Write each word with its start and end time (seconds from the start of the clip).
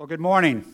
Well, 0.00 0.06
good 0.06 0.18
morning. 0.18 0.64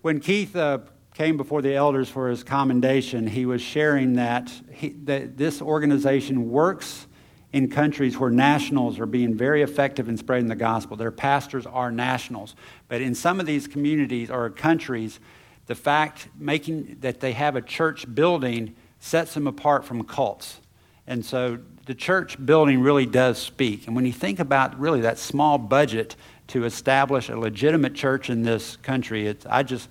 When 0.00 0.20
Keith 0.20 0.54
uh, 0.54 0.78
came 1.14 1.36
before 1.36 1.60
the 1.60 1.74
elders 1.74 2.08
for 2.08 2.28
his 2.28 2.44
commendation, 2.44 3.26
he 3.26 3.46
was 3.46 3.60
sharing 3.60 4.12
that, 4.12 4.48
he, 4.70 4.90
that 5.06 5.36
this 5.36 5.60
organization 5.60 6.48
works 6.48 7.08
in 7.52 7.68
countries 7.68 8.16
where 8.16 8.30
nationals 8.30 9.00
are 9.00 9.06
being 9.06 9.34
very 9.34 9.62
effective 9.62 10.08
in 10.08 10.16
spreading 10.16 10.46
the 10.46 10.54
gospel. 10.54 10.96
Their 10.96 11.10
pastors 11.10 11.66
are 11.66 11.90
nationals. 11.90 12.54
But 12.86 13.00
in 13.00 13.12
some 13.12 13.40
of 13.40 13.46
these 13.46 13.66
communities 13.66 14.30
or 14.30 14.50
countries, 14.50 15.18
the 15.66 15.74
fact 15.74 16.28
making 16.38 16.98
that 17.00 17.18
they 17.18 17.32
have 17.32 17.56
a 17.56 17.60
church 17.60 18.06
building 18.14 18.76
sets 19.00 19.34
them 19.34 19.48
apart 19.48 19.84
from 19.84 20.04
cults. 20.04 20.60
And 21.08 21.24
so 21.24 21.58
the 21.86 21.94
church 21.94 22.44
building 22.44 22.82
really 22.82 23.06
does 23.06 23.36
speak. 23.38 23.88
And 23.88 23.96
when 23.96 24.06
you 24.06 24.12
think 24.12 24.38
about 24.38 24.78
really 24.78 25.00
that 25.00 25.18
small 25.18 25.58
budget 25.58 26.14
to 26.48 26.64
establish 26.64 27.28
a 27.28 27.38
legitimate 27.38 27.94
church 27.94 28.30
in 28.30 28.42
this 28.42 28.76
country. 28.76 29.26
It's, 29.26 29.46
I 29.46 29.62
just, 29.62 29.88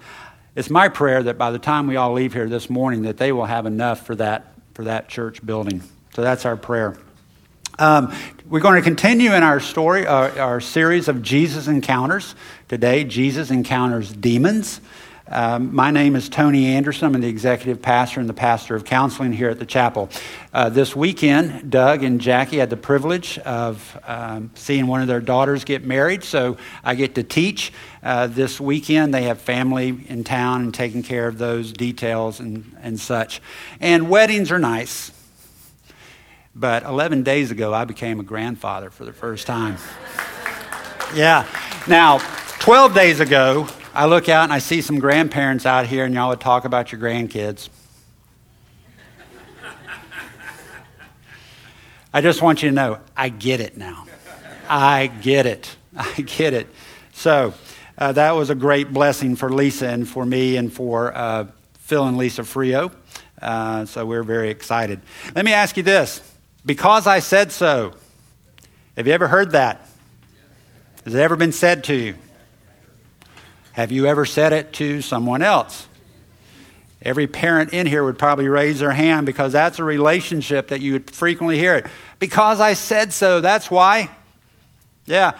it's 0.55 0.69
my 0.69 0.89
prayer 0.89 1.23
that 1.23 1.37
by 1.37 1.51
the 1.51 1.59
time 1.59 1.87
we 1.87 1.95
all 1.95 2.13
leave 2.13 2.33
here 2.33 2.47
this 2.47 2.69
morning, 2.69 3.03
that 3.03 3.17
they 3.17 3.31
will 3.31 3.45
have 3.45 3.65
enough 3.65 4.05
for 4.05 4.15
that, 4.15 4.53
for 4.73 4.85
that 4.85 5.09
church 5.09 5.45
building. 5.45 5.81
So 6.13 6.21
that's 6.21 6.45
our 6.45 6.55
prayer. 6.55 6.97
Um, 7.77 8.13
we're 8.47 8.61
going 8.61 8.75
to 8.75 8.81
continue 8.81 9.33
in 9.33 9.43
our 9.43 9.59
story, 9.59 10.07
our, 10.07 10.39
our 10.39 10.61
series 10.61 11.09
of 11.09 11.21
Jesus 11.21 11.67
encounters. 11.67 12.35
Today, 12.69 13.03
Jesus 13.03 13.51
encounters 13.51 14.13
demons. 14.13 14.79
Um, 15.27 15.73
my 15.73 15.89
name 15.89 16.15
is 16.15 16.29
Tony 16.29 16.67
Anderson. 16.67 17.15
I'm 17.15 17.19
the 17.19 17.27
executive 17.27 17.81
pastor 17.81 18.19
and 18.19 18.29
the 18.29 18.33
pastor 18.33 18.75
of 18.75 18.83
counseling 18.83 19.33
here 19.33 19.49
at 19.49 19.57
the 19.57 19.65
chapel. 19.65 20.07
Uh, 20.53 20.69
this 20.69 20.95
weekend, 20.95 21.71
Doug 21.71 22.03
and 22.03 22.21
Jackie 22.21 22.57
had 22.57 22.69
the 22.69 22.77
privilege 22.77 23.39
of 23.39 23.99
um, 24.05 24.51
seeing 24.53 24.85
one 24.85 25.01
of 25.01 25.07
their 25.07 25.19
daughters 25.19 25.63
get 25.63 25.83
married, 25.83 26.23
so 26.23 26.57
I 26.83 26.93
get 26.93 27.15
to 27.15 27.23
teach. 27.23 27.73
Uh, 28.03 28.27
this 28.27 28.59
weekend, 28.59 29.15
they 29.15 29.23
have 29.23 29.41
family 29.41 30.05
in 30.07 30.23
town 30.23 30.61
and 30.61 30.71
taking 30.71 31.01
care 31.01 31.27
of 31.27 31.39
those 31.39 31.73
details 31.73 32.39
and, 32.39 32.77
and 32.83 32.99
such. 32.99 33.41
And 33.79 34.11
weddings 34.11 34.51
are 34.51 34.59
nice, 34.59 35.11
but 36.53 36.83
11 36.83 37.23
days 37.23 37.49
ago, 37.49 37.73
I 37.73 37.85
became 37.85 38.19
a 38.19 38.23
grandfather 38.23 38.91
for 38.91 39.05
the 39.05 39.13
first 39.13 39.47
time. 39.47 39.77
yeah. 41.15 41.47
Now, 41.87 42.19
12 42.59 42.93
days 42.93 43.19
ago, 43.19 43.67
I 43.95 44.07
look 44.07 44.27
out 44.27 44.43
and 44.43 44.51
I 44.51 44.59
see 44.59 44.81
some 44.81 44.99
grandparents 44.99 45.65
out 45.65 45.85
here, 45.85 46.03
and 46.03 46.13
y'all 46.13 46.27
would 46.27 46.41
talk 46.41 46.65
about 46.65 46.91
your 46.91 46.99
grandkids. 46.99 47.69
I 52.13 52.21
just 52.21 52.41
want 52.41 52.61
you 52.61 52.69
to 52.69 52.75
know, 52.75 52.99
I 53.15 53.29
get 53.29 53.61
it 53.61 53.77
now. 53.77 54.05
I 54.69 55.07
get 55.07 55.45
it. 55.45 55.75
I 55.95 56.21
get 56.21 56.53
it. 56.53 56.67
So 57.13 57.53
uh, 57.97 58.11
that 58.11 58.31
was 58.31 58.49
a 58.49 58.55
great 58.55 58.91
blessing 58.91 59.37
for 59.37 59.49
Lisa 59.49 59.87
and 59.87 60.07
for 60.07 60.25
me 60.25 60.57
and 60.57 60.71
for 60.71 61.15
uh, 61.15 61.47
Phil 61.75 62.05
and 62.05 62.17
Lisa 62.17 62.43
Frio. 62.43 62.91
Uh, 63.41 63.85
so 63.85 64.05
we're 64.05 64.23
very 64.23 64.49
excited. 64.49 64.99
Let 65.35 65.45
me 65.45 65.53
ask 65.53 65.77
you 65.77 65.83
this 65.83 66.21
because 66.65 67.07
I 67.07 67.19
said 67.19 67.53
so. 67.53 67.93
Have 68.97 69.07
you 69.07 69.13
ever 69.13 69.29
heard 69.29 69.51
that? 69.51 69.87
Has 71.05 71.15
it 71.15 71.19
ever 71.19 71.37
been 71.37 71.53
said 71.53 71.85
to 71.85 71.95
you? 71.95 72.15
Have 73.75 73.91
you 73.91 74.05
ever 74.05 74.25
said 74.25 74.53
it 74.53 74.71
to 74.75 75.01
someone 75.01 75.41
else? 75.41 75.89
Every 77.01 77.27
parent 77.27 77.73
in 77.73 77.85
here 77.85 78.05
would 78.05 78.17
probably 78.17 78.47
raise 78.47 78.79
their 78.79 78.93
hand 78.93 79.25
because 79.25 79.51
that's 79.51 79.79
a 79.79 79.83
relationship 79.83 80.69
that 80.69 80.79
you 80.79 80.93
would 80.93 81.11
frequently 81.11 81.57
hear 81.57 81.75
it. 81.75 81.85
Because 82.17 82.61
I 82.61 82.71
said 82.71 83.11
so, 83.11 83.41
that's 83.41 83.69
why. 83.69 84.09
Yeah. 85.05 85.33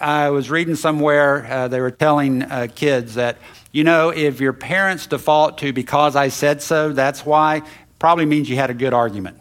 I 0.00 0.30
was 0.30 0.50
reading 0.50 0.74
somewhere, 0.74 1.46
uh, 1.48 1.68
they 1.68 1.80
were 1.80 1.92
telling 1.92 2.42
uh, 2.42 2.66
kids 2.74 3.14
that, 3.14 3.36
you 3.70 3.84
know, 3.84 4.08
if 4.08 4.40
your 4.40 4.52
parents 4.52 5.06
default 5.06 5.58
to 5.58 5.72
because 5.72 6.16
I 6.16 6.30
said 6.30 6.62
so, 6.62 6.92
that's 6.92 7.24
why, 7.24 7.62
probably 8.00 8.26
means 8.26 8.50
you 8.50 8.56
had 8.56 8.70
a 8.70 8.74
good 8.74 8.92
argument. 8.92 9.38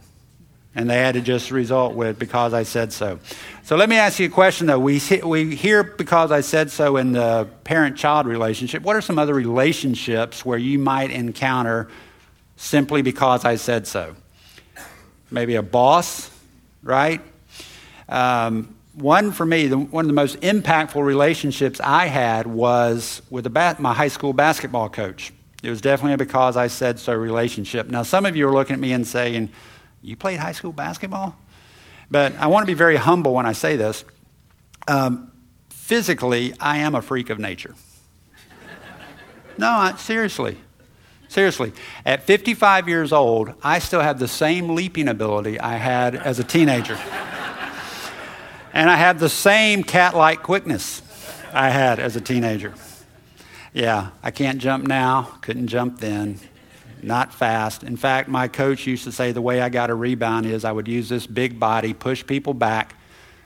And 0.75 0.87
they 0.87 0.97
had 0.97 1.15
to 1.15 1.21
just 1.21 1.49
result 1.49 1.95
with 1.95 2.19
because 2.19 2.53
I 2.53 2.63
said 2.63 2.93
so. 2.93 3.19
So 3.65 3.75
let 3.75 3.89
me 3.89 3.95
ask 3.95 4.19
you 4.19 4.27
a 4.27 4.29
question 4.29 4.67
though. 4.67 4.77
We, 4.77 5.01
we 5.23 5.55
hear 5.55 5.83
because 5.83 6.31
I 6.31 6.41
said 6.41 6.69
so 6.69 6.97
in 6.97 7.13
the 7.13 7.47
parent 7.63 7.97
child 7.97 8.27
relationship. 8.27 8.83
What 8.83 8.95
are 8.95 9.01
some 9.01 9.17
other 9.17 9.33
relationships 9.33 10.45
where 10.45 10.59
you 10.59 10.77
might 10.77 11.09
encounter 11.09 11.89
simply 12.57 13.01
because 13.01 13.43
I 13.43 13.55
said 13.55 13.87
so? 13.87 14.15
Maybe 15.31 15.55
a 15.55 15.63
boss, 15.63 16.29
right? 16.83 17.21
Um, 18.07 18.75
one 18.93 19.31
for 19.31 19.47
me, 19.47 19.65
the, 19.65 19.79
one 19.79 20.05
of 20.05 20.09
the 20.09 20.13
most 20.13 20.39
impactful 20.41 21.03
relationships 21.03 21.81
I 21.83 22.05
had 22.05 22.45
was 22.45 23.23
with 23.31 23.51
my 23.51 23.95
high 23.95 24.09
school 24.09 24.33
basketball 24.33 24.89
coach. 24.89 25.33
It 25.63 25.71
was 25.71 25.81
definitely 25.81 26.13
a 26.13 26.17
because 26.19 26.55
I 26.55 26.67
said 26.67 26.99
so 26.99 27.15
relationship. 27.15 27.87
Now, 27.87 28.03
some 28.03 28.27
of 28.27 28.35
you 28.35 28.47
are 28.47 28.53
looking 28.53 28.75
at 28.75 28.79
me 28.79 28.93
and 28.93 29.07
saying, 29.07 29.49
You 30.03 30.15
played 30.15 30.37
high 30.37 30.51
school 30.51 30.71
basketball? 30.71 31.35
But 32.09 32.35
I 32.35 32.47
want 32.47 32.63
to 32.63 32.67
be 32.67 32.75
very 32.75 32.97
humble 32.97 33.33
when 33.33 33.45
I 33.45 33.53
say 33.53 33.75
this. 33.75 34.03
Um, 34.87 35.31
physically, 35.69 36.53
I 36.59 36.77
am 36.77 36.95
a 36.95 37.01
freak 37.01 37.29
of 37.29 37.39
nature. 37.39 37.75
no, 39.57 39.67
I, 39.69 39.95
seriously. 39.95 40.57
Seriously. 41.27 41.73
At 42.05 42.23
55 42.23 42.87
years 42.87 43.11
old, 43.11 43.53
I 43.63 43.79
still 43.79 44.01
have 44.01 44.19
the 44.19 44.27
same 44.27 44.75
leaping 44.75 45.07
ability 45.07 45.59
I 45.59 45.77
had 45.77 46.15
as 46.15 46.39
a 46.39 46.43
teenager. 46.43 46.97
and 48.73 48.89
I 48.89 48.95
have 48.95 49.19
the 49.19 49.29
same 49.29 49.83
cat 49.83 50.15
like 50.15 50.43
quickness 50.43 51.01
I 51.53 51.69
had 51.69 51.99
as 51.99 52.15
a 52.15 52.21
teenager. 52.21 52.73
Yeah, 53.73 54.11
I 54.23 54.31
can't 54.31 54.59
jump 54.59 54.87
now, 54.87 55.37
couldn't 55.41 55.67
jump 55.67 55.99
then 55.99 56.39
not 57.05 57.33
fast. 57.33 57.83
In 57.83 57.95
fact, 57.97 58.27
my 58.27 58.47
coach 58.47 58.87
used 58.87 59.03
to 59.03 59.11
say 59.11 59.31
the 59.31 59.41
way 59.41 59.61
I 59.61 59.69
got 59.69 59.89
a 59.89 59.95
rebound 59.95 60.45
is 60.45 60.65
I 60.65 60.71
would 60.71 60.87
use 60.87 61.07
this 61.07 61.27
big 61.27 61.59
body, 61.59 61.93
push 61.93 62.25
people 62.25 62.53
back, 62.53 62.95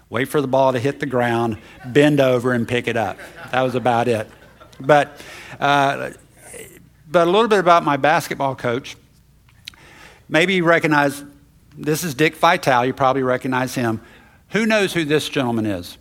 wait 0.10 0.26
for 0.26 0.42
the 0.42 0.48
ball 0.48 0.74
to 0.74 0.80
hit 0.80 1.00
the 1.00 1.06
ground, 1.06 1.58
bend 1.86 2.20
over, 2.20 2.54
and 2.54 2.68
pick 2.68 2.88
it 2.88 2.98
up. 2.98 3.18
That 3.52 3.62
was 3.62 3.76
about 3.76 4.08
it. 4.08 4.30
But, 4.80 5.22
uh, 5.60 6.12
but 7.12 7.28
a 7.28 7.32
little 7.32 7.50
bit 7.50 7.60
about 7.60 7.84
my 7.84 7.98
basketball 7.98 8.56
coach. 8.56 8.96
Maybe 10.30 10.56
you 10.56 10.64
recognize 10.64 11.24
this 11.78 12.04
is 12.04 12.14
Dick 12.14 12.36
Vitale. 12.36 12.86
You 12.86 12.94
probably 12.94 13.24
recognize 13.24 13.76
him. 13.76 14.02
Who 14.50 14.66
knows 14.66 14.94
who 14.94 15.06
this 15.06 15.28
gentleman 15.28 15.66
is? 15.66 15.98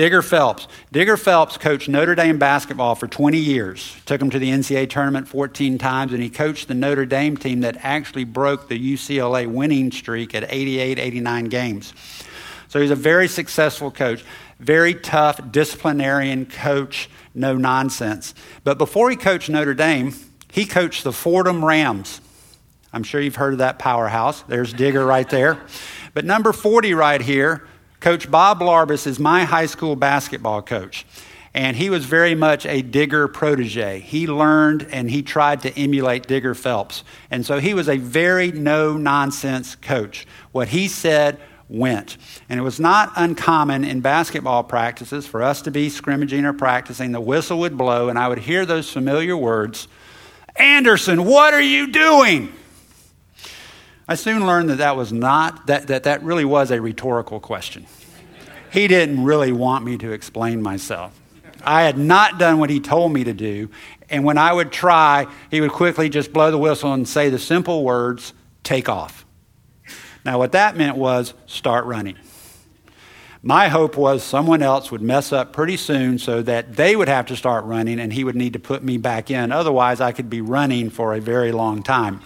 Digger 0.00 0.22
Phelps. 0.22 0.66
Digger 0.90 1.18
Phelps 1.18 1.58
coached 1.58 1.86
Notre 1.86 2.14
Dame 2.14 2.38
basketball 2.38 2.94
for 2.94 3.06
20 3.06 3.36
years. 3.36 3.94
Took 4.06 4.22
him 4.22 4.30
to 4.30 4.38
the 4.38 4.48
NCAA 4.48 4.88
tournament 4.88 5.28
14 5.28 5.76
times, 5.76 6.14
and 6.14 6.22
he 6.22 6.30
coached 6.30 6.68
the 6.68 6.74
Notre 6.74 7.04
Dame 7.04 7.36
team 7.36 7.60
that 7.60 7.76
actually 7.82 8.24
broke 8.24 8.68
the 8.68 8.94
UCLA 8.94 9.46
winning 9.46 9.92
streak 9.92 10.34
at 10.34 10.50
88, 10.50 10.98
89 10.98 11.44
games. 11.50 11.92
So 12.68 12.80
he's 12.80 12.90
a 12.90 12.96
very 12.96 13.28
successful 13.28 13.90
coach, 13.90 14.24
very 14.58 14.94
tough 14.94 15.52
disciplinarian 15.52 16.46
coach, 16.46 17.10
no 17.34 17.58
nonsense. 17.58 18.32
But 18.64 18.78
before 18.78 19.10
he 19.10 19.16
coached 19.16 19.50
Notre 19.50 19.74
Dame, 19.74 20.14
he 20.50 20.64
coached 20.64 21.04
the 21.04 21.12
Fordham 21.12 21.62
Rams. 21.62 22.22
I'm 22.90 23.02
sure 23.02 23.20
you've 23.20 23.36
heard 23.36 23.52
of 23.52 23.58
that 23.58 23.78
powerhouse. 23.78 24.40
There's 24.44 24.72
Digger 24.72 25.04
right 25.04 25.28
there. 25.28 25.60
But 26.14 26.24
number 26.24 26.54
40 26.54 26.94
right 26.94 27.20
here 27.20 27.68
Coach 28.00 28.30
Bob 28.30 28.60
Larbus 28.60 29.06
is 29.06 29.18
my 29.18 29.44
high 29.44 29.66
school 29.66 29.94
basketball 29.94 30.62
coach. 30.62 31.06
And 31.52 31.76
he 31.76 31.90
was 31.90 32.04
very 32.04 32.34
much 32.34 32.64
a 32.64 32.80
Digger 32.80 33.26
protege. 33.26 34.00
He 34.00 34.26
learned 34.26 34.86
and 34.90 35.10
he 35.10 35.22
tried 35.22 35.62
to 35.62 35.78
emulate 35.78 36.26
Digger 36.26 36.54
Phelps. 36.54 37.02
And 37.30 37.44
so 37.44 37.58
he 37.58 37.74
was 37.74 37.88
a 37.88 37.96
very 37.96 38.52
no 38.52 38.96
nonsense 38.96 39.74
coach. 39.74 40.26
What 40.52 40.68
he 40.68 40.86
said 40.86 41.40
went. 41.68 42.16
And 42.48 42.58
it 42.58 42.62
was 42.62 42.78
not 42.80 43.12
uncommon 43.16 43.84
in 43.84 44.00
basketball 44.00 44.64
practices 44.64 45.26
for 45.26 45.42
us 45.42 45.62
to 45.62 45.70
be 45.70 45.88
scrimmaging 45.88 46.44
or 46.44 46.52
practicing. 46.52 47.12
The 47.12 47.20
whistle 47.20 47.58
would 47.60 47.76
blow, 47.76 48.08
and 48.08 48.18
I 48.18 48.28
would 48.28 48.40
hear 48.40 48.64
those 48.64 48.90
familiar 48.90 49.36
words 49.36 49.88
Anderson, 50.56 51.24
what 51.24 51.54
are 51.54 51.60
you 51.60 51.86
doing? 51.92 52.52
I 54.10 54.16
soon 54.16 54.44
learned 54.44 54.70
that 54.70 54.78
that 54.78 54.96
was 54.96 55.12
not, 55.12 55.68
that, 55.68 55.86
that, 55.86 56.02
that 56.02 56.24
really 56.24 56.44
was 56.44 56.72
a 56.72 56.80
rhetorical 56.80 57.38
question. 57.38 57.86
He 58.72 58.88
didn't 58.88 59.22
really 59.22 59.52
want 59.52 59.84
me 59.84 59.98
to 59.98 60.10
explain 60.10 60.62
myself. 60.62 61.16
I 61.62 61.82
had 61.82 61.96
not 61.96 62.36
done 62.36 62.58
what 62.58 62.70
he 62.70 62.80
told 62.80 63.12
me 63.12 63.22
to 63.22 63.32
do. 63.32 63.70
And 64.08 64.24
when 64.24 64.36
I 64.36 64.52
would 64.52 64.72
try, 64.72 65.28
he 65.48 65.60
would 65.60 65.70
quickly 65.70 66.08
just 66.08 66.32
blow 66.32 66.50
the 66.50 66.58
whistle 66.58 66.92
and 66.92 67.08
say 67.08 67.30
the 67.30 67.38
simple 67.38 67.84
words, 67.84 68.32
take 68.64 68.88
off. 68.88 69.24
Now, 70.24 70.38
what 70.38 70.50
that 70.52 70.76
meant 70.76 70.96
was 70.96 71.32
start 71.46 71.84
running. 71.84 72.16
My 73.44 73.68
hope 73.68 73.96
was 73.96 74.24
someone 74.24 74.60
else 74.60 74.90
would 74.90 75.02
mess 75.02 75.32
up 75.32 75.52
pretty 75.52 75.76
soon 75.76 76.18
so 76.18 76.42
that 76.42 76.74
they 76.74 76.96
would 76.96 77.08
have 77.08 77.26
to 77.26 77.36
start 77.36 77.64
running 77.64 78.00
and 78.00 78.12
he 78.12 78.24
would 78.24 78.34
need 78.34 78.54
to 78.54 78.58
put 78.58 78.82
me 78.82 78.98
back 78.98 79.30
in. 79.30 79.52
Otherwise, 79.52 80.00
I 80.00 80.10
could 80.10 80.28
be 80.28 80.40
running 80.40 80.90
for 80.90 81.14
a 81.14 81.20
very 81.20 81.52
long 81.52 81.84
time. 81.84 82.22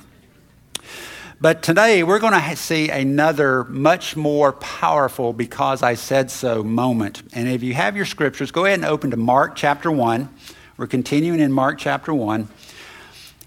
But 1.41 1.63
today 1.63 2.05
we're 2.05 2.21
going 2.21 2.33
to 2.33 2.57
see 2.57 2.91
another 2.91 3.65
much 3.65 4.15
more 4.15 4.53
powerful 4.53 5.33
because 5.33 5.83
I 5.83 5.95
said 5.95 6.31
so 6.31 6.63
moment. 6.63 7.23
And 7.33 7.49
if 7.49 7.63
you 7.63 7.75
have 7.75 7.97
your 7.97 8.05
scriptures, 8.05 8.53
go 8.53 8.65
ahead 8.65 8.79
and 8.79 8.87
open 8.87 9.11
to 9.11 9.17
Mark 9.17 9.57
chapter 9.57 9.91
1. 9.91 10.29
We're 10.77 10.87
continuing 10.87 11.41
in 11.41 11.51
Mark 11.51 11.79
chapter 11.79 12.15
1. 12.15 12.49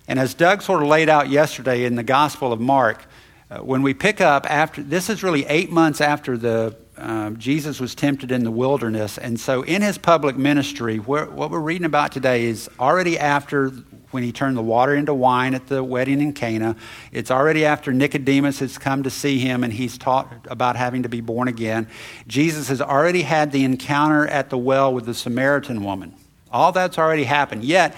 And 0.09 0.19
as 0.19 0.33
Doug 0.33 0.61
sort 0.61 0.83
of 0.83 0.89
laid 0.89 1.07
out 1.07 1.29
yesterday 1.29 1.85
in 1.85 1.95
the 1.95 2.03
Gospel 2.03 2.51
of 2.51 2.59
Mark, 2.59 3.05
uh, 3.49 3.59
when 3.59 3.81
we 3.81 3.93
pick 3.93 4.19
up 4.19 4.45
after, 4.49 4.83
this 4.83 5.09
is 5.09 5.23
really 5.23 5.45
eight 5.45 5.71
months 5.71 6.01
after 6.01 6.37
the 6.37 6.75
um, 6.97 7.37
Jesus 7.37 7.79
was 7.79 7.95
tempted 7.95 8.31
in 8.31 8.43
the 8.43 8.51
wilderness. 8.51 9.17
And 9.17 9.39
so 9.39 9.61
in 9.61 9.81
his 9.81 9.97
public 9.97 10.35
ministry, 10.35 10.97
what 10.97 11.31
we're 11.31 11.59
reading 11.59 11.85
about 11.85 12.11
today 12.11 12.45
is 12.45 12.69
already 12.79 13.17
after 13.17 13.71
when 14.17 14.23
he 14.23 14.31
turned 14.31 14.57
the 14.57 14.63
water 14.63 14.95
into 14.95 15.13
wine 15.13 15.53
at 15.53 15.67
the 15.67 15.83
wedding 15.83 16.21
in 16.21 16.33
Cana. 16.33 16.75
It's 17.11 17.29
already 17.29 17.65
after 17.65 17.93
Nicodemus 17.93 18.57
has 18.61 18.79
come 18.79 19.03
to 19.03 19.11
see 19.11 19.37
him 19.37 19.63
and 19.63 19.71
he's 19.71 19.95
taught 19.95 20.47
about 20.49 20.75
having 20.75 21.03
to 21.03 21.09
be 21.09 21.21
born 21.21 21.47
again. 21.47 21.87
Jesus 22.25 22.67
has 22.69 22.81
already 22.81 23.21
had 23.21 23.51
the 23.51 23.63
encounter 23.63 24.25
at 24.25 24.49
the 24.49 24.57
well 24.57 24.91
with 24.91 25.05
the 25.05 25.13
Samaritan 25.13 25.83
woman. 25.83 26.15
All 26.51 26.71
that's 26.71 26.97
already 26.97 27.25
happened. 27.25 27.63
Yet, 27.63 27.95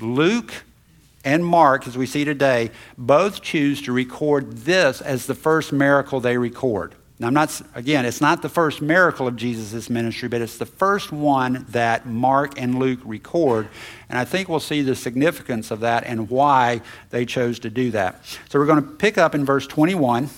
Luke 0.00 0.54
and 1.22 1.44
Mark, 1.44 1.86
as 1.86 1.98
we 1.98 2.06
see 2.06 2.24
today, 2.24 2.70
both 2.96 3.42
choose 3.42 3.82
to 3.82 3.92
record 3.92 4.52
this 4.60 5.02
as 5.02 5.26
the 5.26 5.34
first 5.34 5.70
miracle 5.70 6.18
they 6.18 6.38
record. 6.38 6.94
Now, 7.20 7.26
I'm 7.26 7.34
not, 7.34 7.60
again, 7.74 8.04
it's 8.04 8.20
not 8.20 8.42
the 8.42 8.48
first 8.48 8.80
miracle 8.80 9.26
of 9.26 9.34
Jesus' 9.34 9.90
ministry, 9.90 10.28
but 10.28 10.40
it's 10.40 10.56
the 10.56 10.66
first 10.66 11.10
one 11.10 11.66
that 11.70 12.06
Mark 12.06 12.60
and 12.60 12.78
Luke 12.78 13.00
record. 13.04 13.68
And 14.08 14.16
I 14.16 14.24
think 14.24 14.48
we'll 14.48 14.60
see 14.60 14.82
the 14.82 14.94
significance 14.94 15.72
of 15.72 15.80
that 15.80 16.04
and 16.04 16.30
why 16.30 16.80
they 17.10 17.26
chose 17.26 17.58
to 17.60 17.70
do 17.70 17.90
that. 17.90 18.24
So 18.48 18.60
we're 18.60 18.66
going 18.66 18.84
to 18.84 18.90
pick 18.92 19.18
up 19.18 19.34
in 19.34 19.44
verse 19.44 19.66
21. 19.66 20.30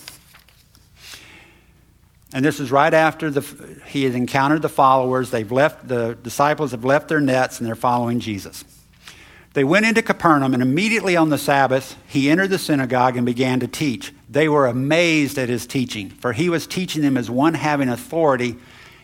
And 2.33 2.43
this 2.43 2.59
is 2.59 2.71
right 2.71 2.93
after 2.93 3.29
the, 3.29 3.41
he 3.85 4.05
has 4.05 4.15
encountered 4.15 4.63
the 4.63 4.69
followers. 4.69 5.29
They've 5.29 5.51
left, 5.51 5.87
the 5.87 6.17
disciples 6.23 6.71
have 6.71 6.83
left 6.83 7.09
their 7.09 7.21
nets 7.21 7.59
and 7.59 7.67
they're 7.67 7.75
following 7.75 8.19
Jesus. 8.19 8.63
They 9.53 9.65
went 9.65 9.85
into 9.85 10.01
Capernaum, 10.01 10.53
and 10.53 10.63
immediately 10.63 11.17
on 11.17 11.29
the 11.29 11.37
Sabbath, 11.37 11.97
he 12.07 12.29
entered 12.29 12.51
the 12.51 12.57
synagogue 12.57 13.17
and 13.17 13.25
began 13.25 13.59
to 13.59 13.67
teach. 13.67 14.13
They 14.31 14.47
were 14.47 14.65
amazed 14.65 15.37
at 15.37 15.49
his 15.49 15.67
teaching, 15.67 16.09
for 16.09 16.31
he 16.31 16.47
was 16.47 16.65
teaching 16.65 17.01
them 17.01 17.17
as 17.17 17.29
one 17.29 17.53
having 17.53 17.89
authority 17.89 18.55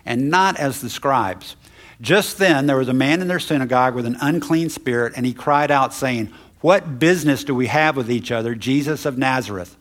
and 0.06 0.30
not 0.30 0.58
as 0.58 0.80
the 0.80 0.90
scribes. 0.90 1.58
Just 2.00 2.38
then, 2.38 2.66
there 2.66 2.78
was 2.78 2.88
a 2.88 2.94
man 2.94 3.22
in 3.22 3.28
their 3.28 3.38
synagogue 3.38 3.94
with 3.94 4.06
an 4.06 4.16
unclean 4.22 4.70
spirit, 4.70 5.14
and 5.18 5.26
he 5.26 5.34
cried 5.34 5.70
out, 5.70 5.94
saying, 5.94 6.32
What 6.62 6.98
business 6.98 7.44
do 7.44 7.54
we 7.54 7.68
have 7.68 7.98
with 7.98 8.10
each 8.10 8.32
other, 8.32 8.56
Jesus 8.56 9.06
of 9.06 9.18
Nazareth? 9.18 9.76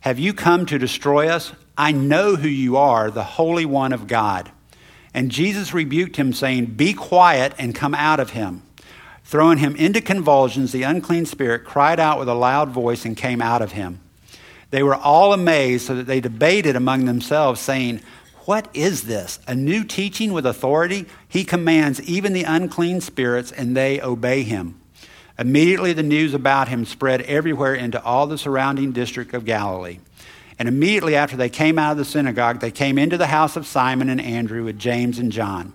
Have 0.00 0.18
you 0.18 0.32
come 0.32 0.64
to 0.66 0.78
destroy 0.78 1.28
us? 1.28 1.52
I 1.76 1.92
know 1.92 2.36
who 2.36 2.48
you 2.48 2.78
are, 2.78 3.10
the 3.10 3.24
Holy 3.24 3.66
One 3.66 3.92
of 3.92 4.06
God. 4.06 4.50
And 5.12 5.30
Jesus 5.30 5.74
rebuked 5.74 6.16
him, 6.16 6.32
saying, 6.32 6.66
Be 6.76 6.94
quiet 6.94 7.52
and 7.58 7.74
come 7.74 7.94
out 7.94 8.20
of 8.20 8.30
him. 8.30 8.62
Throwing 9.22 9.58
him 9.58 9.76
into 9.76 10.00
convulsions, 10.00 10.72
the 10.72 10.82
unclean 10.84 11.26
spirit 11.26 11.64
cried 11.64 12.00
out 12.00 12.18
with 12.18 12.28
a 12.28 12.34
loud 12.34 12.70
voice 12.70 13.04
and 13.04 13.14
came 13.14 13.42
out 13.42 13.60
of 13.60 13.72
him. 13.72 14.01
They 14.72 14.82
were 14.82 14.96
all 14.96 15.34
amazed, 15.34 15.86
so 15.86 15.94
that 15.96 16.06
they 16.06 16.20
debated 16.20 16.76
among 16.76 17.04
themselves, 17.04 17.60
saying, 17.60 18.00
What 18.46 18.68
is 18.72 19.02
this? 19.02 19.38
A 19.46 19.54
new 19.54 19.84
teaching 19.84 20.32
with 20.32 20.46
authority? 20.46 21.04
He 21.28 21.44
commands 21.44 22.00
even 22.00 22.32
the 22.32 22.44
unclean 22.44 23.02
spirits, 23.02 23.52
and 23.52 23.76
they 23.76 24.00
obey 24.00 24.42
him. 24.44 24.80
Immediately 25.38 25.92
the 25.92 26.02
news 26.02 26.32
about 26.32 26.68
him 26.68 26.86
spread 26.86 27.20
everywhere 27.22 27.74
into 27.74 28.02
all 28.02 28.26
the 28.26 28.38
surrounding 28.38 28.92
district 28.92 29.34
of 29.34 29.44
Galilee. 29.44 29.98
And 30.58 30.68
immediately 30.68 31.16
after 31.16 31.36
they 31.36 31.50
came 31.50 31.78
out 31.78 31.92
of 31.92 31.98
the 31.98 32.04
synagogue, 32.06 32.60
they 32.60 32.70
came 32.70 32.96
into 32.96 33.18
the 33.18 33.26
house 33.26 33.56
of 33.56 33.66
Simon 33.66 34.08
and 34.08 34.22
Andrew 34.22 34.64
with 34.64 34.78
James 34.78 35.18
and 35.18 35.30
John. 35.30 35.74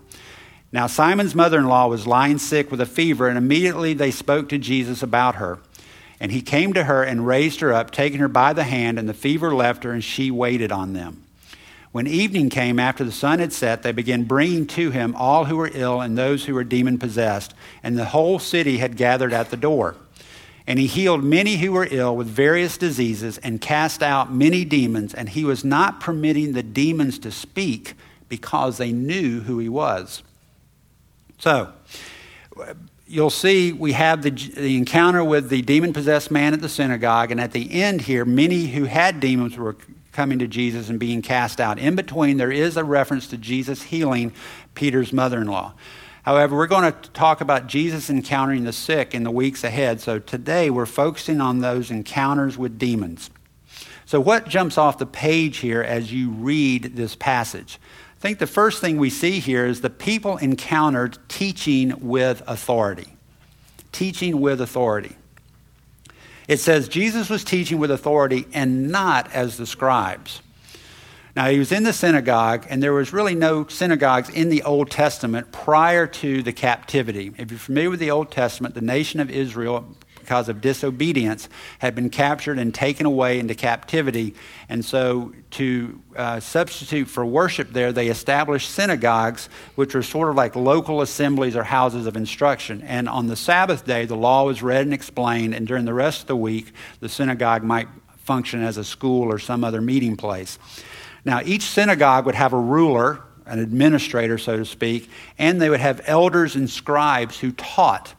Now, 0.72 0.88
Simon's 0.88 1.36
mother 1.36 1.60
in 1.60 1.68
law 1.68 1.88
was 1.88 2.08
lying 2.08 2.40
sick 2.40 2.72
with 2.72 2.82
a 2.82 2.88
fever, 2.88 3.28
and 3.28 3.38
immediately 3.38 3.94
they 3.94 4.10
spoke 4.10 4.50
to 4.50 4.58
Jesus 4.58 5.04
about 5.04 5.36
her. 5.36 5.60
And 6.20 6.32
he 6.32 6.42
came 6.42 6.74
to 6.74 6.84
her 6.84 7.04
and 7.04 7.28
raised 7.28 7.60
her 7.60 7.74
up, 7.74 7.92
taking 7.92 8.20
her 8.20 8.28
by 8.28 8.54
the 8.54 8.64
hand, 8.64 8.98
and 8.98 9.08
the 9.08 9.14
fever 9.14 9.54
left 9.54 9.84
her, 9.84 9.92
and 9.92 10.04
she 10.04 10.32
waited 10.32 10.72
on 10.72 10.94
them. 10.94 11.24
When 11.92 12.08
evening 12.08 12.50
came 12.50 12.80
after 12.80 13.04
the 13.04 13.12
sun 13.12 13.40
had 13.40 13.54
set, 13.54 13.84
they 13.84 13.92
began 13.92 14.24
bringing 14.26 14.68
to 14.68 14.92
him 14.92 15.16
all 15.16 15.46
who 15.46 15.58
were 15.58 15.72
ill 15.74 16.02
and 16.02 16.18
those 16.18 16.46
who 16.46 16.54
were 16.54 16.64
demon 16.64 16.98
possessed, 16.98 17.54
and 17.82 17.98
the 17.98 18.06
whole 18.06 18.40
city 18.40 18.78
had 18.78 18.98
gathered 18.98 19.34
at 19.34 19.50
the 19.50 19.58
door. 19.58 19.96
And 20.68 20.78
he 20.78 20.88
healed 20.88 21.24
many 21.24 21.56
who 21.56 21.72
were 21.72 21.88
ill 21.90 22.16
with 22.16 22.28
various 22.28 22.78
diseases 22.78 23.38
and 23.38 23.62
cast 23.62 24.04
out 24.04 24.34
many 24.34 24.66
demons, 24.66 25.14
and 25.14 25.30
he 25.30 25.46
was 25.46 25.64
not 25.64 26.00
permitting 26.00 26.52
the 26.52 26.64
demons 26.64 27.18
to 27.20 27.32
speak 27.32 27.94
because 28.28 28.78
they 28.78 28.92
knew 28.92 29.42
who 29.42 29.60
he 29.60 29.70
was. 29.70 30.24
So, 31.40 31.72
you'll 33.08 33.30
see 33.30 33.72
we 33.72 33.94
have 33.94 34.22
the, 34.22 34.32
the 34.32 34.78
encounter 34.78 35.24
with 35.24 35.50
the 35.50 35.62
demon 35.62 35.94
possessed 35.94 36.30
man 36.30 36.54
at 36.54 36.62
the 36.62 36.70
synagogue, 36.70 37.32
and 37.32 37.40
at 37.40 37.52
the 37.52 37.82
end 37.82 38.02
here, 38.02 38.26
many 38.26 38.68
who 38.68 38.86
had 38.86 39.20
demons 39.20 39.58
were 39.58 39.78
coming 40.12 40.40
to 40.40 40.48
Jesus 40.48 40.90
and 40.90 41.00
being 41.00 41.22
cast 41.22 41.62
out. 41.62 41.80
In 41.80 41.96
between, 41.96 42.38
there 42.38 42.52
is 42.52 42.76
a 42.76 42.84
reference 42.84 43.28
to 43.28 43.38
Jesus 43.38 43.84
healing 43.84 44.34
Peter's 44.74 45.14
mother 45.14 45.40
in 45.40 45.48
law. 45.48 45.74
However, 46.24 46.58
we're 46.58 46.68
going 46.68 46.92
to 46.92 47.10
talk 47.12 47.40
about 47.40 47.68
Jesus 47.68 48.10
encountering 48.10 48.66
the 48.66 48.74
sick 48.74 49.14
in 49.16 49.24
the 49.24 49.32
weeks 49.32 49.64
ahead. 49.64 50.02
So 50.02 50.20
today 50.20 50.70
we're 50.70 50.86
focusing 50.86 51.40
on 51.40 51.60
those 51.60 51.90
encounters 51.90 52.58
with 52.58 52.78
demons. 52.78 53.30
So, 54.06 54.20
what 54.20 54.48
jumps 54.48 54.78
off 54.78 54.98
the 54.98 55.06
page 55.06 55.58
here 55.58 55.82
as 55.82 56.12
you 56.12 56.30
read 56.32 56.96
this 56.96 57.16
passage? 57.16 57.80
I 58.28 58.30
think 58.32 58.40
the 58.40 58.48
first 58.48 58.82
thing 58.82 58.98
we 58.98 59.10
see 59.10 59.40
here 59.40 59.66
is 59.66 59.80
the 59.80 59.90
people 59.90 60.36
encountered 60.36 61.18
teaching 61.30 61.94
with 62.02 62.44
authority. 62.46 63.08
Teaching 63.94 64.42
with 64.42 64.60
authority. 64.60 65.16
It 66.50 66.60
says 66.60 66.90
Jesus 66.90 67.30
was 67.30 67.46
teaching 67.46 67.78
with 67.80 67.90
authority 67.90 68.46
and 68.54 68.92
not 68.92 69.32
as 69.32 69.56
the 69.56 69.66
scribes. 69.66 70.42
Now, 71.38 71.48
he 71.48 71.58
was 71.58 71.72
in 71.72 71.84
the 71.84 71.94
synagogue, 71.94 72.68
and 72.70 72.84
there 72.84 72.92
was 72.92 73.14
really 73.14 73.34
no 73.34 73.66
synagogues 73.68 74.28
in 74.28 74.50
the 74.50 74.62
Old 74.64 74.92
Testament 74.92 75.54
prior 75.54 76.06
to 76.06 76.44
the 76.44 76.52
captivity. 76.52 77.32
If 77.38 77.50
you're 77.50 77.58
familiar 77.58 77.92
with 77.92 78.02
the 78.02 78.12
Old 78.12 78.30
Testament, 78.30 78.76
the 78.76 78.82
nation 78.82 79.22
of 79.22 79.32
Israel 79.32 79.96
because 80.28 80.50
of 80.50 80.60
disobedience, 80.60 81.48
had 81.80 81.96
been 81.96 82.10
captured 82.10 82.60
and 82.60 82.76
taken 82.76 83.06
away 83.06 83.40
into 83.40 83.56
captivity. 83.56 84.36
And 84.68 84.84
so, 84.84 85.32
to 85.52 86.02
uh, 86.18 86.42
substitute 86.42 87.06
for 87.08 87.26
worship 87.26 87.72
there, 87.72 87.94
they 87.94 88.10
established 88.10 88.72
synagogues, 88.72 89.48
which 89.76 89.96
were 89.96 90.04
sort 90.04 90.30
of 90.30 90.36
like 90.36 90.58
local 90.58 91.02
assemblies 91.02 91.56
or 91.56 91.64
houses 91.64 92.08
of 92.08 92.18
instruction. 92.18 92.82
And 92.82 93.08
on 93.08 93.28
the 93.28 93.38
Sabbath 93.38 93.86
day, 93.86 94.04
the 94.04 94.18
law 94.18 94.44
was 94.44 94.62
read 94.62 94.82
and 94.82 94.94
explained, 94.94 95.56
and 95.56 95.66
during 95.66 95.86
the 95.86 95.94
rest 95.94 96.24
of 96.24 96.28
the 96.28 96.36
week, 96.36 96.74
the 97.00 97.08
synagogue 97.08 97.64
might 97.64 97.88
function 98.18 98.62
as 98.62 98.76
a 98.76 98.84
school 98.84 99.32
or 99.32 99.40
some 99.40 99.64
other 99.64 99.80
meeting 99.80 100.18
place. 100.18 100.60
Now, 101.24 101.40
each 101.46 101.64
synagogue 101.64 102.26
would 102.26 102.36
have 102.36 102.52
a 102.52 102.60
ruler, 102.60 103.22
an 103.46 103.60
administrator, 103.60 104.38
so 104.38 104.58
to 104.58 104.66
speak, 104.66 105.10
and 105.38 105.62
they 105.62 105.70
would 105.70 105.80
have 105.80 106.02
elders 106.04 106.58
and 106.58 106.70
scribes 106.70 107.40
who 107.40 107.54
taught. 107.54 108.14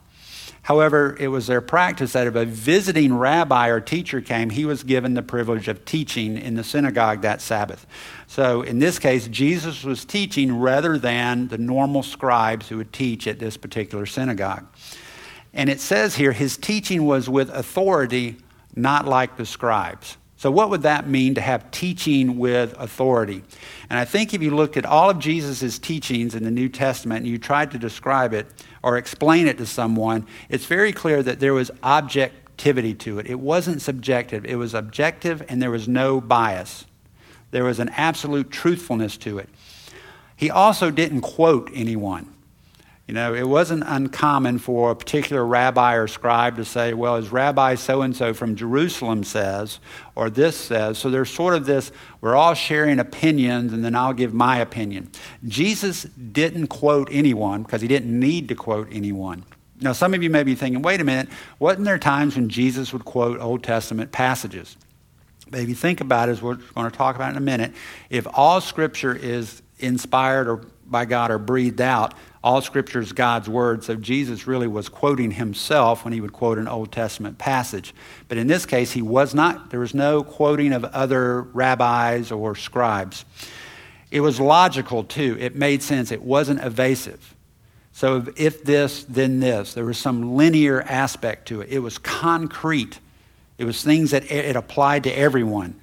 However, 0.69 1.17
it 1.19 1.29
was 1.29 1.47
their 1.47 1.63
practice 1.63 2.13
that 2.13 2.27
if 2.27 2.35
a 2.35 2.45
visiting 2.45 3.17
rabbi 3.17 3.69
or 3.69 3.81
teacher 3.81 4.21
came, 4.21 4.51
he 4.51 4.67
was 4.67 4.83
given 4.83 5.15
the 5.15 5.23
privilege 5.23 5.67
of 5.67 5.87
teaching 5.87 6.37
in 6.37 6.57
the 6.57 6.63
synagogue 6.63 7.23
that 7.23 7.41
Sabbath. 7.41 7.87
So 8.27 8.61
in 8.61 8.79
this 8.79 8.99
case, 8.99 9.29
Jesus 9.29 9.83
was 9.83 10.05
teaching 10.05 10.59
rather 10.59 10.99
than 10.99 11.49
the 11.49 11.57
normal 11.57 12.03
scribes 12.03 12.69
who 12.69 12.77
would 12.77 12.93
teach 12.93 13.27
at 13.27 13.39
this 13.39 13.57
particular 13.57 14.05
synagogue. 14.05 14.67
And 15.55 15.71
it 15.71 15.81
says 15.81 16.17
here, 16.17 16.33
his 16.33 16.59
teaching 16.59 17.07
was 17.07 17.31
with 17.31 17.49
authority, 17.49 18.37
not 18.77 19.07
like 19.07 19.39
the 19.39 19.47
scribes. 19.47 20.19
So, 20.37 20.51
what 20.51 20.69
would 20.69 20.83
that 20.83 21.09
mean 21.09 21.35
to 21.37 21.41
have 21.41 21.71
teaching 21.71 22.37
with 22.39 22.75
authority? 22.79 23.43
And 23.91 23.99
I 23.99 24.05
think 24.05 24.35
if 24.35 24.43
you 24.43 24.55
looked 24.55 24.77
at 24.77 24.85
all 24.85 25.09
of 25.09 25.19
Jesus' 25.19 25.79
teachings 25.79 26.35
in 26.35 26.45
the 26.45 26.51
New 26.51 26.69
Testament 26.69 27.21
and 27.21 27.29
you 27.29 27.39
tried 27.39 27.71
to 27.71 27.79
describe 27.79 28.35
it 28.35 28.47
or 28.83 28.99
explain 28.99 29.47
it 29.47 29.57
to 29.59 29.67
someone, 29.67 30.27
it's 30.49 30.67
very 30.67 30.93
clear 30.93 31.23
that 31.23 31.41
there 31.41 31.55
was 31.55 31.71
objectivity 31.83 32.95
to 32.95 33.19
it. 33.19 33.27
It 33.27 33.41
wasn't 33.41 33.81
subjective, 33.81 34.45
it 34.45 34.57
was 34.57 34.75
objective 34.75 35.43
and 35.49 35.63
there 35.63 35.71
was 35.71 35.89
no 35.89 36.21
bias. 36.21 36.85
There 37.51 37.65
was 37.65 37.79
an 37.79 37.89
absolute 37.91 38.51
truthfulness 38.51 39.17
to 39.19 39.39
it. 39.39 39.49
He 40.37 40.51
also 40.51 40.91
didn't 40.91 41.23
quote 41.23 41.71
anyone. 41.75 42.33
You 43.09 43.15
know, 43.15 43.33
it 43.33 43.49
wasn't 43.49 43.85
uncommon 43.87 44.59
for 44.59 44.91
a 44.91 44.95
particular 44.95 45.45
rabbi 45.45 45.95
or 45.95 46.07
scribe 46.07 46.57
to 46.57 46.65
say, 46.67 46.93
well, 46.93 47.17
as 47.17 47.33
Rabbi 47.33 47.75
so 47.75 48.03
and 48.03 48.15
so 48.15 48.35
from 48.35 48.55
Jerusalem 48.55 49.25
says, 49.25 49.81
or 50.15 50.29
this 50.29 50.59
says. 50.59 50.99
So 50.99 51.09
there's 51.09 51.31
sort 51.31 51.55
of 51.55 51.65
this, 51.65 51.91
we're 52.21 52.37
all 52.37 52.53
sharing 52.53 52.99
opinions, 52.99 53.73
and 53.73 53.83
then 53.83 53.95
I'll 53.95 54.13
give 54.13 54.35
my 54.35 54.59
opinion. 54.59 55.11
Jesus 55.47 56.03
didn't 56.03 56.67
quote 56.67 57.09
anyone 57.11 57.63
because 57.63 57.81
he 57.81 57.89
didn't 57.89 58.21
need 58.21 58.47
to 58.49 58.55
quote 58.55 58.89
anyone. 58.93 59.43
Now, 59.81 59.95
some 59.95 60.13
of 60.13 60.23
you 60.23 60.29
may 60.29 60.43
be 60.43 60.55
thinking, 60.55 60.83
wait 60.83 61.01
a 61.01 61.05
minute, 61.05 61.31
wasn't 61.59 61.87
there 61.87 61.99
times 61.99 62.37
when 62.37 62.51
Jesus 62.51 62.93
would 62.93 63.07
quote 63.07 63.41
Old 63.41 63.65
Testament 63.65 64.13
passages? 64.13 64.77
But 65.51 65.61
if 65.61 65.69
you 65.71 65.75
think 65.75 66.03
about 66.03 66.29
it, 66.29 66.33
as 66.33 66.43
we're 66.43 66.57
going 66.57 66.91
to 66.91 66.95
talk 66.95 67.17
about 67.17 67.31
in 67.31 67.39
a 67.39 67.41
minute, 67.41 67.73
if 68.11 68.27
all 68.35 68.61
Scripture 68.61 69.15
is 69.15 69.63
inspired 69.79 70.47
or 70.47 70.63
by 70.85 71.05
God 71.05 71.31
or 71.31 71.39
breathed 71.39 71.81
out, 71.81 72.15
all 72.49 72.63
Scripture 72.63 73.01
is 73.01 73.13
God's 73.13 73.47
word. 73.47 73.85
So 73.85 73.95
Jesus 73.95 74.47
really 74.47 74.67
was 74.67 74.89
quoting 74.89 75.33
himself 75.33 76.03
when 76.03 76.15
he 76.15 76.23
would 76.23 76.33
quote 76.33 76.57
an 76.57 76.67
Old 76.67 76.91
Testament 76.91 77.37
passage. 77.37 77.95
But 78.27 78.39
in 78.39 78.47
this 78.47 78.65
case, 78.65 78.91
he 78.91 79.03
was 79.03 79.35
not. 79.35 79.69
There 79.69 79.81
was 79.81 79.93
no 79.93 80.23
quoting 80.23 80.73
of 80.73 80.83
other 80.87 81.43
rabbis 81.43 82.33
or 82.33 82.57
scribes. 82.57 83.27
It 84.11 84.21
was 84.23 84.41
logical 84.41 85.05
too. 85.05 85.37
It 85.39 85.57
made 85.57 85.83
sense. 85.83 86.11
It 86.11 86.23
wasn't 86.23 86.65
evasive. 86.65 87.35
So 87.93 88.25
if 88.35 88.65
this, 88.65 89.05
then 89.05 89.41
this. 89.41 89.75
There 89.75 89.85
was 89.85 89.99
some 89.99 90.35
linear 90.35 90.81
aspect 90.81 91.49
to 91.49 91.61
it. 91.61 91.69
It 91.69 91.81
was 91.81 91.99
concrete. 91.99 92.99
It 93.59 93.67
was 93.67 93.85
things 93.85 94.13
that 94.13 94.31
it 94.31 94.57
applied 94.57 95.05
to 95.05 95.13
everyone. 95.13 95.79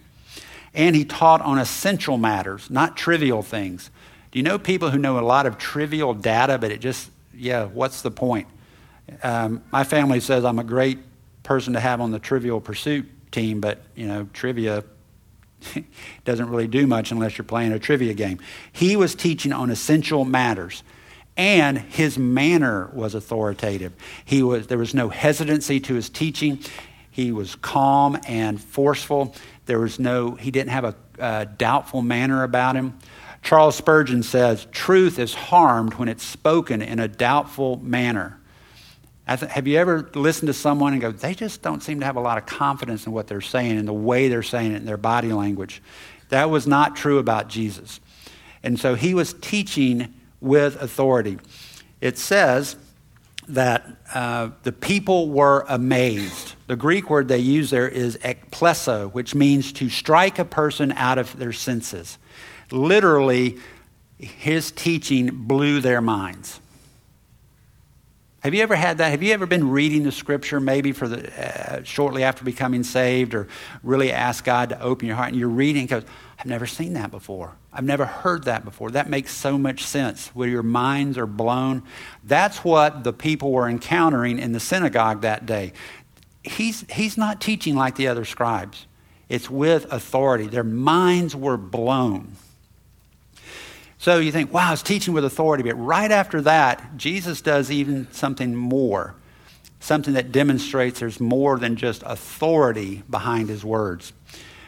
And 0.74 0.96
he 0.96 1.06
taught 1.06 1.42
on 1.42 1.60
essential 1.60 2.18
matters, 2.18 2.72
not 2.72 2.98
trivial 2.98 3.44
things. 3.44 3.92
Do 4.36 4.40
you 4.40 4.44
know 4.44 4.60
people 4.60 4.90
who 4.90 4.98
know 4.98 5.18
a 5.18 5.22
lot 5.24 5.46
of 5.46 5.58
trivial 5.58 6.14
data, 6.14 6.58
but 6.58 6.70
it 6.70 6.82
just, 6.82 7.10
yeah, 7.34 7.68
what's 7.68 8.02
the 8.02 8.12
point? 8.12 8.50
Um, 9.24 9.64
my 9.72 9.86
family 9.86 10.20
says 10.20 10.44
I'm 10.44 10.60
a 10.60 10.64
great 10.66 11.00
person 11.44 11.72
to 11.72 11.80
have 11.80 12.02
on 12.02 12.12
the 12.12 12.20
trivial 12.20 12.60
pursuit 12.60 13.06
team, 13.32 13.62
but, 13.62 13.82
you 13.96 14.08
know, 14.08 14.28
trivia 14.34 14.84
doesn't 16.26 16.50
really 16.50 16.68
do 16.68 16.86
much 16.86 17.14
unless 17.14 17.38
you're 17.38 17.46
playing 17.46 17.72
a 17.72 17.80
trivia 17.80 18.14
game. 18.14 18.40
He 18.74 18.98
was 18.98 19.16
teaching 19.16 19.54
on 19.54 19.70
essential 19.70 20.26
matters 20.26 20.84
and 21.38 21.78
his 21.78 22.18
manner 22.18 22.90
was 22.92 23.16
authoritative. 23.16 23.94
He 24.26 24.44
was, 24.44 24.68
there 24.68 24.78
was 24.78 24.94
no 24.94 25.08
hesitancy 25.08 25.80
to 25.80 25.94
his 25.94 26.10
teaching. 26.10 26.60
He 27.10 27.32
was 27.32 27.56
calm 27.56 28.20
and 28.28 28.62
forceful. 28.62 29.34
There 29.66 29.80
was 29.80 29.98
no, 29.98 30.32
he 30.32 30.52
didn't 30.52 30.72
have 30.72 30.84
a, 30.84 30.96
a 31.20 31.46
doubtful 31.46 32.02
manner 32.02 32.44
about 32.44 32.76
him. 32.76 33.00
Charles 33.46 33.76
Spurgeon 33.76 34.24
says, 34.24 34.66
Truth 34.72 35.20
is 35.20 35.36
harmed 35.36 35.94
when 35.94 36.10
it's 36.10 36.24
spoken 36.24 36.82
in 36.82 37.00
a 37.00 37.08
doubtful 37.08 37.78
manner. 37.78 38.40
Have 39.28 39.68
you 39.68 39.78
ever 39.78 40.10
listened 40.16 40.48
to 40.48 40.54
someone 40.54 40.94
and 40.94 41.02
go, 41.02 41.12
they 41.12 41.36
just 41.36 41.62
don't 41.62 41.82
seem 41.82 42.00
to 42.00 42.08
have 42.08 42.16
a 42.16 42.22
lot 42.22 42.40
of 42.40 42.48
confidence 42.48 43.06
in 43.06 43.12
what 43.12 43.28
they're 43.28 43.42
saying 43.42 43.78
and 43.78 43.88
the 43.88 43.94
way 43.94 44.30
they're 44.30 44.42
saying 44.42 44.72
it 44.72 44.78
in 44.78 44.86
their 44.86 44.98
body 44.98 45.32
language? 45.32 45.84
That 46.30 46.50
was 46.50 46.66
not 46.66 46.96
true 46.96 47.20
about 47.20 47.48
Jesus. 47.48 48.00
And 48.64 48.80
so 48.80 48.96
he 48.96 49.14
was 49.14 49.34
teaching 49.34 50.16
with 50.42 50.82
authority. 50.82 51.38
It 52.02 52.18
says 52.18 52.76
that 53.48 53.86
uh, 54.12 54.50
the 54.64 54.72
people 54.72 55.30
were 55.30 55.66
amazed. 55.70 56.56
The 56.66 56.76
Greek 56.76 57.12
word 57.12 57.28
they 57.28 57.38
use 57.38 57.70
there 57.70 57.88
is 57.88 58.18
ekplesso, 58.18 59.12
which 59.14 59.36
means 59.36 59.72
to 59.74 59.88
strike 59.88 60.40
a 60.40 60.46
person 60.46 60.92
out 60.94 61.20
of 61.20 61.38
their 61.38 61.54
senses. 61.54 62.18
Literally, 62.72 63.58
his 64.18 64.72
teaching 64.72 65.30
blew 65.32 65.82
their 65.82 66.02
minds. 66.02 66.60
Have 68.46 68.54
you 68.54 68.62
ever 68.62 68.76
had 68.76 69.00
that? 69.00 69.10
Have 69.10 69.24
you 69.24 69.34
ever 69.34 69.48
been 69.48 69.72
reading 69.72 70.04
the 70.04 70.12
scripture 70.12 70.60
maybe 70.60 70.92
for 70.92 71.08
the, 71.08 71.32
uh, 71.34 71.82
shortly 71.84 72.24
after 72.24 72.44
becoming 72.44 72.84
saved 72.84 73.34
or 73.34 73.48
really 73.82 74.12
asked 74.12 74.44
God 74.44 74.70
to 74.70 74.80
open 74.80 75.08
your 75.08 75.16
heart 75.16 75.30
and 75.30 75.40
you're 75.40 75.50
reading 75.50 75.88
goes, 75.88 76.04
I've 76.38 76.46
never 76.46 76.68
seen 76.68 76.94
that 76.94 77.10
before. 77.10 77.56
I've 77.74 77.86
never 77.86 78.06
heard 78.06 78.44
that 78.44 78.64
before. 78.64 78.92
That 78.92 79.10
makes 79.10 79.34
so 79.34 79.58
much 79.58 79.84
sense 79.84 80.28
where 80.36 80.48
your 80.48 80.62
minds 80.62 81.18
are 81.18 81.26
blown. 81.26 81.82
That's 82.24 82.64
what 82.64 83.04
the 83.04 83.14
people 83.14 83.52
were 83.52 83.68
encountering 83.68 84.38
in 84.38 84.52
the 84.52 84.60
synagogue 84.60 85.22
that 85.22 85.48
day. 85.48 85.74
He's, 86.44 86.86
he's 86.92 87.18
not 87.18 87.42
teaching 87.42 87.76
like 87.76 87.96
the 87.96 88.10
other 88.10 88.26
scribes. 88.26 88.86
It's 89.28 89.50
with 89.50 89.92
authority. 89.92 90.46
Their 90.46 90.64
minds 90.64 91.36
were 91.36 91.58
blown. 91.58 92.36
So 94.06 94.20
you 94.20 94.32
think, 94.32 94.54
wow, 94.54 94.72
it's 94.72 94.84
teaching 94.84 95.16
with 95.16 95.26
authority. 95.26 95.64
But 95.64 95.84
right 95.84 96.12
after 96.12 96.40
that, 96.42 96.96
Jesus 96.96 97.42
does 97.42 97.72
even 97.72 98.08
something 98.12 98.56
more, 98.56 99.16
something 99.80 100.14
that 100.14 100.32
demonstrates 100.32 101.00
there's 101.00 101.20
more 101.20 101.58
than 101.58 101.76
just 101.76 102.04
authority 102.06 103.02
behind 103.10 103.50
his 103.50 103.66
words. 103.66 104.14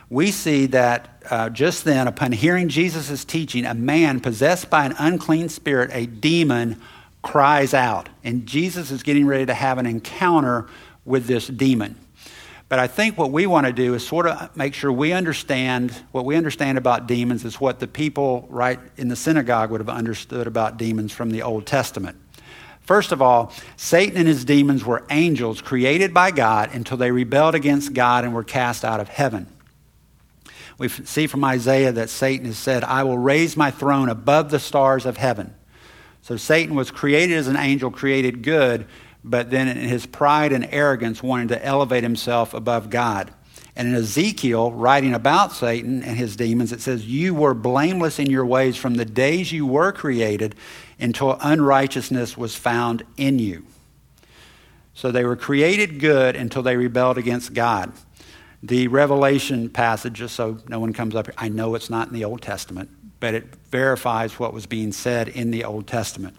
We 0.10 0.32
see 0.32 0.66
that 0.66 1.22
uh, 1.30 1.50
just 1.52 1.86
then, 1.86 2.08
upon 2.08 2.32
hearing 2.32 2.68
Jesus' 2.68 3.24
teaching, 3.24 3.64
a 3.64 3.76
man 3.76 4.22
possessed 4.22 4.72
by 4.72 4.88
an 4.88 4.96
unclean 4.98 5.50
spirit, 5.50 5.92
a 5.94 6.08
demon, 6.08 6.82
cries 7.22 7.76
out. 7.76 8.10
And 8.24 8.48
Jesus 8.48 8.90
is 8.90 9.04
getting 9.04 9.28
ready 9.28 9.46
to 9.46 9.54
have 9.54 9.78
an 9.78 9.86
encounter 9.86 10.66
with 11.06 11.28
this 11.28 11.46
demon. 11.46 11.96
But 12.70 12.80
I 12.80 12.88
think 12.88 13.18
what 13.18 13.32
we 13.32 13.48
want 13.48 13.66
to 13.66 13.72
do 13.72 13.94
is 13.94 14.06
sort 14.06 14.28
of 14.28 14.56
make 14.58 14.74
sure 14.74 14.92
we 14.92 15.14
understand 15.14 15.92
what 16.12 16.26
we 16.26 16.36
understand 16.36 16.78
about 16.78 17.08
demons 17.08 17.46
is 17.46 17.62
what 17.62 17.80
the 17.80 17.88
people 17.88 18.46
right 18.50 18.80
in 18.98 19.08
the 19.08 19.16
synagogue 19.16 19.72
would 19.72 19.80
have 19.80 19.90
understood 19.90 20.48
about 20.48 20.78
demons 20.78 21.14
from 21.14 21.30
the 21.30 21.44
Old 21.44 21.66
Testament. 21.66 22.18
First 22.82 23.12
of 23.12 23.22
all, 23.22 23.54
Satan 23.78 24.18
and 24.18 24.28
his 24.28 24.44
demons 24.46 24.86
were 24.86 25.04
angels 25.10 25.62
created 25.62 26.14
by 26.14 26.32
God 26.32 26.74
until 26.74 26.98
they 26.98 27.12
rebelled 27.12 27.56
against 27.56 27.94
God 27.94 28.26
and 28.26 28.34
were 28.34 28.44
cast 28.44 28.84
out 28.84 29.00
of 29.00 29.08
heaven. 29.08 29.48
We 30.78 30.90
see 30.90 31.28
from 31.28 31.44
Isaiah 31.44 31.92
that 31.94 32.10
Satan 32.10 32.46
has 32.46 32.58
said, 32.58 32.84
I 32.84 33.04
will 33.04 33.18
raise 33.18 33.58
my 33.58 33.72
throne 33.72 34.10
above 34.10 34.52
the 34.52 34.60
stars 34.60 35.06
of 35.06 35.18
heaven. 35.18 35.54
So 36.22 36.38
Satan 36.38 36.76
was 36.76 36.92
created 36.92 37.38
as 37.38 37.48
an 37.48 37.56
angel, 37.56 37.90
created 37.90 38.42
good, 38.44 38.86
but 39.30 39.50
then 39.52 39.68
in 39.68 39.78
his 39.78 40.06
pride 40.06 40.52
and 40.52 40.68
arrogance 40.72 41.22
wanting 41.22 41.50
to 41.50 41.66
elevate 41.66 42.04
himself 42.04 42.54
above 42.54 42.90
God. 42.90 43.34
And 43.76 43.90
in 43.90 43.96
Ezekiel, 43.96 44.72
writing 44.72 45.14
about 45.14 45.52
Satan 45.52 46.02
and 46.02 46.18
his 46.18 46.36
demons, 46.36 46.72
it 46.72 46.82
says, 46.82 47.06
You 47.06 47.36
were 47.36 47.54
blameless 47.54 48.18
in 48.18 48.28
your 48.28 48.46
ways 48.46 48.76
from 48.76 48.96
the 48.96 49.06
days 49.06 49.52
you 49.52 49.68
were 49.68 49.92
created 49.92 50.56
until 51.00 51.38
unrighteousness 51.42 52.36
was 52.36 52.56
found 52.56 53.04
in 53.18 53.38
you. 53.38 53.66
So 54.96 55.12
they 55.12 55.26
were 55.26 55.36
created 55.36 56.00
good 56.00 56.36
until 56.36 56.64
they 56.64 56.76
rebelled 56.76 57.20
against 57.20 57.54
God. 57.54 57.94
The 58.64 58.88
Revelation 58.88 59.70
passage, 59.70 60.14
just 60.14 60.36
so 60.36 60.58
no 60.68 60.80
one 60.80 60.92
comes 60.92 61.14
up 61.14 61.28
here, 61.28 61.36
I 61.38 61.50
know 61.50 61.76
it's 61.76 61.92
not 61.92 62.08
in 62.08 62.16
the 62.16 62.26
Old 62.26 62.42
Testament, 62.42 62.90
but 63.20 63.36
it 63.36 63.46
verifies 63.70 64.40
what 64.40 64.54
was 64.54 64.66
being 64.66 64.92
said 64.92 65.28
in 65.28 65.52
the 65.52 65.64
Old 65.64 65.86
Testament. 65.86 66.36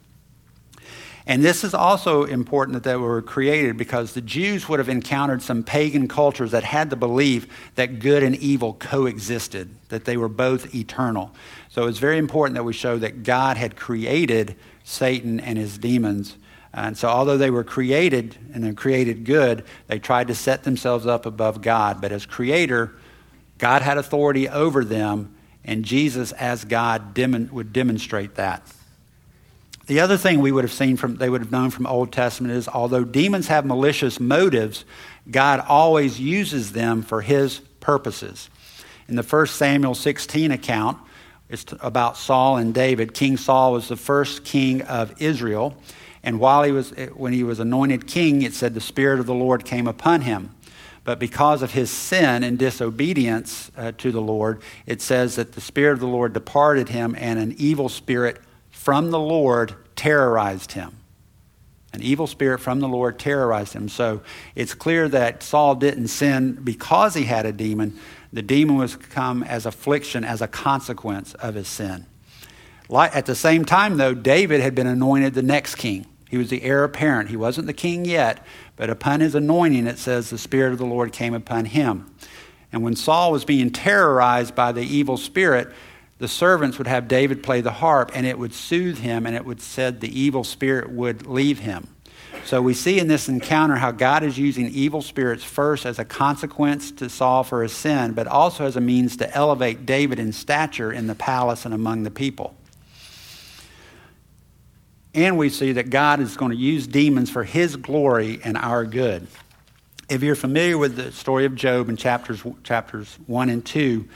And 1.28 1.44
this 1.44 1.62
is 1.62 1.74
also 1.74 2.24
important 2.24 2.72
that 2.72 2.84
they 2.84 2.96
were 2.96 3.20
created 3.20 3.76
because 3.76 4.14
the 4.14 4.22
Jews 4.22 4.66
would 4.66 4.78
have 4.78 4.88
encountered 4.88 5.42
some 5.42 5.62
pagan 5.62 6.08
cultures 6.08 6.52
that 6.52 6.64
had 6.64 6.88
the 6.88 6.96
belief 6.96 7.46
that 7.74 7.98
good 7.98 8.22
and 8.22 8.34
evil 8.36 8.72
coexisted, 8.72 9.68
that 9.90 10.06
they 10.06 10.16
were 10.16 10.30
both 10.30 10.74
eternal. 10.74 11.34
So 11.68 11.86
it's 11.86 11.98
very 11.98 12.16
important 12.16 12.54
that 12.54 12.64
we 12.64 12.72
show 12.72 12.96
that 12.96 13.24
God 13.24 13.58
had 13.58 13.76
created 13.76 14.56
Satan 14.84 15.38
and 15.38 15.58
his 15.58 15.76
demons. 15.76 16.34
And 16.72 16.96
so, 16.96 17.08
although 17.08 17.36
they 17.36 17.50
were 17.50 17.64
created 17.64 18.36
and 18.54 18.64
they 18.64 18.72
created 18.72 19.26
good, 19.26 19.64
they 19.86 19.98
tried 19.98 20.28
to 20.28 20.34
set 20.34 20.64
themselves 20.64 21.06
up 21.06 21.26
above 21.26 21.60
God. 21.60 22.00
But 22.00 22.10
as 22.10 22.24
creator, 22.24 22.94
God 23.58 23.82
had 23.82 23.98
authority 23.98 24.48
over 24.48 24.82
them, 24.82 25.34
and 25.62 25.84
Jesus, 25.84 26.32
as 26.32 26.64
God, 26.64 27.12
dem- 27.12 27.50
would 27.52 27.74
demonstrate 27.74 28.36
that. 28.36 28.62
The 29.88 30.00
other 30.00 30.18
thing 30.18 30.40
we 30.40 30.52
would 30.52 30.64
have 30.64 30.72
seen 30.72 30.98
from, 30.98 31.16
they 31.16 31.30
would 31.30 31.40
have 31.40 31.50
known 31.50 31.70
from 31.70 31.86
Old 31.86 32.12
Testament 32.12 32.52
is 32.52 32.68
although 32.68 33.04
demons 33.04 33.48
have 33.48 33.64
malicious 33.64 34.20
motives, 34.20 34.84
God 35.30 35.64
always 35.66 36.20
uses 36.20 36.72
them 36.72 37.00
for 37.00 37.22
his 37.22 37.60
purposes. 37.80 38.50
In 39.08 39.16
the 39.16 39.22
first 39.22 39.56
Samuel 39.56 39.94
16 39.94 40.50
account, 40.50 40.98
it's 41.48 41.64
about 41.80 42.18
Saul 42.18 42.58
and 42.58 42.74
David. 42.74 43.14
King 43.14 43.38
Saul 43.38 43.72
was 43.72 43.88
the 43.88 43.96
first 43.96 44.44
king 44.44 44.82
of 44.82 45.22
Israel. 45.22 45.74
And 46.22 46.38
while 46.38 46.64
he 46.64 46.72
was, 46.72 46.90
when 47.14 47.32
he 47.32 47.42
was 47.42 47.58
anointed 47.58 48.06
king, 48.06 48.42
it 48.42 48.52
said 48.52 48.74
the 48.74 48.82
Spirit 48.82 49.20
of 49.20 49.24
the 49.24 49.32
Lord 49.32 49.64
came 49.64 49.86
upon 49.86 50.20
him. 50.20 50.54
But 51.02 51.18
because 51.18 51.62
of 51.62 51.72
his 51.72 51.90
sin 51.90 52.44
and 52.44 52.58
disobedience 52.58 53.72
uh, 53.74 53.92
to 53.96 54.12
the 54.12 54.20
Lord, 54.20 54.60
it 54.84 55.00
says 55.00 55.36
that 55.36 55.52
the 55.52 55.62
Spirit 55.62 55.94
of 55.94 56.00
the 56.00 56.06
Lord 56.06 56.34
departed 56.34 56.90
him, 56.90 57.16
and 57.18 57.38
an 57.38 57.54
evil 57.56 57.88
spirit 57.88 58.42
from 58.88 59.10
the 59.10 59.20
Lord 59.20 59.74
terrorized 59.96 60.72
him. 60.72 60.96
An 61.92 62.00
evil 62.00 62.26
spirit 62.26 62.58
from 62.58 62.80
the 62.80 62.88
Lord 62.88 63.18
terrorized 63.18 63.74
him. 63.74 63.86
So 63.90 64.22
it's 64.54 64.72
clear 64.72 65.10
that 65.10 65.42
Saul 65.42 65.74
didn't 65.74 66.08
sin 66.08 66.54
because 66.64 67.12
he 67.12 67.24
had 67.24 67.44
a 67.44 67.52
demon. 67.52 67.98
The 68.32 68.40
demon 68.40 68.78
was 68.78 68.96
come 68.96 69.42
as 69.42 69.66
affliction, 69.66 70.24
as 70.24 70.40
a 70.40 70.48
consequence 70.48 71.34
of 71.34 71.54
his 71.54 71.68
sin. 71.68 72.06
At 72.90 73.26
the 73.26 73.34
same 73.34 73.66
time, 73.66 73.98
though, 73.98 74.14
David 74.14 74.62
had 74.62 74.74
been 74.74 74.86
anointed 74.86 75.34
the 75.34 75.42
next 75.42 75.74
king. 75.74 76.06
He 76.30 76.38
was 76.38 76.48
the 76.48 76.62
heir 76.62 76.82
apparent. 76.82 77.28
He 77.28 77.36
wasn't 77.36 77.66
the 77.66 77.74
king 77.74 78.06
yet, 78.06 78.42
but 78.76 78.88
upon 78.88 79.20
his 79.20 79.34
anointing, 79.34 79.86
it 79.86 79.98
says 79.98 80.30
the 80.30 80.38
Spirit 80.38 80.72
of 80.72 80.78
the 80.78 80.86
Lord 80.86 81.12
came 81.12 81.34
upon 81.34 81.66
him. 81.66 82.10
And 82.72 82.82
when 82.82 82.96
Saul 82.96 83.32
was 83.32 83.44
being 83.44 83.70
terrorized 83.70 84.54
by 84.54 84.72
the 84.72 84.80
evil 84.80 85.18
spirit, 85.18 85.68
the 86.18 86.28
servants 86.28 86.78
would 86.78 86.86
have 86.86 87.08
David 87.08 87.42
play 87.42 87.60
the 87.60 87.72
harp 87.72 88.10
and 88.14 88.26
it 88.26 88.38
would 88.38 88.52
soothe 88.52 88.98
him 88.98 89.26
and 89.26 89.34
it 89.34 89.44
would 89.44 89.60
said 89.60 90.00
the 90.00 90.20
evil 90.20 90.44
spirit 90.44 90.90
would 90.90 91.26
leave 91.26 91.60
him. 91.60 91.88
So 92.44 92.62
we 92.62 92.74
see 92.74 92.98
in 92.98 93.08
this 93.08 93.28
encounter 93.28 93.76
how 93.76 93.90
God 93.90 94.22
is 94.22 94.38
using 94.38 94.68
evil 94.68 95.02
spirits 95.02 95.44
first 95.44 95.84
as 95.86 95.98
a 95.98 96.04
consequence 96.04 96.90
to 96.92 97.08
Saul 97.08 97.44
for 97.44 97.62
his 97.62 97.72
sin, 97.72 98.12
but 98.12 98.26
also 98.26 98.64
as 98.64 98.76
a 98.76 98.80
means 98.80 99.16
to 99.18 99.34
elevate 99.34 99.86
David 99.86 100.18
in 100.18 100.32
stature 100.32 100.92
in 100.92 101.06
the 101.06 101.14
palace 101.14 101.64
and 101.64 101.74
among 101.74 102.04
the 102.04 102.10
people. 102.10 102.54
And 105.14 105.36
we 105.36 105.50
see 105.50 105.72
that 105.72 105.90
God 105.90 106.20
is 106.20 106.36
going 106.36 106.52
to 106.52 106.56
use 106.56 106.86
demons 106.86 107.30
for 107.30 107.44
his 107.44 107.76
glory 107.76 108.40
and 108.44 108.56
our 108.56 108.84
good. 108.84 109.26
If 110.08 110.22
you're 110.22 110.34
familiar 110.34 110.78
with 110.78 110.96
the 110.96 111.12
story 111.12 111.44
of 111.44 111.54
Job 111.54 111.88
in 111.88 111.96
chapters, 111.96 112.42
chapters 112.62 113.18
1 113.26 113.50
and 113.50 113.64
2, 113.64 114.08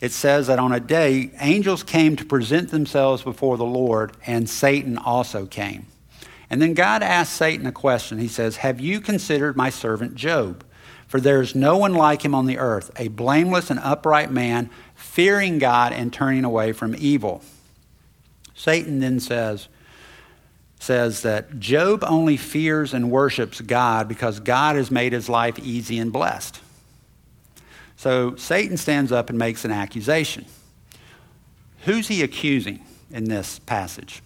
it 0.00 0.12
says 0.12 0.46
that 0.48 0.58
on 0.58 0.72
a 0.72 0.80
day, 0.80 1.30
angels 1.40 1.82
came 1.82 2.16
to 2.16 2.24
present 2.24 2.70
themselves 2.70 3.22
before 3.22 3.56
the 3.56 3.64
Lord, 3.64 4.12
and 4.26 4.48
Satan 4.48 4.98
also 4.98 5.46
came. 5.46 5.86
And 6.50 6.60
then 6.60 6.74
God 6.74 7.02
asked 7.02 7.32
Satan 7.32 7.66
a 7.66 7.72
question. 7.72 8.18
He 8.18 8.28
says, 8.28 8.58
Have 8.58 8.80
you 8.80 9.00
considered 9.00 9.56
my 9.56 9.70
servant 9.70 10.14
Job? 10.14 10.64
For 11.08 11.20
there 11.20 11.40
is 11.40 11.54
no 11.54 11.76
one 11.76 11.94
like 11.94 12.24
him 12.24 12.34
on 12.34 12.46
the 12.46 12.58
earth, 12.58 12.90
a 12.96 13.08
blameless 13.08 13.70
and 13.70 13.80
upright 13.80 14.30
man, 14.30 14.70
fearing 14.94 15.58
God 15.58 15.92
and 15.92 16.12
turning 16.12 16.44
away 16.44 16.72
from 16.72 16.94
evil. 16.98 17.42
Satan 18.54 18.98
then 18.98 19.20
says, 19.20 19.68
says 20.80 21.22
that 21.22 21.58
Job 21.58 22.04
only 22.06 22.36
fears 22.36 22.92
and 22.92 23.10
worships 23.10 23.60
God 23.60 24.08
because 24.08 24.40
God 24.40 24.76
has 24.76 24.90
made 24.90 25.12
his 25.12 25.28
life 25.28 25.58
easy 25.58 25.98
and 25.98 26.12
blessed. 26.12 26.60
So 27.96 28.36
Satan 28.36 28.76
stands 28.76 29.10
up 29.10 29.30
and 29.30 29.38
makes 29.38 29.64
an 29.64 29.70
accusation. 29.70 30.44
Who's 31.84 32.08
he 32.08 32.22
accusing 32.22 32.84
in 33.10 33.24
this 33.24 33.58
passage? 33.60 34.22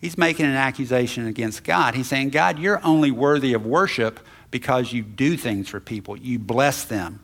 He's 0.00 0.18
making 0.18 0.46
an 0.46 0.56
accusation 0.56 1.26
against 1.26 1.62
God. 1.64 1.94
He's 1.94 2.08
saying, 2.08 2.30
God, 2.30 2.58
you're 2.58 2.84
only 2.84 3.10
worthy 3.10 3.54
of 3.54 3.64
worship 3.64 4.20
because 4.50 4.92
you 4.92 5.02
do 5.02 5.36
things 5.36 5.68
for 5.68 5.80
people, 5.80 6.16
you 6.16 6.38
bless 6.38 6.84
them. 6.84 7.20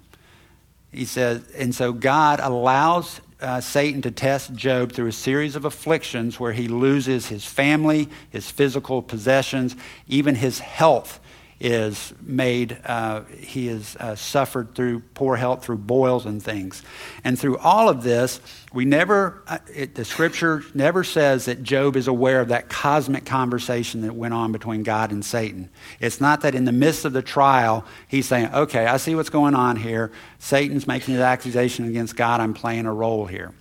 He 0.93 1.05
says, 1.05 1.47
and 1.57 1.75
so 1.75 1.93
God 1.93 2.41
allows 2.41 3.21
uh, 3.41 3.61
Satan 3.61 4.01
to 4.03 4.11
test 4.11 4.55
Job 4.55 4.93
through 4.93 5.09
a 5.09 5.13
series 5.13 5.55
of 5.55 5.65
afflictions 5.65 6.41
where 6.41 6.53
he 6.53 6.67
loses 6.69 7.27
his 7.27 7.45
family, 7.45 8.09
his 8.31 8.51
physical 8.51 9.03
possessions, 9.03 9.77
even 10.07 10.37
his 10.37 10.61
health 10.61 11.21
is 11.61 12.15
made, 12.23 12.79
uh, 12.85 13.23
he 13.37 13.67
has 13.67 13.97
uh, 13.99 14.15
suffered 14.15 14.75
through 14.75 15.01
poor 15.15 15.37
health, 15.37 15.65
through 15.65 15.79
boils 15.79 16.25
and 16.25 16.41
things. 16.41 16.83
And 17.25 17.39
through 17.39 17.59
all 17.59 17.89
of 17.89 18.05
this, 18.05 18.41
we 18.73 18.85
never, 18.85 19.43
uh, 19.49 19.59
it, 19.75 19.97
the 19.97 20.05
scripture 20.05 20.63
never 20.73 21.03
says 21.03 21.47
that 21.47 21.65
Job 21.65 21.97
is 21.97 22.07
aware 22.07 22.41
of 22.41 22.49
that 22.49 22.69
cosmic 22.69 23.25
conversation 23.25 24.03
that 24.03 24.15
went 24.15 24.35
on 24.35 24.53
between 24.53 24.85
God 24.85 25.11
and 25.11 25.25
Satan. 25.25 25.69
It's 25.99 26.21
not 26.21 26.43
that 26.43 26.55
in 26.55 26.65
the 26.65 26.73
midst 26.73 27.05
of 27.05 27.13
the 27.13 27.23
trial, 27.23 27.85
he's 28.07 28.27
saying, 28.27 28.51
okay, 28.55 28.87
I 28.87 28.97
see 28.99 29.17
what's 29.17 29.31
going 29.31 29.57
on 29.57 29.77
here. 29.77 30.13
Satan's 30.39 30.87
making 30.87 31.17
an 31.17 31.23
accusation 31.23 31.89
against 31.89 32.15
God. 32.15 32.41
I'm 32.41 32.55
playing 32.55 32.87
a 32.87 32.93
role 32.93 33.27
here. 33.27 33.53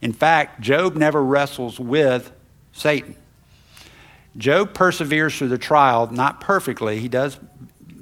In 0.00 0.14
fact, 0.14 0.62
Job 0.62 0.96
never 0.96 1.22
wrestles 1.22 1.78
with 1.78 2.32
Satan. 2.72 3.14
Job 4.36 4.74
perseveres 4.74 5.36
through 5.36 5.48
the 5.48 5.58
trial, 5.58 6.10
not 6.10 6.40
perfectly. 6.40 6.98
He 7.00 7.08
does 7.08 7.38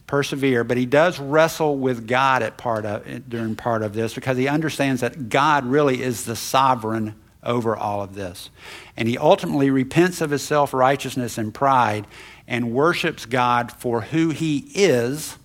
persevere, 0.06 0.64
but 0.64 0.76
he 0.76 0.86
does 0.86 1.18
wrestle 1.18 1.78
with 1.78 2.06
God 2.06 2.42
at 2.42 2.56
part 2.56 2.84
of, 2.84 3.28
during 3.28 3.56
part 3.56 3.82
of 3.82 3.94
this 3.94 4.14
because 4.14 4.36
he 4.36 4.48
understands 4.48 5.00
that 5.00 5.28
God 5.28 5.64
really 5.64 6.02
is 6.02 6.24
the 6.24 6.36
sovereign 6.36 7.14
over 7.42 7.76
all 7.76 8.02
of 8.02 8.14
this. 8.14 8.50
And 8.96 9.08
he 9.08 9.18
ultimately 9.18 9.70
repents 9.70 10.20
of 10.20 10.30
his 10.30 10.42
self 10.42 10.74
righteousness 10.74 11.38
and 11.38 11.54
pride 11.54 12.06
and 12.46 12.72
worships 12.72 13.26
God 13.26 13.72
for 13.72 14.02
who 14.02 14.30
he 14.30 14.68
is, 14.74 15.36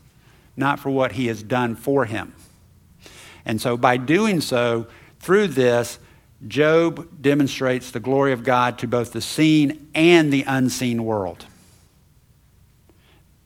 not 0.58 0.80
for 0.80 0.90
what 0.90 1.14
he 1.14 1.28
has 1.28 1.44
done 1.44 1.76
for 1.76 2.06
him. 2.06 2.34
And 3.46 3.62
so 3.62 3.78
by 3.78 3.98
doing 3.98 4.42
so, 4.42 4.88
through 5.20 5.48
this, 5.48 6.00
Job 6.48 7.22
demonstrates 7.22 7.92
the 7.92 8.00
glory 8.00 8.32
of 8.32 8.44
God 8.44 8.80
to 8.80 8.88
both 8.88 9.12
the 9.12 9.22
seen 9.22 9.90
and 9.94 10.32
the 10.32 10.44
unseen 10.48 11.04
world. 11.04 11.46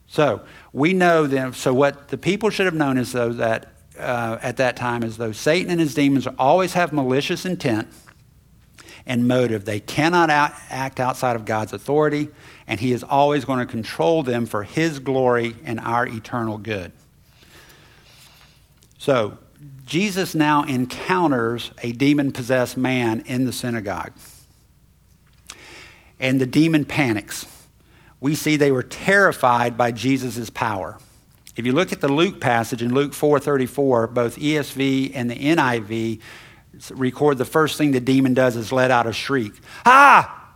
So 0.06 0.42
we 0.72 0.92
know 0.92 1.26
then. 1.26 1.52
So 1.54 1.74
what 1.74 2.08
the 2.08 2.18
people 2.18 2.50
should 2.50 2.66
have 2.66 2.74
known 2.74 2.98
is 2.98 3.12
though 3.12 3.32
that 3.32 3.72
uh, 3.98 4.38
at 4.42 4.58
that 4.58 4.76
time 4.76 5.02
is 5.02 5.16
though 5.16 5.32
Satan 5.32 5.70
and 5.70 5.80
his 5.80 5.94
demons 5.94 6.26
always 6.38 6.74
have 6.74 6.92
malicious 6.92 7.44
intent 7.44 7.88
and 9.06 9.28
motive. 9.28 9.64
They 9.64 9.80
cannot 9.80 10.30
out, 10.30 10.52
act 10.70 11.00
outside 11.00 11.36
of 11.36 11.44
God's 11.44 11.72
authority, 11.72 12.28
and 12.66 12.80
He 12.80 12.92
is 12.92 13.02
always 13.02 13.44
going 13.44 13.58
to 13.58 13.66
control 13.66 14.22
them 14.22 14.46
for 14.46 14.62
His 14.62 14.98
glory 14.98 15.56
and 15.64 15.78
our 15.80 16.06
eternal 16.06 16.58
good. 16.58 16.92
So 18.98 19.38
Jesus 19.86 20.34
now 20.34 20.64
encounters 20.64 21.70
a 21.82 21.92
demon 21.92 22.32
possessed 22.32 22.76
man 22.76 23.22
in 23.26 23.44
the 23.44 23.52
synagogue. 23.52 24.12
And 26.18 26.40
the 26.40 26.46
demon 26.46 26.84
panics. 26.84 27.46
We 28.20 28.34
see 28.34 28.56
they 28.56 28.72
were 28.72 28.82
terrified 28.82 29.76
by 29.76 29.92
Jesus' 29.92 30.48
power. 30.48 30.98
If 31.56 31.66
you 31.66 31.72
look 31.72 31.92
at 31.92 32.00
the 32.00 32.08
Luke 32.08 32.40
passage 32.40 32.82
in 32.82 32.94
Luke 32.94 33.12
4:34, 33.12 34.06
both 34.08 34.36
ESV 34.36 35.12
and 35.14 35.30
the 35.30 35.36
NIV 35.36 36.20
record 36.90 37.38
the 37.38 37.44
first 37.44 37.78
thing 37.78 37.92
the 37.92 38.00
demon 38.00 38.34
does 38.34 38.56
is 38.56 38.72
let 38.72 38.90
out 38.90 39.06
a 39.06 39.12
shriek. 39.12 39.52
Ah! 39.84 40.52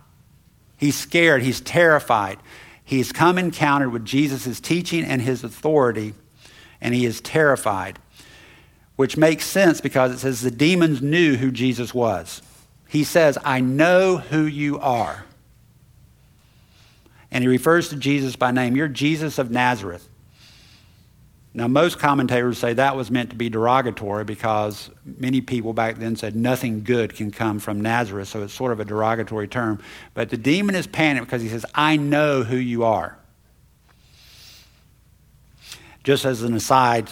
He's 0.75 0.97
scared, 0.97 1.43
he's 1.43 1.61
terrified. 1.61 2.39
He's 2.83 3.11
come 3.11 3.37
encountered 3.37 3.91
with 3.91 4.03
Jesus' 4.05 4.59
teaching 4.59 5.03
and 5.03 5.21
his 5.21 5.43
authority, 5.43 6.15
and 6.81 6.95
he 6.95 7.05
is 7.05 7.21
terrified 7.21 7.99
which 8.99 9.15
makes 9.15 9.45
sense 9.45 9.79
because 9.79 10.11
it 10.11 10.19
says 10.19 10.41
the 10.41 10.51
demons 10.51 11.01
knew 11.01 11.37
who 11.37 11.51
Jesus 11.51 11.93
was. 11.93 12.41
He 12.85 13.05
says, 13.05 13.37
I 13.45 13.61
know 13.61 14.17
who 14.17 14.43
you 14.43 14.77
are. 14.77 15.23
And 17.31 17.41
he 17.41 17.47
refers 17.47 17.87
to 17.89 17.95
Jesus 17.95 18.35
by 18.35 18.51
name. 18.51 18.75
You're 18.75 18.89
Jesus 18.89 19.37
of 19.37 19.51
Nazareth. 19.51 20.09
Now, 21.53 21.69
most 21.69 21.97
commentators 21.97 22.57
say 22.57 22.73
that 22.73 22.97
was 22.97 23.09
meant 23.09 23.29
to 23.29 23.37
be 23.37 23.47
derogatory 23.47 24.25
because 24.25 24.89
many 25.05 25.39
people 25.39 25.71
back 25.71 25.95
then 25.95 26.17
said 26.17 26.35
nothing 26.35 26.83
good 26.83 27.15
can 27.15 27.31
come 27.31 27.59
from 27.59 27.79
Nazareth, 27.79 28.27
so 28.27 28.43
it's 28.43 28.53
sort 28.53 28.73
of 28.73 28.81
a 28.81 28.85
derogatory 28.85 29.47
term. 29.47 29.81
But 30.13 30.29
the 30.29 30.35
demon 30.35 30.75
is 30.75 30.87
panicked 30.87 31.25
because 31.25 31.41
he 31.41 31.47
says, 31.47 31.65
I 31.73 31.95
know 31.95 32.43
who 32.43 32.57
you 32.57 32.83
are. 32.83 33.17
Just 36.03 36.25
as 36.25 36.43
an 36.43 36.53
aside, 36.53 37.07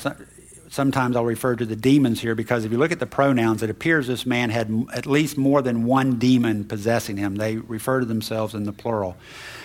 sometimes 0.78 1.16
I'll 1.16 1.26
refer 1.26 1.56
to 1.56 1.66
the 1.66 1.76
demons 1.76 2.22
here 2.22 2.36
because 2.36 2.64
if 2.64 2.72
you 2.72 2.78
look 2.78 2.92
at 2.92 3.00
the 3.00 3.08
pronouns, 3.08 3.64
it 3.64 3.70
appears 3.72 4.06
this 4.06 4.28
man 4.28 4.52
had 4.52 4.72
at 4.94 5.08
least 5.08 5.36
more 5.36 5.64
than 5.64 5.86
one 5.86 6.20
demon 6.20 6.66
possessing 6.66 7.18
him. 7.18 7.36
They 7.36 7.58
refer 7.58 8.00
to 8.00 8.06
themselves 8.06 8.54
in 8.54 8.64
the 8.64 8.72
plural. 8.72 9.18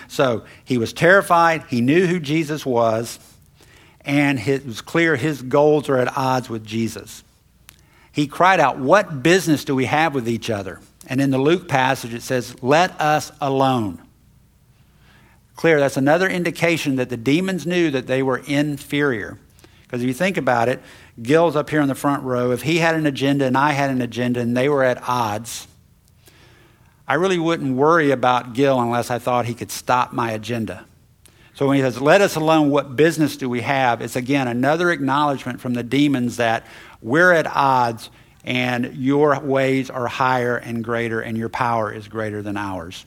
So 0.09 0.45
he 0.65 0.79
was 0.79 0.95
terrified. 0.95 1.65
He 1.69 1.83
knew 1.83 2.07
who 2.07 2.19
Jesus 2.19 2.65
was, 2.65 3.21
and 4.01 4.39
it 4.41 4.65
was 4.67 4.81
clear 4.81 5.15
his 5.15 5.43
goals 5.43 5.91
are 5.91 5.99
at 5.99 6.17
odds 6.17 6.49
with 6.49 6.65
Jesus. 6.65 7.23
He 8.11 8.27
cried 8.27 8.59
out, 8.59 8.79
What 8.79 9.23
business 9.23 9.67
do 9.67 9.75
we 9.75 9.85
have 9.85 10.15
with 10.15 10.27
each 10.27 10.49
other? 10.49 10.81
And 11.07 11.21
in 11.21 11.31
the 11.31 11.39
Luke 11.39 11.69
passage, 11.69 12.15
it 12.15 12.23
says, 12.23 12.61
Let 12.63 12.99
us 12.99 13.31
alone. 13.39 14.01
Clear, 15.57 15.79
that's 15.79 15.99
another 15.99 16.29
indication 16.29 16.97
that 16.97 17.11
the 17.11 17.19
demons 17.19 17.67
knew 17.67 17.91
that 17.91 18.07
they 18.07 18.23
were 18.23 18.39
inferior. 18.47 19.39
Because 19.93 20.05
if 20.05 20.09
you 20.09 20.15
think 20.15 20.39
about 20.39 20.71
it, 20.71 20.81
Gil's 21.21 21.55
up 21.55 21.69
here 21.69 21.83
in 21.83 21.87
the 21.87 21.95
front 21.95 22.23
row. 22.23 22.51
If 22.51 22.63
he 22.63 22.79
had 22.79 22.95
an 22.95 23.05
agenda 23.05 23.45
and 23.45 23.59
I 23.59 23.73
had 23.73 23.91
an 23.91 24.01
agenda 24.01 24.41
and 24.41 24.57
they 24.57 24.67
were 24.67 24.83
at 24.83 25.07
odds, 25.07 25.69
I 27.07 27.13
really 27.13 27.39
wouldn't 27.39 27.77
worry 27.77 28.11
about 28.11 28.55
Gil 28.55 28.81
unless 28.81 29.11
I 29.11 29.19
thought 29.19 29.45
he 29.45 29.53
could 29.53 29.71
stop 29.71 30.15
my 30.15 30.31
agenda. 30.31 30.87
So 31.53 31.67
when 31.67 31.77
he 31.77 31.83
says, 31.83 32.01
let 32.01 32.23
us 32.23 32.37
alone, 32.37 32.71
what 32.71 32.97
business 32.97 33.37
do 33.37 33.51
we 33.51 33.61
have? 33.61 34.01
It's 34.01 34.17
again 34.17 34.49
another 34.49 34.91
acknowledgement 34.91 35.61
from 35.61 35.75
the 35.75 35.83
demons 35.83 36.39
that 36.39 36.65
we're 37.03 37.33
at 37.33 37.47
odds 37.47 38.09
and 38.47 38.97
your 38.97 39.39
ways 39.41 39.91
are 39.91 40.07
higher 40.07 40.57
and 40.57 40.83
greater 40.83 41.21
and 41.21 41.37
your 41.37 41.51
power 41.51 41.93
is 41.93 42.09
greater 42.09 42.41
than 42.41 42.57
ours. 42.57 43.05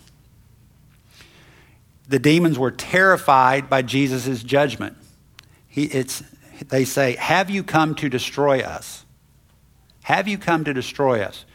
The 2.10 2.20
demons 2.20 2.60
were 2.60 2.70
terrified 2.70 3.72
by 3.72 3.82
Jesus' 3.82 4.44
judgment. 4.44 4.98
He, 5.68 5.86
it's, 5.86 6.24
they 6.70 6.86
say, 6.86 7.16
Have 7.16 7.50
you 7.50 7.64
come 7.64 7.96
to 7.96 8.10
destroy 8.10 8.62
us? 8.62 9.06
Have 10.04 10.28
you 10.28 10.38
come 10.38 10.64
to 10.66 10.74
destroy 10.74 11.22
us? 11.22 11.46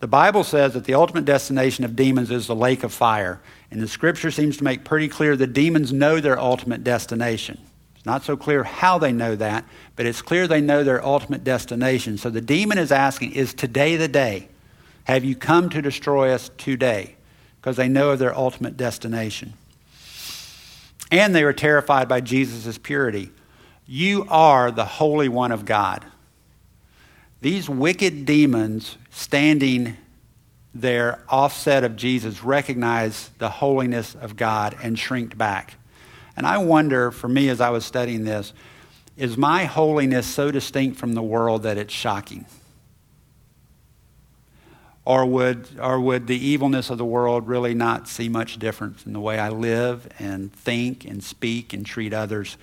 The 0.00 0.06
Bible 0.06 0.44
says 0.44 0.74
that 0.74 0.84
the 0.84 0.94
ultimate 0.94 1.24
destination 1.24 1.84
of 1.84 1.96
demons 1.96 2.30
is 2.30 2.46
the 2.46 2.54
lake 2.54 2.84
of 2.84 2.92
fire. 2.92 3.40
And 3.70 3.82
the 3.82 3.88
scripture 3.88 4.30
seems 4.30 4.56
to 4.58 4.64
make 4.64 4.84
pretty 4.84 5.08
clear 5.08 5.36
that 5.36 5.52
demons 5.52 5.92
know 5.92 6.20
their 6.20 6.38
ultimate 6.38 6.84
destination. 6.84 7.60
It's 7.96 8.06
not 8.06 8.22
so 8.22 8.36
clear 8.36 8.62
how 8.62 8.98
they 8.98 9.12
know 9.12 9.34
that, 9.36 9.64
but 9.96 10.06
it's 10.06 10.22
clear 10.22 10.46
they 10.46 10.60
know 10.60 10.84
their 10.84 11.04
ultimate 11.04 11.42
destination. 11.42 12.16
So 12.16 12.30
the 12.30 12.40
demon 12.40 12.78
is 12.78 12.92
asking, 12.92 13.32
Is 13.32 13.52
today 13.52 13.96
the 13.96 14.08
day? 14.08 14.48
Have 15.04 15.24
you 15.24 15.34
come 15.34 15.68
to 15.70 15.82
destroy 15.82 16.30
us 16.30 16.50
today? 16.58 17.16
Because 17.60 17.76
they 17.76 17.88
know 17.88 18.10
of 18.10 18.20
their 18.20 18.36
ultimate 18.36 18.76
destination. 18.76 19.54
And 21.10 21.34
they 21.34 21.42
were 21.42 21.52
terrified 21.52 22.08
by 22.08 22.20
Jesus' 22.20 22.78
purity. 22.78 23.32
You 23.90 24.26
are 24.28 24.70
the 24.70 24.84
Holy 24.84 25.30
One 25.30 25.50
of 25.50 25.64
God. 25.64 26.04
These 27.40 27.70
wicked 27.70 28.26
demons 28.26 28.98
standing 29.08 29.96
there, 30.74 31.24
offset 31.26 31.84
of 31.84 31.96
Jesus, 31.96 32.44
recognize 32.44 33.30
the 33.38 33.48
holiness 33.48 34.14
of 34.14 34.36
God 34.36 34.76
and 34.82 34.98
shrink 34.98 35.38
back. 35.38 35.76
And 36.36 36.46
I 36.46 36.58
wonder, 36.58 37.10
for 37.10 37.28
me, 37.28 37.48
as 37.48 37.62
I 37.62 37.70
was 37.70 37.86
studying 37.86 38.24
this, 38.24 38.52
is 39.16 39.38
my 39.38 39.64
holiness 39.64 40.26
so 40.26 40.50
distinct 40.50 40.98
from 40.98 41.14
the 41.14 41.22
world 41.22 41.62
that 41.62 41.78
it's 41.78 41.94
shocking? 41.94 42.44
Or 45.06 45.24
would, 45.24 45.66
or 45.80 45.98
would 45.98 46.26
the 46.26 46.36
evilness 46.36 46.90
of 46.90 46.98
the 46.98 47.06
world 47.06 47.48
really 47.48 47.72
not 47.72 48.06
see 48.06 48.28
much 48.28 48.58
difference 48.58 49.06
in 49.06 49.14
the 49.14 49.20
way 49.20 49.38
I 49.38 49.48
live 49.48 50.06
and 50.18 50.52
think 50.52 51.06
and 51.06 51.24
speak 51.24 51.72
and 51.72 51.86
treat 51.86 52.12
others? 52.12 52.58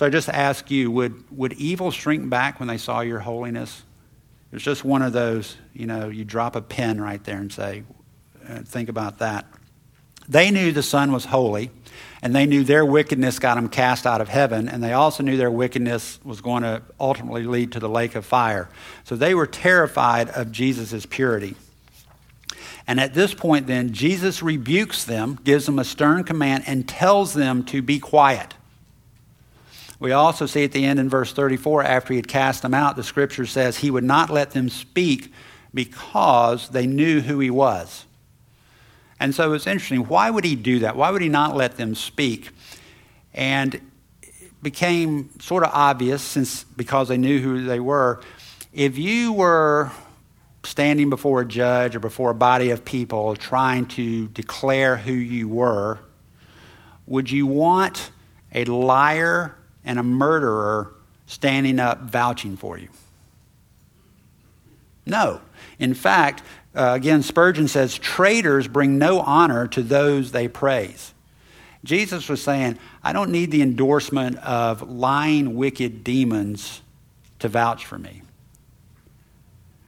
So 0.00 0.06
I 0.06 0.08
just 0.08 0.30
ask 0.30 0.70
you 0.70 0.90
would, 0.90 1.24
would 1.30 1.52
evil 1.52 1.90
shrink 1.90 2.30
back 2.30 2.58
when 2.58 2.68
they 2.68 2.78
saw 2.78 3.00
your 3.00 3.18
holiness? 3.18 3.82
It's 4.50 4.64
just 4.64 4.82
one 4.82 5.02
of 5.02 5.12
those, 5.12 5.58
you 5.74 5.86
know, 5.86 6.08
you 6.08 6.24
drop 6.24 6.56
a 6.56 6.62
pin 6.62 6.98
right 6.98 7.22
there 7.22 7.36
and 7.36 7.52
say, 7.52 7.82
uh, 8.48 8.60
think 8.60 8.88
about 8.88 9.18
that. 9.18 9.44
They 10.26 10.50
knew 10.50 10.72
the 10.72 10.82
Son 10.82 11.12
was 11.12 11.26
holy, 11.26 11.70
and 12.22 12.34
they 12.34 12.46
knew 12.46 12.64
their 12.64 12.86
wickedness 12.86 13.38
got 13.38 13.56
them 13.56 13.68
cast 13.68 14.06
out 14.06 14.22
of 14.22 14.30
heaven, 14.30 14.70
and 14.70 14.82
they 14.82 14.94
also 14.94 15.22
knew 15.22 15.36
their 15.36 15.50
wickedness 15.50 16.18
was 16.24 16.40
going 16.40 16.62
to 16.62 16.80
ultimately 16.98 17.42
lead 17.42 17.72
to 17.72 17.78
the 17.78 17.86
lake 17.86 18.14
of 18.14 18.24
fire. 18.24 18.70
So 19.04 19.16
they 19.16 19.34
were 19.34 19.46
terrified 19.46 20.30
of 20.30 20.50
Jesus' 20.50 21.04
purity. 21.04 21.56
And 22.86 22.98
at 22.98 23.12
this 23.12 23.34
point, 23.34 23.66
then, 23.66 23.92
Jesus 23.92 24.42
rebukes 24.42 25.04
them, 25.04 25.38
gives 25.44 25.66
them 25.66 25.78
a 25.78 25.84
stern 25.84 26.24
command, 26.24 26.64
and 26.66 26.88
tells 26.88 27.34
them 27.34 27.64
to 27.64 27.82
be 27.82 27.98
quiet. 27.98 28.54
We 30.00 30.12
also 30.12 30.46
see 30.46 30.64
at 30.64 30.72
the 30.72 30.84
end 30.84 30.98
in 30.98 31.10
verse 31.10 31.32
34, 31.32 31.84
after 31.84 32.14
he 32.14 32.16
had 32.16 32.26
cast 32.26 32.62
them 32.62 32.72
out, 32.72 32.96
the 32.96 33.02
scripture 33.02 33.44
says 33.44 33.76
he 33.76 33.90
would 33.90 34.02
not 34.02 34.30
let 34.30 34.52
them 34.52 34.70
speak 34.70 35.32
because 35.74 36.70
they 36.70 36.86
knew 36.86 37.20
who 37.20 37.38
he 37.38 37.50
was. 37.50 38.06
And 39.20 39.34
so 39.34 39.52
it's 39.52 39.66
interesting. 39.66 40.08
Why 40.08 40.30
would 40.30 40.44
he 40.44 40.56
do 40.56 40.78
that? 40.80 40.96
Why 40.96 41.10
would 41.10 41.20
he 41.20 41.28
not 41.28 41.54
let 41.54 41.76
them 41.76 41.94
speak? 41.94 42.50
And 43.34 43.74
it 44.22 44.62
became 44.62 45.38
sort 45.38 45.62
of 45.62 45.70
obvious 45.74 46.22
since 46.22 46.64
because 46.64 47.08
they 47.08 47.18
knew 47.18 47.38
who 47.38 47.66
they 47.66 47.78
were. 47.78 48.22
If 48.72 48.96
you 48.96 49.34
were 49.34 49.92
standing 50.64 51.10
before 51.10 51.42
a 51.42 51.46
judge 51.46 51.94
or 51.94 52.00
before 52.00 52.30
a 52.30 52.34
body 52.34 52.70
of 52.70 52.86
people 52.86 53.36
trying 53.36 53.84
to 53.86 54.28
declare 54.28 54.96
who 54.96 55.12
you 55.12 55.46
were, 55.46 55.98
would 57.06 57.30
you 57.30 57.46
want 57.46 58.10
a 58.54 58.64
liar 58.64 59.56
and 59.90 59.98
a 59.98 60.04
murderer 60.04 60.94
standing 61.26 61.80
up 61.80 62.02
vouching 62.02 62.56
for 62.56 62.78
you? 62.78 62.88
No. 65.04 65.40
In 65.80 65.94
fact, 65.94 66.44
uh, 66.76 66.92
again, 66.94 67.24
Spurgeon 67.24 67.66
says, 67.66 67.98
traitors 67.98 68.68
bring 68.68 68.98
no 68.98 69.18
honor 69.20 69.66
to 69.66 69.82
those 69.82 70.30
they 70.30 70.46
praise. 70.46 71.12
Jesus 71.82 72.28
was 72.28 72.40
saying, 72.40 72.78
I 73.02 73.12
don't 73.12 73.32
need 73.32 73.50
the 73.50 73.62
endorsement 73.62 74.36
of 74.38 74.88
lying, 74.88 75.56
wicked 75.56 76.04
demons 76.04 76.82
to 77.40 77.48
vouch 77.48 77.84
for 77.84 77.98
me. 77.98 78.22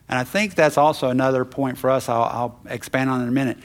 And 0.08 0.18
I 0.18 0.24
think 0.24 0.56
that's 0.56 0.76
also 0.76 1.10
another 1.10 1.44
point 1.44 1.78
for 1.78 1.90
us. 1.90 2.08
I'll, 2.08 2.24
I'll 2.24 2.60
expand 2.68 3.08
on 3.08 3.22
in 3.22 3.28
a 3.28 3.32
minute. 3.32 3.58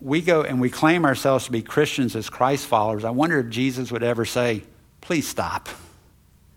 We 0.00 0.20
go 0.20 0.42
and 0.42 0.60
we 0.60 0.68
claim 0.68 1.04
ourselves 1.04 1.44
to 1.44 1.52
be 1.52 1.62
Christians 1.62 2.16
as 2.16 2.28
Christ 2.28 2.66
followers. 2.66 3.04
I 3.04 3.10
wonder 3.10 3.38
if 3.38 3.50
Jesus 3.50 3.92
would 3.92 4.02
ever 4.02 4.24
say, 4.24 4.64
Please 5.04 5.28
stop. 5.28 5.68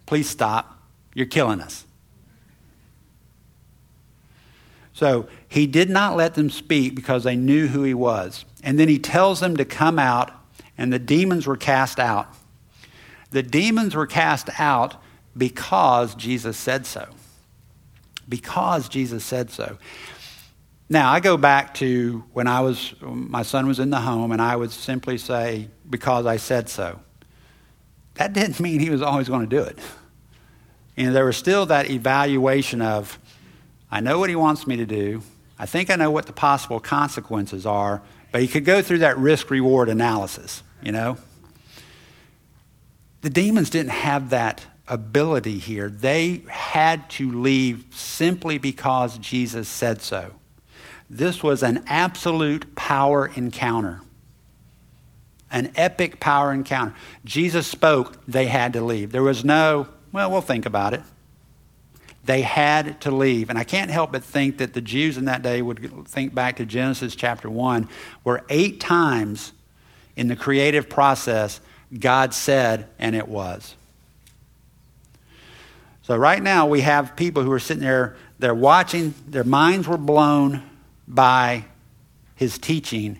Please 0.05 0.29
stop. 0.29 0.81
You're 1.13 1.25
killing 1.25 1.61
us. 1.61 1.85
So 4.93 5.27
he 5.47 5.67
did 5.67 5.89
not 5.89 6.15
let 6.15 6.33
them 6.33 6.49
speak 6.49 6.95
because 6.95 7.23
they 7.23 7.35
knew 7.35 7.67
who 7.67 7.83
he 7.83 7.93
was. 7.93 8.45
And 8.63 8.79
then 8.79 8.87
he 8.87 8.97
tells 8.97 9.41
them 9.41 9.57
to 9.57 9.65
come 9.65 9.99
out, 9.99 10.31
and 10.77 10.91
the 10.91 10.97
demons 10.97 11.45
were 11.45 11.57
cast 11.57 11.99
out. 11.99 12.33
The 13.29 13.43
demons 13.43 13.95
were 13.95 14.07
cast 14.07 14.49
out 14.59 14.95
because 15.35 16.15
Jesus 16.15 16.57
said 16.57 16.85
so. 16.85 17.07
Because 18.27 18.89
Jesus 18.89 19.23
said 19.23 19.51
so. 19.51 19.77
Now, 20.89 21.11
I 21.11 21.19
go 21.19 21.35
back 21.35 21.73
to 21.75 22.23
when 22.31 22.47
I 22.47 22.61
was, 22.61 22.95
my 23.01 23.43
son 23.43 23.67
was 23.67 23.79
in 23.79 23.89
the 23.89 23.99
home, 23.99 24.31
and 24.31 24.41
I 24.41 24.55
would 24.55 24.71
simply 24.71 25.17
say, 25.17 25.67
because 25.89 26.25
I 26.25 26.37
said 26.37 26.69
so. 26.69 27.01
That 28.17 28.33
didn't 28.33 28.59
mean 28.61 28.79
he 28.79 28.89
was 28.89 29.01
always 29.01 29.29
going 29.29 29.47
to 29.47 29.55
do 29.55 29.61
it. 29.63 29.77
And 30.97 31.15
there 31.15 31.25
was 31.25 31.37
still 31.37 31.67
that 31.67 31.89
evaluation 31.89 32.81
of, 32.81 33.19
I 33.91 33.99
know 33.99 34.19
what 34.19 34.29
he 34.29 34.35
wants 34.35 34.65
me 34.65 34.77
to 34.77 34.85
do. 34.85 35.21
I 35.59 35.65
think 35.65 35.89
I 35.89 35.95
know 35.95 36.11
what 36.11 36.25
the 36.25 36.33
possible 36.33 36.79
consequences 36.79 37.65
are, 37.65 38.01
but 38.31 38.41
he 38.41 38.47
could 38.47 38.65
go 38.65 38.81
through 38.81 38.99
that 38.99 39.17
risk 39.17 39.49
reward 39.49 39.89
analysis, 39.89 40.63
you 40.81 40.91
know? 40.91 41.17
The 43.21 43.29
demons 43.29 43.69
didn't 43.69 43.91
have 43.91 44.31
that 44.31 44.63
ability 44.87 45.59
here. 45.59 45.89
They 45.89 46.43
had 46.47 47.09
to 47.11 47.31
leave 47.31 47.85
simply 47.91 48.57
because 48.57 49.17
Jesus 49.17 49.67
said 49.67 50.01
so. 50.01 50.33
This 51.09 51.41
was 51.41 51.63
an 51.63 51.83
absolute 51.87 52.75
power 52.75 53.27
encounter. 53.35 54.01
An 55.51 55.71
epic 55.75 56.19
power 56.19 56.51
encounter. 56.51 56.93
Jesus 57.23 57.67
spoke, 57.67 58.17
they 58.27 58.47
had 58.47 58.73
to 58.73 58.81
leave. 58.81 59.11
There 59.11 59.23
was 59.23 59.45
no, 59.45 59.87
well, 60.11 60.29
we'll 60.29 60.41
think 60.41 60.65
about 60.65 60.93
it. 60.93 61.01
They 62.25 62.41
had 62.41 62.99
to 63.01 63.11
leave. 63.11 63.49
And 63.49 63.57
I 63.57 63.63
can't 63.63 63.89
help 63.89 64.11
but 64.11 64.23
think 64.23 64.57
that 64.57 64.73
the 64.73 64.81
Jews 64.81 65.17
in 65.17 65.25
that 65.25 65.41
day 65.41 65.61
would 65.61 66.07
think 66.07 66.35
back 66.35 66.57
to 66.57 66.65
Genesis 66.65 67.15
chapter 67.15 67.49
1, 67.49 67.87
where 68.23 68.43
eight 68.49 68.81
times 68.81 69.53
in 70.17 70.27
the 70.27 70.35
creative 70.35 70.89
process, 70.89 71.61
God 71.97 72.33
said, 72.33 72.89
and 72.99 73.15
it 73.15 73.29
was. 73.29 73.75
So 76.01 76.17
right 76.17 76.41
now 76.41 76.67
we 76.67 76.81
have 76.81 77.15
people 77.15 77.43
who 77.43 77.51
are 77.51 77.59
sitting 77.59 77.83
there, 77.83 78.15
they're 78.39 78.55
watching, 78.55 79.13
their 79.27 79.43
minds 79.43 79.87
were 79.87 79.97
blown 79.97 80.63
by 81.07 81.65
his 82.35 82.57
teaching. 82.57 83.19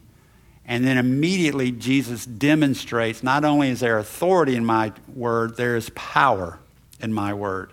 And 0.68 0.84
then 0.86 0.98
immediately 0.98 1.72
Jesus 1.72 2.26
demonstrates 2.26 3.24
not 3.24 3.46
only 3.46 3.70
is 3.70 3.80
there 3.80 3.98
authority 3.98 4.56
in 4.56 4.66
my 4.66 4.92
word, 5.08 5.56
there 5.56 5.78
is 5.78 5.90
power 5.96 6.60
in 7.00 7.14
my 7.14 7.34
word. 7.34 7.72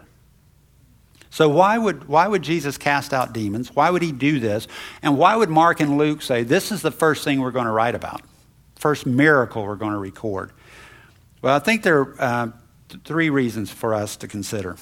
So, 1.31 1.49
why 1.49 1.77
would, 1.77 2.07
why 2.07 2.29
would 2.29 2.43
Jesus 2.43 2.79
cast 2.79 3.13
out 3.13 3.33
demons? 3.33 3.75
Why 3.75 3.91
would 3.91 4.03
he 4.03 4.13
do 4.13 4.39
this? 4.39 4.69
And 5.03 5.19
why 5.19 5.35
would 5.35 5.51
Mark 5.51 5.81
and 5.81 5.99
Luke 5.99 6.23
say, 6.23 6.45
this 6.45 6.71
is 6.71 6.81
the 6.81 6.93
first 6.93 7.25
thing 7.25 7.41
we're 7.41 7.51
going 7.51 7.67
to 7.67 7.73
write 7.73 7.97
about? 7.97 8.23
First 8.77 9.05
miracle 9.05 9.65
we're 9.65 9.75
going 9.75 9.95
to 9.95 9.99
record? 9.99 10.53
Well, 11.43 11.57
I 11.57 11.59
think 11.59 11.83
there 11.83 11.99
are 11.99 12.15
uh, 12.21 12.51
th- 12.89 13.03
three 13.03 13.31
reasons 13.31 13.73
for 13.73 13.95
us 13.95 14.17
to 14.19 14.29
consider. 14.29 14.77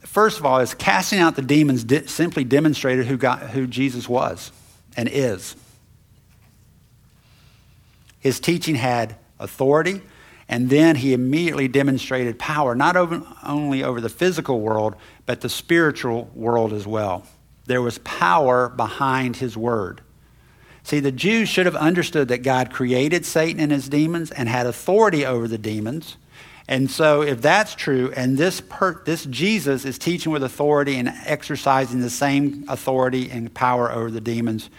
First 0.00 0.40
of 0.40 0.46
all, 0.46 0.58
is 0.58 0.74
casting 0.74 1.20
out 1.20 1.36
the 1.36 1.42
demons 1.42 1.84
di- 1.84 2.06
simply 2.06 2.42
demonstrated 2.42 3.06
who, 3.06 3.16
God, 3.16 3.38
who 3.50 3.68
Jesus 3.68 4.08
was 4.08 4.50
and 4.96 5.08
is. 5.08 5.54
His 8.20 8.38
teaching 8.38 8.76
had 8.76 9.16
authority, 9.38 10.02
and 10.48 10.68
then 10.68 10.96
he 10.96 11.12
immediately 11.12 11.68
demonstrated 11.68 12.38
power, 12.38 12.74
not 12.74 12.96
over, 12.96 13.22
only 13.44 13.82
over 13.82 14.00
the 14.00 14.08
physical 14.08 14.60
world, 14.60 14.94
but 15.26 15.40
the 15.40 15.48
spiritual 15.48 16.30
world 16.34 16.72
as 16.72 16.86
well. 16.86 17.26
There 17.66 17.82
was 17.82 17.98
power 17.98 18.68
behind 18.68 19.36
his 19.36 19.56
word. 19.56 20.02
See, 20.82 21.00
the 21.00 21.12
Jews 21.12 21.48
should 21.48 21.66
have 21.66 21.76
understood 21.76 22.28
that 22.28 22.42
God 22.42 22.72
created 22.72 23.24
Satan 23.24 23.60
and 23.60 23.70
his 23.70 23.88
demons 23.88 24.30
and 24.30 24.48
had 24.48 24.66
authority 24.66 25.24
over 25.24 25.46
the 25.46 25.58
demons. 25.58 26.16
And 26.66 26.90
so, 26.90 27.22
if 27.22 27.42
that's 27.42 27.74
true, 27.74 28.12
and 28.16 28.38
this, 28.38 28.60
per, 28.60 29.02
this 29.04 29.24
Jesus 29.24 29.84
is 29.84 29.98
teaching 29.98 30.32
with 30.32 30.42
authority 30.42 30.96
and 30.96 31.08
exercising 31.26 32.00
the 32.00 32.10
same 32.10 32.64
authority 32.68 33.30
and 33.30 33.52
power 33.52 33.90
over 33.90 34.10
the 34.10 34.20
demons, 34.20 34.70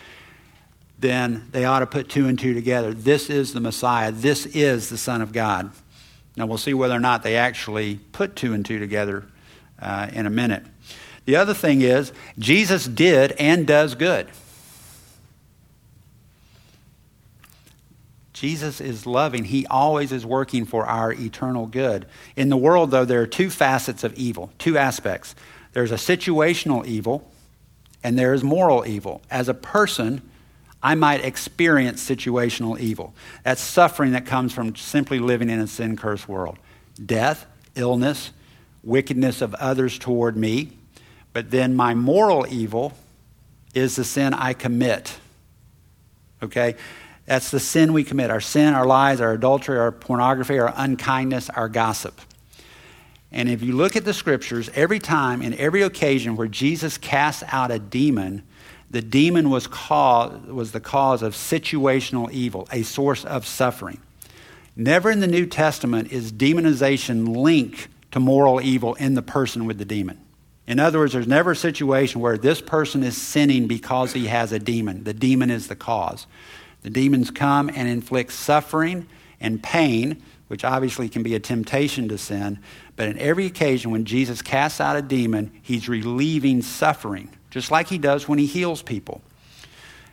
then 1.01 1.47
they 1.51 1.65
ought 1.65 1.79
to 1.79 1.87
put 1.87 2.09
two 2.09 2.27
and 2.27 2.37
two 2.37 2.53
together. 2.53 2.93
This 2.93 3.29
is 3.29 3.53
the 3.53 3.59
Messiah. 3.59 4.11
This 4.11 4.45
is 4.45 4.89
the 4.89 4.97
Son 4.97 5.21
of 5.21 5.33
God. 5.33 5.71
Now, 6.37 6.45
we'll 6.45 6.57
see 6.57 6.73
whether 6.73 6.95
or 6.95 6.99
not 6.99 7.23
they 7.23 7.35
actually 7.35 7.97
put 8.13 8.35
two 8.35 8.53
and 8.53 8.65
two 8.65 8.79
together 8.79 9.25
uh, 9.79 10.09
in 10.13 10.25
a 10.25 10.29
minute. 10.29 10.63
The 11.25 11.35
other 11.35 11.53
thing 11.53 11.81
is, 11.81 12.13
Jesus 12.39 12.85
did 12.85 13.33
and 13.33 13.67
does 13.67 13.95
good. 13.95 14.27
Jesus 18.33 18.81
is 18.81 19.05
loving. 19.05 19.43
He 19.43 19.67
always 19.67 20.11
is 20.11 20.25
working 20.25 20.65
for 20.65 20.85
our 20.85 21.13
eternal 21.13 21.67
good. 21.67 22.07
In 22.35 22.49
the 22.49 22.57
world, 22.57 22.89
though, 22.89 23.05
there 23.05 23.21
are 23.21 23.27
two 23.27 23.49
facets 23.49 24.03
of 24.03 24.13
evil, 24.15 24.51
two 24.57 24.77
aspects. 24.77 25.35
There's 25.73 25.91
a 25.91 25.95
situational 25.95 26.85
evil, 26.85 27.29
and 28.03 28.17
there 28.17 28.33
is 28.33 28.43
moral 28.43 28.87
evil. 28.87 29.21
As 29.29 29.47
a 29.47 29.53
person, 29.53 30.27
I 30.83 30.95
might 30.95 31.23
experience 31.23 32.03
situational 32.07 32.79
evil. 32.79 33.13
That's 33.43 33.61
suffering 33.61 34.11
that 34.13 34.25
comes 34.25 34.53
from 34.53 34.75
simply 34.75 35.19
living 35.19 35.49
in 35.49 35.59
a 35.59 35.67
sin 35.67 35.95
cursed 35.95 36.27
world. 36.27 36.57
Death, 37.03 37.45
illness, 37.75 38.31
wickedness 38.83 39.41
of 39.41 39.53
others 39.55 39.99
toward 39.99 40.35
me. 40.35 40.71
But 41.33 41.51
then 41.51 41.75
my 41.75 41.93
moral 41.93 42.45
evil 42.49 42.93
is 43.73 43.95
the 43.95 44.03
sin 44.03 44.33
I 44.33 44.53
commit. 44.53 45.17
Okay? 46.41 46.75
That's 47.25 47.51
the 47.51 47.59
sin 47.59 47.93
we 47.93 48.03
commit 48.03 48.31
our 48.31 48.41
sin, 48.41 48.73
our 48.73 48.85
lies, 48.85 49.21
our 49.21 49.31
adultery, 49.31 49.77
our 49.77 49.91
pornography, 49.91 50.59
our 50.59 50.73
unkindness, 50.75 51.49
our 51.51 51.69
gossip. 51.69 52.19
And 53.31 53.47
if 53.47 53.61
you 53.61 53.73
look 53.73 53.95
at 53.95 54.03
the 54.03 54.13
scriptures, 54.13 54.69
every 54.73 54.99
time, 54.99 55.41
in 55.41 55.53
every 55.53 55.83
occasion 55.83 56.35
where 56.35 56.47
Jesus 56.47 56.97
casts 56.97 57.43
out 57.47 57.71
a 57.71 57.79
demon, 57.79 58.43
the 58.91 59.01
demon 59.01 59.49
was, 59.49 59.67
cause, 59.67 60.37
was 60.47 60.73
the 60.73 60.81
cause 60.81 61.21
of 61.21 61.33
situational 61.33 62.29
evil, 62.31 62.67
a 62.73 62.83
source 62.83 63.23
of 63.23 63.47
suffering. 63.47 64.01
Never 64.75 65.09
in 65.09 65.21
the 65.21 65.27
New 65.27 65.45
Testament 65.45 66.11
is 66.11 66.33
demonization 66.33 67.37
linked 67.37 67.87
to 68.11 68.19
moral 68.19 68.61
evil 68.61 68.95
in 68.95 69.13
the 69.13 69.21
person 69.21 69.65
with 69.65 69.77
the 69.77 69.85
demon. 69.85 70.19
In 70.67 70.77
other 70.77 70.99
words, 70.99 71.13
there's 71.13 71.27
never 71.27 71.51
a 71.51 71.55
situation 71.55 72.19
where 72.19 72.37
this 72.37 72.59
person 72.59 73.01
is 73.01 73.19
sinning 73.19 73.67
because 73.67 74.11
he 74.11 74.27
has 74.27 74.51
a 74.51 74.59
demon. 74.59 75.05
The 75.05 75.13
demon 75.13 75.49
is 75.49 75.67
the 75.67 75.75
cause. 75.75 76.27
The 76.81 76.89
demons 76.89 77.31
come 77.31 77.69
and 77.69 77.87
inflict 77.87 78.33
suffering 78.33 79.07
and 79.39 79.63
pain, 79.63 80.21
which 80.49 80.65
obviously 80.65 81.07
can 81.07 81.23
be 81.23 81.33
a 81.33 81.39
temptation 81.39 82.09
to 82.09 82.17
sin. 82.17 82.59
But 82.97 83.07
in 83.07 83.17
every 83.19 83.45
occasion 83.45 83.91
when 83.91 84.03
Jesus 84.03 84.41
casts 84.41 84.81
out 84.81 84.97
a 84.97 85.01
demon, 85.01 85.51
he's 85.61 85.87
relieving 85.87 86.61
suffering 86.61 87.29
just 87.51 87.69
like 87.69 87.89
he 87.89 87.99
does 87.99 88.27
when 88.27 88.39
he 88.39 88.47
heals 88.47 88.81
people. 88.81 89.21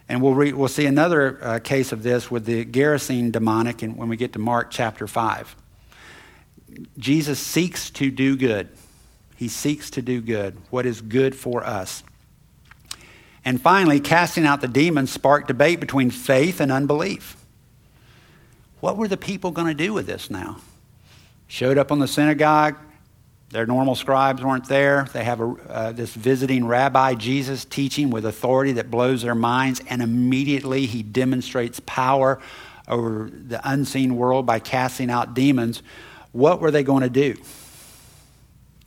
And 0.09 0.23
we'll, 0.23 0.35
re- 0.35 0.53
we'll 0.53 0.69
see 0.69 0.87
another 0.87 1.39
uh, 1.43 1.59
case 1.61 1.93
of 1.93 2.03
this 2.03 2.31
with 2.31 2.45
the 2.45 2.65
Gerasene 2.65 3.33
demoniac 3.33 3.83
in, 3.83 3.97
when 3.97 4.09
we 4.09 4.17
get 4.17 4.33
to 4.35 4.39
Mark 4.39 4.71
chapter 4.71 5.07
5. 5.07 5.57
Jesus 6.99 7.39
seeks 7.39 7.91
to 7.91 8.11
do 8.11 8.37
good. 8.37 8.69
He 9.37 9.49
seeks 9.49 9.91
to 9.91 10.03
do 10.03 10.21
good, 10.21 10.57
what 10.71 10.85
is 10.85 11.01
good 11.01 11.35
for 11.37 11.65
us. 11.65 12.03
And 13.45 13.61
finally, 13.61 14.01
casting 14.01 14.45
out 14.45 14.61
the 14.61 14.69
demons 14.69 15.11
sparked 15.11 15.47
debate 15.47 15.81
between 15.81 16.11
faith 16.11 16.61
and 16.61 16.73
unbelief. 16.73 17.37
What 18.81 18.97
were 18.97 19.09
the 19.09 19.17
people 19.17 19.51
going 19.53 19.69
to 19.69 19.75
do 19.75 19.93
with 19.93 20.07
this 20.07 20.31
now? 20.31 20.59
Showed 21.47 21.79
up 21.79 21.91
on 21.93 21.99
the 21.99 22.09
synagogue, 22.09 22.77
their 23.51 23.67
normal 23.67 23.95
scribes 23.95 24.43
weren't 24.43 24.69
there. 24.69 25.07
They 25.13 25.25
have 25.25 25.41
a, 25.41 25.57
uh, 25.69 25.93
this 25.93 26.13
visiting 26.15 26.67
rabbi, 26.67 27.15
Jesus, 27.15 27.65
teaching 27.65 28.11
with 28.11 28.27
authority 28.27 28.73
that 28.73 28.91
blows 28.91 29.23
their 29.23 29.35
minds, 29.35 29.81
and 29.89 30.03
immediately 30.03 30.85
he 30.87 31.03
demonstrates 31.03 31.81
power 31.87 32.41
over 32.87 33.31
the 33.31 33.61
unseen 33.69 34.17
world 34.17 34.45
by 34.45 34.59
casting 34.59 35.11
out 35.11 35.35
demons. 35.35 35.83
What 36.33 36.61
were 36.61 36.71
they 36.71 36.83
going 36.83 37.03
to 37.03 37.11
do? 37.11 37.37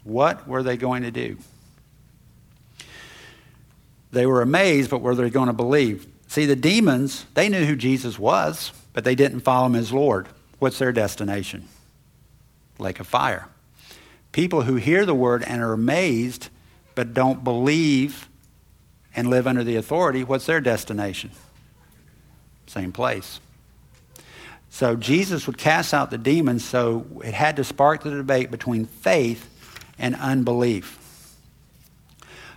What 0.04 0.48
were 0.48 0.64
they 0.64 0.78
going 0.78 1.04
to 1.04 1.12
do? 1.12 1.38
They 4.12 4.26
were 4.26 4.42
amazed, 4.42 4.90
but 4.90 5.02
were 5.02 5.16
they 5.16 5.30
going 5.30 5.48
to 5.48 5.54
believe? 5.54 6.06
See, 6.28 6.46
the 6.46 6.56
demons, 6.56 7.26
they 7.34 7.50
knew 7.50 7.66
who 7.66 7.76
Jesus 7.76 8.20
was, 8.20 8.72
but 8.94 9.04
they 9.04 9.16
didn't 9.16 9.42
follow 9.42 9.68
him 9.68 9.76
as 9.76 9.92
Lord. 9.92 10.28
What's 10.60 10.78
their 10.78 10.92
destination? 10.92 11.68
Lake 12.78 13.00
of 13.00 13.08
fire. 13.08 13.48
People 14.32 14.64
who 14.64 14.76
hear 14.76 15.06
the 15.06 15.14
word 15.14 15.44
and 15.44 15.62
are 15.62 15.74
amazed 15.74 16.50
but 16.96 17.14
don't 17.14 17.44
believe 17.44 18.30
and 19.16 19.30
live 19.30 19.48
under 19.48 19.64
the 19.64 19.76
authority, 19.76 20.24
what's 20.24 20.46
their 20.46 20.62
destination? 20.62 21.32
Same 22.68 22.92
place. 22.92 23.40
So 24.70 24.96
Jesus 24.96 25.48
would 25.48 25.58
cast 25.58 25.94
out 25.94 26.12
the 26.12 26.18
demons, 26.18 26.64
so 26.64 27.06
it 27.26 27.34
had 27.34 27.58
to 27.58 27.64
spark 27.66 28.04
the 28.04 28.12
debate 28.12 28.52
between 28.52 28.86
faith 28.86 29.50
and 30.00 30.16
unbelief. 30.16 30.98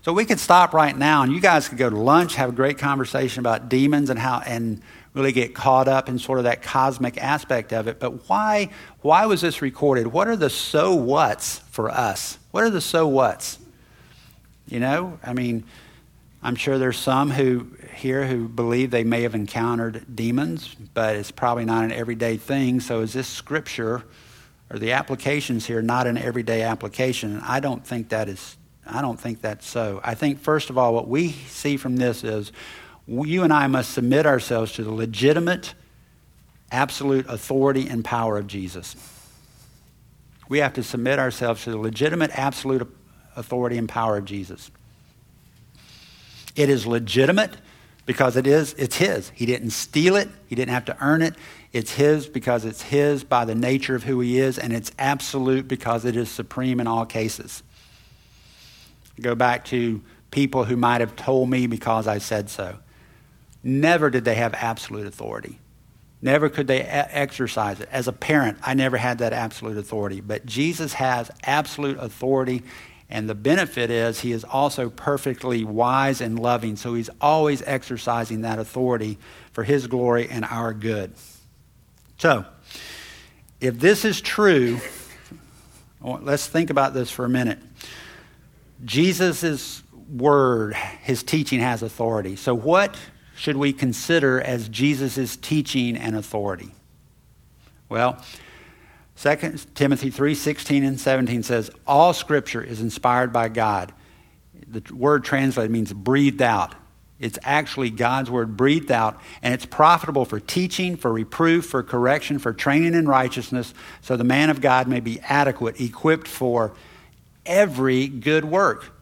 So 0.02 0.12
we 0.12 0.24
could 0.24 0.38
stop 0.38 0.74
right 0.74 0.96
now 0.96 1.22
and 1.22 1.32
you 1.32 1.40
guys 1.40 1.68
could 1.68 1.78
go 1.78 1.90
to 1.90 1.98
lunch, 1.98 2.34
have 2.34 2.50
a 2.50 2.52
great 2.52 2.78
conversation 2.78 3.40
about 3.40 3.68
demons 3.68 4.10
and 4.10 4.18
how 4.18 4.42
and 4.46 4.82
really 5.14 5.32
get 5.32 5.54
caught 5.54 5.88
up 5.88 6.08
in 6.08 6.18
sort 6.18 6.38
of 6.38 6.44
that 6.44 6.60
cosmic 6.60 7.16
aspect 7.16 7.72
of 7.72 7.86
it. 7.86 8.00
But 8.00 8.28
why, 8.28 8.70
why 9.00 9.26
was 9.26 9.40
this 9.40 9.62
recorded? 9.62 10.08
What 10.08 10.28
are 10.28 10.36
the 10.36 10.50
so 10.50 10.94
whats 10.94 11.60
for 11.70 11.88
us? 11.88 12.38
What 12.50 12.64
are 12.64 12.70
the 12.70 12.80
so 12.80 13.06
whats? 13.06 13.58
You 14.66 14.80
know, 14.80 15.18
I 15.22 15.32
mean, 15.32 15.64
I'm 16.42 16.56
sure 16.56 16.78
there's 16.78 16.98
some 16.98 17.30
who 17.30 17.68
here 17.94 18.26
who 18.26 18.48
believe 18.48 18.90
they 18.90 19.04
may 19.04 19.22
have 19.22 19.34
encountered 19.34 20.04
demons, 20.14 20.74
but 20.92 21.16
it's 21.16 21.30
probably 21.30 21.64
not 21.64 21.84
an 21.84 21.92
everyday 21.92 22.36
thing. 22.36 22.80
So 22.80 23.00
is 23.00 23.12
this 23.12 23.28
scripture 23.28 24.02
or 24.68 24.78
the 24.78 24.92
applications 24.92 25.66
here 25.66 25.80
not 25.80 26.06
an 26.06 26.18
everyday 26.18 26.62
application? 26.62 27.34
And 27.34 27.42
I 27.42 27.60
don't 27.60 27.86
think 27.86 28.08
that 28.08 28.28
is 28.28 28.56
I 28.86 29.00
don't 29.00 29.18
think 29.18 29.40
that's 29.40 29.66
so. 29.66 30.00
I 30.04 30.14
think 30.14 30.40
first 30.40 30.68
of 30.68 30.76
all 30.76 30.92
what 30.92 31.08
we 31.08 31.30
see 31.30 31.78
from 31.78 31.96
this 31.96 32.22
is 32.22 32.52
you 33.06 33.42
and 33.42 33.52
I 33.52 33.66
must 33.66 33.90
submit 33.90 34.26
ourselves 34.26 34.72
to 34.72 34.84
the 34.84 34.92
legitimate, 34.92 35.74
absolute 36.70 37.26
authority 37.28 37.88
and 37.88 38.04
power 38.04 38.38
of 38.38 38.46
Jesus. 38.46 38.96
We 40.48 40.58
have 40.58 40.74
to 40.74 40.82
submit 40.82 41.18
ourselves 41.18 41.64
to 41.64 41.70
the 41.70 41.78
legitimate, 41.78 42.30
absolute 42.38 42.88
authority 43.36 43.78
and 43.78 43.88
power 43.88 44.16
of 44.16 44.24
Jesus. 44.24 44.70
It 46.56 46.68
is 46.68 46.86
legitimate 46.86 47.56
because 48.06 48.36
it 48.36 48.46
is 48.46 48.74
it's 48.74 48.96
his. 48.96 49.30
He 49.30 49.46
didn't 49.46 49.70
steal 49.70 50.16
it, 50.16 50.28
he 50.46 50.54
didn't 50.54 50.72
have 50.72 50.84
to 50.86 50.96
earn 51.00 51.22
it. 51.22 51.34
It's 51.72 51.92
his 51.92 52.28
because 52.28 52.64
it's 52.64 52.82
his 52.82 53.24
by 53.24 53.44
the 53.44 53.54
nature 53.54 53.96
of 53.96 54.04
who 54.04 54.20
he 54.20 54.38
is, 54.38 54.58
and 54.58 54.72
it's 54.72 54.92
absolute 54.98 55.66
because 55.66 56.04
it 56.04 56.16
is 56.16 56.30
supreme 56.30 56.80
in 56.80 56.86
all 56.86 57.06
cases. 57.06 57.62
Go 59.20 59.34
back 59.34 59.64
to 59.66 60.02
people 60.30 60.64
who 60.64 60.76
might 60.76 61.00
have 61.00 61.16
told 61.16 61.48
me 61.48 61.66
because 61.66 62.06
I 62.06 62.18
said 62.18 62.50
so. 62.50 62.78
Never 63.64 64.10
did 64.10 64.26
they 64.26 64.34
have 64.34 64.52
absolute 64.52 65.06
authority. 65.06 65.58
Never 66.20 66.48
could 66.48 66.66
they 66.66 66.82
exercise 66.82 67.80
it. 67.80 67.88
As 67.90 68.08
a 68.08 68.12
parent, 68.12 68.58
I 68.62 68.74
never 68.74 68.98
had 68.98 69.18
that 69.18 69.32
absolute 69.32 69.78
authority. 69.78 70.20
But 70.20 70.46
Jesus 70.46 70.94
has 70.94 71.30
absolute 71.42 71.98
authority, 71.98 72.62
and 73.10 73.28
the 73.28 73.34
benefit 73.34 73.90
is 73.90 74.20
he 74.20 74.32
is 74.32 74.44
also 74.44 74.90
perfectly 74.90 75.64
wise 75.64 76.20
and 76.20 76.38
loving, 76.38 76.76
so 76.76 76.94
he's 76.94 77.10
always 77.20 77.62
exercising 77.62 78.42
that 78.42 78.58
authority 78.58 79.18
for 79.52 79.64
his 79.64 79.86
glory 79.86 80.28
and 80.28 80.44
our 80.44 80.72
good. 80.72 81.14
So, 82.18 82.44
if 83.60 83.78
this 83.78 84.04
is 84.04 84.20
true, 84.20 84.80
let's 86.00 86.46
think 86.46 86.70
about 86.70 86.94
this 86.94 87.10
for 87.10 87.24
a 87.24 87.30
minute. 87.30 87.58
Jesus' 88.84 89.82
word, 90.10 90.74
his 91.02 91.22
teaching 91.22 91.60
has 91.60 91.82
authority. 91.82 92.36
So, 92.36 92.54
what 92.54 92.96
should 93.36 93.56
we 93.56 93.72
consider 93.72 94.40
as 94.40 94.68
Jesus' 94.68 95.36
teaching 95.36 95.96
and 95.96 96.16
authority? 96.16 96.72
Well, 97.88 98.22
2 99.16 99.58
Timothy 99.74 100.10
3 100.10 100.34
16 100.34 100.84
and 100.84 101.00
17 101.00 101.42
says, 101.42 101.70
All 101.86 102.12
scripture 102.12 102.62
is 102.62 102.80
inspired 102.80 103.32
by 103.32 103.48
God. 103.48 103.92
The 104.66 104.82
word 104.92 105.24
translated 105.24 105.70
means 105.70 105.92
breathed 105.92 106.42
out. 106.42 106.74
It's 107.20 107.38
actually 107.44 107.90
God's 107.90 108.30
word 108.30 108.56
breathed 108.56 108.90
out, 108.90 109.20
and 109.40 109.54
it's 109.54 109.64
profitable 109.64 110.24
for 110.24 110.40
teaching, 110.40 110.96
for 110.96 111.12
reproof, 111.12 111.66
for 111.66 111.82
correction, 111.82 112.38
for 112.38 112.52
training 112.52 112.94
in 112.94 113.06
righteousness, 113.06 113.72
so 114.00 114.16
the 114.16 114.24
man 114.24 114.50
of 114.50 114.60
God 114.60 114.88
may 114.88 115.00
be 115.00 115.20
adequate, 115.20 115.80
equipped 115.80 116.26
for 116.26 116.74
every 117.46 118.08
good 118.08 118.44
work. 118.44 118.93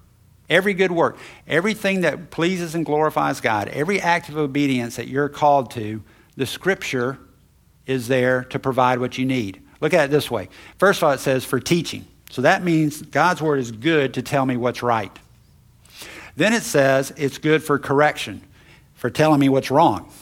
Every 0.52 0.74
good 0.74 0.92
work, 0.92 1.16
everything 1.48 2.02
that 2.02 2.30
pleases 2.30 2.74
and 2.74 2.84
glorifies 2.84 3.40
God, 3.40 3.68
every 3.68 4.02
act 4.02 4.28
of 4.28 4.36
obedience 4.36 4.96
that 4.96 5.08
you're 5.08 5.30
called 5.30 5.70
to, 5.70 6.02
the 6.36 6.44
scripture 6.44 7.18
is 7.86 8.06
there 8.06 8.44
to 8.44 8.58
provide 8.58 9.00
what 9.00 9.16
you 9.16 9.24
need. 9.24 9.62
Look 9.80 9.94
at 9.94 10.04
it 10.04 10.10
this 10.10 10.30
way. 10.30 10.50
First 10.76 10.98
of 10.98 11.04
all, 11.04 11.12
it 11.12 11.20
says 11.20 11.46
for 11.46 11.58
teaching. 11.58 12.04
So 12.28 12.42
that 12.42 12.62
means 12.62 13.00
God's 13.00 13.40
word 13.40 13.60
is 13.60 13.72
good 13.72 14.12
to 14.12 14.20
tell 14.20 14.44
me 14.44 14.58
what's 14.58 14.82
right. 14.82 15.10
Then 16.36 16.52
it 16.52 16.64
says 16.64 17.14
it's 17.16 17.38
good 17.38 17.62
for 17.62 17.78
correction, 17.78 18.42
for 18.94 19.08
telling 19.08 19.40
me 19.40 19.48
what's 19.48 19.70
wrong. 19.70 20.12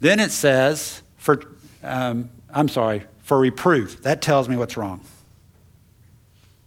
Then 0.00 0.18
it 0.18 0.30
says 0.30 1.02
for, 1.18 1.42
um, 1.82 2.30
I'm 2.48 2.70
sorry, 2.70 3.02
for 3.22 3.38
reproof. 3.38 4.00
That 4.00 4.22
tells 4.22 4.48
me 4.48 4.56
what's 4.56 4.78
wrong 4.78 5.04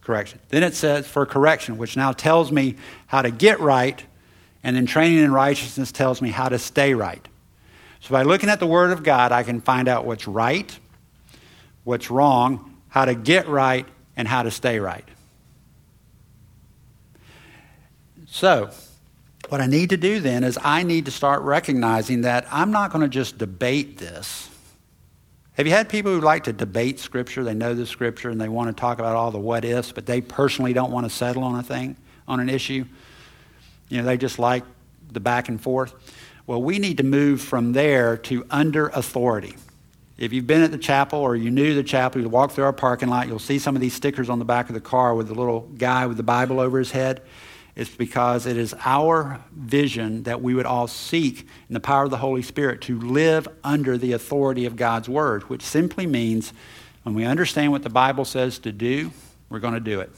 correction. 0.06 0.40
Then 0.50 0.64
it 0.64 0.76
says 0.76 1.08
for 1.08 1.26
correction, 1.26 1.78
which 1.78 1.98
now 1.98 2.14
tells 2.14 2.52
me 2.52 2.76
how 3.08 3.22
to 3.22 3.32
get 3.32 3.60
right, 3.60 4.02
and 4.64 4.76
then 4.76 4.86
training 4.86 5.20
in 5.20 5.32
righteousness 5.32 5.92
tells 5.92 6.22
me 6.22 6.30
how 6.30 6.48
to 6.48 6.60
stay 6.60 6.94
right. 6.94 7.28
So 8.00 8.12
by 8.12 8.24
looking 8.24 8.50
at 8.50 8.60
the 8.60 8.68
Word 8.68 8.92
of 8.92 9.04
God, 9.04 9.32
I 9.32 9.44
can 9.44 9.62
find 9.62 9.88
out 9.88 10.06
what's 10.06 10.28
right, 10.28 10.78
what's 11.84 12.12
wrong, 12.12 12.78
how 12.88 13.06
to 13.06 13.16
get 13.16 13.48
right, 13.48 13.88
and 14.16 14.28
how 14.28 14.44
to 14.44 14.52
stay 14.52 14.80
right. 14.80 15.08
So, 18.28 18.70
what 19.50 19.62
I 19.62 19.68
need 19.68 19.90
to 19.92 19.98
do 19.98 20.20
then 20.20 20.44
is 20.44 20.58
I 20.62 20.84
need 20.84 21.06
to 21.06 21.12
start 21.12 21.42
recognizing 21.42 22.22
that 22.22 22.48
I'm 22.52 22.72
not 22.72 22.92
going 22.92 23.02
to 23.02 23.08
just 23.10 23.38
debate 23.38 23.98
this. 23.98 24.50
Have 25.56 25.66
you 25.66 25.72
had 25.72 25.88
people 25.88 26.12
who 26.12 26.20
like 26.20 26.44
to 26.46 26.54
debate 26.54 27.00
Scripture? 27.00 27.44
They 27.44 27.54
know 27.54 27.74
the 27.74 27.86
Scripture 27.86 28.30
and 28.30 28.40
they 28.40 28.50
want 28.50 28.76
to 28.76 28.80
talk 28.80 29.00
about 29.00 29.16
all 29.16 29.32
the 29.32 29.40
what 29.40 29.64
ifs, 29.64 29.94
but 29.94 30.06
they 30.06 30.20
personally 30.20 30.74
don't 30.74 30.92
want 30.92 31.06
to 31.06 31.10
settle 31.10 31.44
on 31.44 31.58
a 31.58 31.64
thing, 31.64 31.96
on 32.28 32.42
an 32.42 32.50
issue? 32.50 32.84
You 33.88 34.00
know, 34.00 34.04
they 34.04 34.18
just 34.18 34.38
like 34.38 34.64
the 35.12 35.22
back 35.22 35.48
and 35.48 35.62
forth. 35.62 35.94
Well, 36.46 36.62
we 36.62 36.78
need 36.78 36.98
to 36.98 37.04
move 37.04 37.42
from 37.42 37.72
there 37.72 38.18
to 38.18 38.46
under 38.52 38.90
authority. 38.90 39.56
If 40.18 40.34
you've 40.34 40.48
been 40.48 40.62
at 40.62 40.72
the 40.72 40.78
chapel 40.78 41.20
or 41.20 41.38
you 41.38 41.50
knew 41.52 41.74
the 41.74 41.84
chapel, 41.84 42.22
you 42.22 42.28
walk 42.28 42.52
through 42.52 42.66
our 42.66 42.74
parking 42.74 43.08
lot, 43.08 43.28
you'll 43.28 43.40
see 43.40 43.58
some 43.58 43.76
of 43.76 43.82
these 43.82 43.94
stickers 43.94 44.30
on 44.30 44.40
the 44.40 44.46
back 44.46 44.70
of 44.70 44.76
the 44.76 44.82
car 44.82 45.16
with 45.16 45.28
the 45.28 45.36
little 45.36 45.62
guy 45.78 46.06
with 46.06 46.18
the 46.18 46.24
Bible 46.24 46.60
over 46.60 46.80
his 46.80 46.92
head. 46.92 47.22
It's 47.76 47.90
because 47.90 48.46
it 48.46 48.56
is 48.56 48.74
our 48.86 49.44
vision 49.54 50.24
that 50.24 50.42
we 50.42 50.54
would 50.54 50.66
all 50.66 50.88
seek 50.88 51.48
in 51.68 51.74
the 51.74 51.82
power 51.82 52.06
of 52.06 52.10
the 52.10 52.18
Holy 52.18 52.42
Spirit 52.42 52.82
to 52.82 53.00
live 53.00 53.48
under 53.64 53.98
the 53.98 54.14
authority 54.14 54.66
of 54.66 54.78
God's 54.78 55.10
Word, 55.10 55.44
which 55.50 55.62
simply 55.62 56.08
means 56.08 56.54
when 57.04 57.16
we 57.16 57.26
understand 57.26 57.74
what 57.74 57.84
the 57.84 57.90
Bible 57.90 58.24
says 58.24 58.60
to 58.60 58.72
do, 58.72 59.12
we're 59.50 59.60
going 59.60 59.74
to 59.74 59.80
do 59.82 60.00
it. 60.00 60.10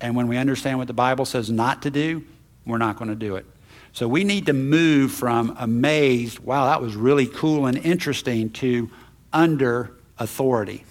And 0.00 0.16
when 0.16 0.26
we 0.26 0.36
understand 0.36 0.78
what 0.78 0.88
the 0.88 0.92
Bible 0.92 1.24
says 1.24 1.50
not 1.50 1.82
to 1.82 1.90
do, 1.90 2.24
we're 2.66 2.78
not 2.78 2.96
going 2.96 3.10
to 3.10 3.14
do 3.14 3.36
it. 3.36 3.46
So 3.92 4.08
we 4.08 4.24
need 4.24 4.46
to 4.46 4.52
move 4.52 5.12
from 5.12 5.56
amazed, 5.58 6.40
wow, 6.40 6.66
that 6.66 6.82
was 6.82 6.96
really 6.96 7.26
cool 7.26 7.66
and 7.66 7.78
interesting, 7.78 8.50
to 8.50 8.90
under 9.32 9.92
authority. 10.18 10.84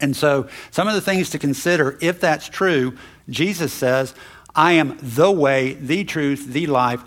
And 0.00 0.16
so, 0.16 0.48
some 0.70 0.88
of 0.88 0.94
the 0.94 1.00
things 1.00 1.30
to 1.30 1.38
consider, 1.38 1.98
if 2.00 2.20
that's 2.20 2.48
true, 2.48 2.96
Jesus 3.28 3.72
says, 3.72 4.14
I 4.58 4.72
am 4.72 4.98
the 5.00 5.30
way, 5.30 5.74
the 5.74 6.02
truth, 6.02 6.48
the 6.48 6.66
life. 6.66 7.00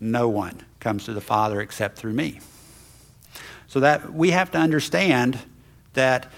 No 0.00 0.28
one 0.28 0.60
comes 0.80 1.04
to 1.04 1.12
the 1.12 1.20
Father 1.20 1.60
except 1.60 1.96
through 1.96 2.14
me. 2.14 2.40
So 3.68 3.78
that 3.78 4.12
we 4.12 4.32
have 4.32 4.50
to 4.50 4.58
understand 4.58 5.38
that, 5.92 6.32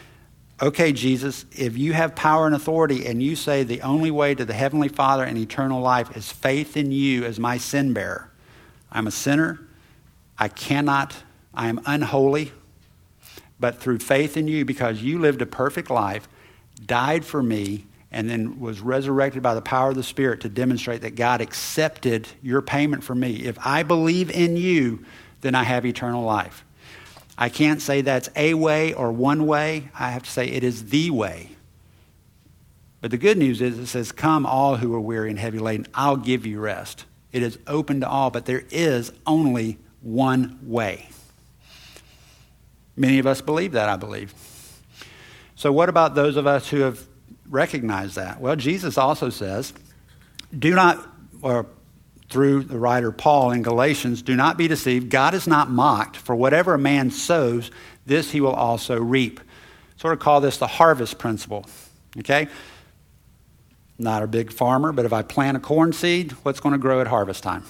okay, 0.61 0.93
Jesus, 0.93 1.47
if 1.53 1.79
you 1.79 1.95
have 1.95 2.15
power 2.15 2.45
and 2.45 2.55
authority 2.55 3.07
and 3.07 3.23
you 3.23 3.35
say 3.35 3.63
the 3.63 3.81
only 3.81 4.11
way 4.11 4.35
to 4.35 4.45
the 4.45 4.53
Heavenly 4.53 4.89
Father 4.89 5.25
and 5.25 5.39
eternal 5.39 5.81
life 5.81 6.15
is 6.15 6.31
faith 6.31 6.77
in 6.77 6.93
you 6.93 7.25
as 7.25 7.41
my 7.41 7.57
sin 7.57 7.95
bearer, 7.95 8.31
I'm 8.93 9.07
a 9.07 9.11
sinner. 9.11 9.61
I 10.39 10.49
cannot, 10.49 11.17
I 11.55 11.69
am 11.69 11.81
unholy 11.87 12.53
but 13.59 13.81
through 13.81 14.01
faith 14.01 14.37
in 14.37 14.49
you, 14.49 14.67
because 14.67 15.03
you 15.03 15.19
lived 15.19 15.41
a 15.41 15.47
perfect 15.47 15.89
life, 15.91 16.29
died 16.85 17.25
for 17.25 17.43
me, 17.43 17.87
and 18.11 18.29
then 18.29 18.59
was 18.59 18.81
resurrected 18.81 19.43
by 19.43 19.55
the 19.55 19.61
power 19.61 19.91
of 19.91 19.97
the 19.97 20.03
Spirit 20.03 20.41
to 20.41 20.49
demonstrate 20.49 21.03
that 21.03 21.15
God 21.15 21.41
accepted 21.41 22.29
your 22.43 22.63
payment 22.63 23.05
for 23.05 23.15
me. 23.15 23.45
If 23.45 23.59
I 23.65 23.83
believe 23.83 24.31
in 24.31 24.57
you, 24.57 25.05
then 25.43 25.55
I 25.55 25.65
have 25.65 25.85
eternal 25.85 26.25
life. 26.25 26.65
I 27.37 27.49
can't 27.49 27.81
say 27.81 28.01
that's 28.01 28.29
a 28.35 28.55
way 28.55 28.95
or 28.95 29.13
one 29.13 29.47
way. 29.47 29.91
I 29.99 30.11
have 30.11 30.25
to 30.25 30.31
say 30.31 30.49
it 30.49 30.65
is 30.65 30.87
the 30.87 31.11
way. 31.11 31.51
But 33.01 33.13
the 33.13 33.19
good 33.19 33.39
news 33.39 33.61
is 33.61 33.79
it 33.79 33.87
says, 33.87 34.11
Come, 34.11 34.45
all 34.45 34.77
who 34.77 34.93
are 34.95 35.01
weary 35.01 35.31
and 35.31 35.39
heavy 35.39 35.59
laden, 35.59 35.87
I'll 35.95 36.17
give 36.17 36.47
you 36.47 36.59
rest. 36.59 37.05
It 37.31 37.43
is 37.43 37.59
open 37.67 38.01
to 38.01 38.09
all, 38.09 38.31
but 38.31 38.47
there 38.47 38.65
is 38.71 39.13
only 39.27 39.79
one 40.01 40.59
way. 40.63 41.09
Many 42.97 43.21
of 43.21 43.27
us 43.27 43.41
believe 43.41 43.73
that, 43.73 43.89
I 43.89 43.97
believe. 43.97 44.35
So, 45.55 45.71
what 45.71 45.89
about 45.89 46.17
those 46.17 46.37
of 46.37 46.47
us 46.47 46.69
who 46.69 46.81
have 46.81 47.08
recognized 47.51 48.17
that? 48.17 48.41
Well, 48.41 48.57
Jesus 48.57 48.99
also 48.99 49.31
says, 49.31 49.73
do 50.57 50.75
not, 50.75 51.07
or 51.43 51.67
through 52.29 52.65
the 52.65 52.79
writer 52.79 53.11
Paul 53.11 53.53
in 53.53 53.63
Galatians, 53.63 54.23
do 54.23 54.37
not 54.37 54.59
be 54.59 54.69
deceived. 54.69 55.11
God 55.11 55.35
is 55.35 55.47
not 55.47 55.71
mocked, 55.71 56.17
for 56.17 56.35
whatever 56.35 56.75
a 56.75 56.79
man 56.79 57.11
sows, 57.11 57.71
this 58.07 58.31
he 58.31 58.41
will 58.41 58.55
also 58.55 59.01
reap. 59.01 59.41
Sort 59.97 60.13
of 60.13 60.21
call 60.21 60.41
this 60.41 60.59
the 60.59 60.67
harvest 60.67 61.19
principle. 61.19 61.67
Okay? 62.19 62.49
Not 63.99 64.23
a 64.23 64.27
big 64.27 64.53
farmer, 64.53 64.93
but 64.93 65.05
if 65.05 65.13
I 65.13 65.23
plant 65.23 65.57
a 65.57 65.61
corn 65.61 65.93
seed, 65.93 66.33
what's 66.43 66.61
going 66.61 66.73
to 66.73 66.79
grow 66.79 67.01
at 67.01 67.07
harvest 67.07 67.43
time? 67.43 67.65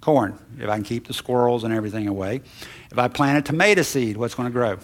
Corn, 0.00 0.38
if 0.58 0.68
I 0.68 0.76
can 0.76 0.84
keep 0.84 1.06
the 1.06 1.14
squirrels 1.14 1.64
and 1.64 1.72
everything 1.72 2.08
away. 2.08 2.42
If 2.90 2.98
I 2.98 3.08
plant 3.08 3.38
a 3.38 3.42
tomato 3.42 3.82
seed, 3.82 4.16
what's 4.16 4.34
going 4.34 4.48
to 4.48 4.52
grow? 4.52 4.78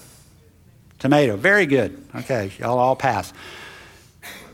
Tomato. 0.98 1.36
Very 1.36 1.66
good. 1.66 2.02
Okay, 2.14 2.52
y'all 2.58 2.78
all 2.78 2.96
pass. 2.96 3.32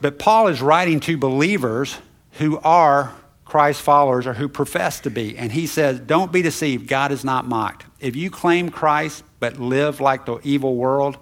But 0.02 0.18
Paul 0.18 0.48
is 0.48 0.60
writing 0.60 0.98
to 1.00 1.16
believers 1.16 1.96
who 2.32 2.58
are 2.58 3.14
Christ 3.44 3.80
followers 3.80 4.26
or 4.26 4.34
who 4.34 4.48
profess 4.48 5.00
to 5.00 5.10
be. 5.10 5.38
And 5.38 5.52
he 5.52 5.68
says, 5.68 6.00
Don't 6.00 6.32
be 6.32 6.42
deceived. 6.42 6.88
God 6.88 7.12
is 7.12 7.24
not 7.24 7.46
mocked. 7.46 7.86
If 8.00 8.16
you 8.16 8.28
claim 8.28 8.68
Christ 8.68 9.22
but 9.38 9.58
live 9.60 10.00
like 10.00 10.26
the 10.26 10.38
evil 10.42 10.74
world, 10.74 11.18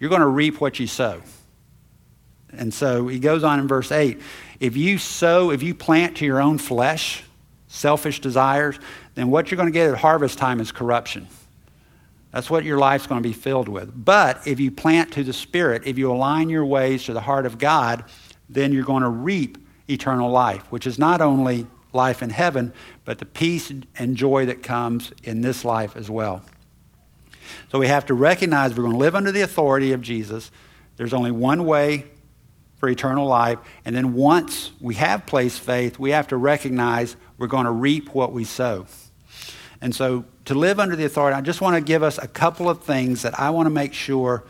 you're 0.00 0.08
going 0.08 0.22
to 0.22 0.26
reap 0.26 0.58
what 0.58 0.80
you 0.80 0.86
sow. 0.86 1.20
And 2.50 2.72
so 2.72 3.08
he 3.08 3.18
goes 3.18 3.44
on 3.44 3.60
in 3.60 3.68
verse 3.68 3.92
8 3.92 4.20
if 4.58 4.76
you 4.76 4.96
sow, 4.96 5.50
if 5.50 5.62
you 5.62 5.74
plant 5.74 6.16
to 6.18 6.24
your 6.24 6.40
own 6.40 6.56
flesh, 6.56 7.24
selfish 7.68 8.20
desires, 8.20 8.78
then 9.16 9.28
what 9.28 9.50
you're 9.50 9.56
going 9.56 9.68
to 9.68 9.72
get 9.72 9.90
at 9.90 9.98
harvest 9.98 10.38
time 10.38 10.60
is 10.60 10.72
corruption. 10.72 11.28
That's 12.34 12.50
what 12.50 12.64
your 12.64 12.78
life's 12.78 13.06
going 13.06 13.22
to 13.22 13.28
be 13.28 13.32
filled 13.32 13.68
with. 13.68 13.92
But 14.04 14.44
if 14.44 14.58
you 14.58 14.72
plant 14.72 15.12
to 15.12 15.22
the 15.22 15.32
Spirit, 15.32 15.82
if 15.86 15.96
you 15.96 16.10
align 16.10 16.48
your 16.48 16.64
ways 16.64 17.04
to 17.04 17.12
the 17.12 17.20
heart 17.20 17.46
of 17.46 17.58
God, 17.58 18.04
then 18.48 18.72
you're 18.72 18.82
going 18.82 19.04
to 19.04 19.08
reap 19.08 19.56
eternal 19.88 20.28
life, 20.32 20.64
which 20.72 20.84
is 20.84 20.98
not 20.98 21.20
only 21.20 21.68
life 21.92 22.24
in 22.24 22.30
heaven, 22.30 22.72
but 23.04 23.20
the 23.20 23.24
peace 23.24 23.70
and 23.70 24.16
joy 24.16 24.46
that 24.46 24.64
comes 24.64 25.12
in 25.22 25.42
this 25.42 25.64
life 25.64 25.96
as 25.96 26.10
well. 26.10 26.42
So 27.70 27.78
we 27.78 27.86
have 27.86 28.04
to 28.06 28.14
recognize 28.14 28.72
we're 28.72 28.82
going 28.82 28.94
to 28.94 28.98
live 28.98 29.14
under 29.14 29.30
the 29.30 29.42
authority 29.42 29.92
of 29.92 30.00
Jesus. 30.00 30.50
There's 30.96 31.14
only 31.14 31.30
one 31.30 31.64
way 31.64 32.06
for 32.78 32.88
eternal 32.88 33.28
life. 33.28 33.60
And 33.84 33.94
then 33.94 34.12
once 34.12 34.72
we 34.80 34.96
have 34.96 35.24
placed 35.24 35.60
faith, 35.60 36.00
we 36.00 36.10
have 36.10 36.26
to 36.28 36.36
recognize 36.36 37.14
we're 37.38 37.46
going 37.46 37.66
to 37.66 37.70
reap 37.70 38.12
what 38.12 38.32
we 38.32 38.42
sow. 38.42 38.86
And 39.80 39.94
so 39.94 40.24
to 40.46 40.54
live 40.54 40.78
under 40.78 40.96
the 40.96 41.04
authority, 41.04 41.36
I 41.36 41.40
just 41.40 41.60
want 41.60 41.76
to 41.76 41.80
give 41.80 42.02
us 42.02 42.18
a 42.18 42.28
couple 42.28 42.68
of 42.68 42.82
things 42.82 43.22
that 43.22 43.38
I 43.38 43.50
want 43.50 43.66
to 43.66 43.70
make 43.70 43.94
sure 43.94 44.44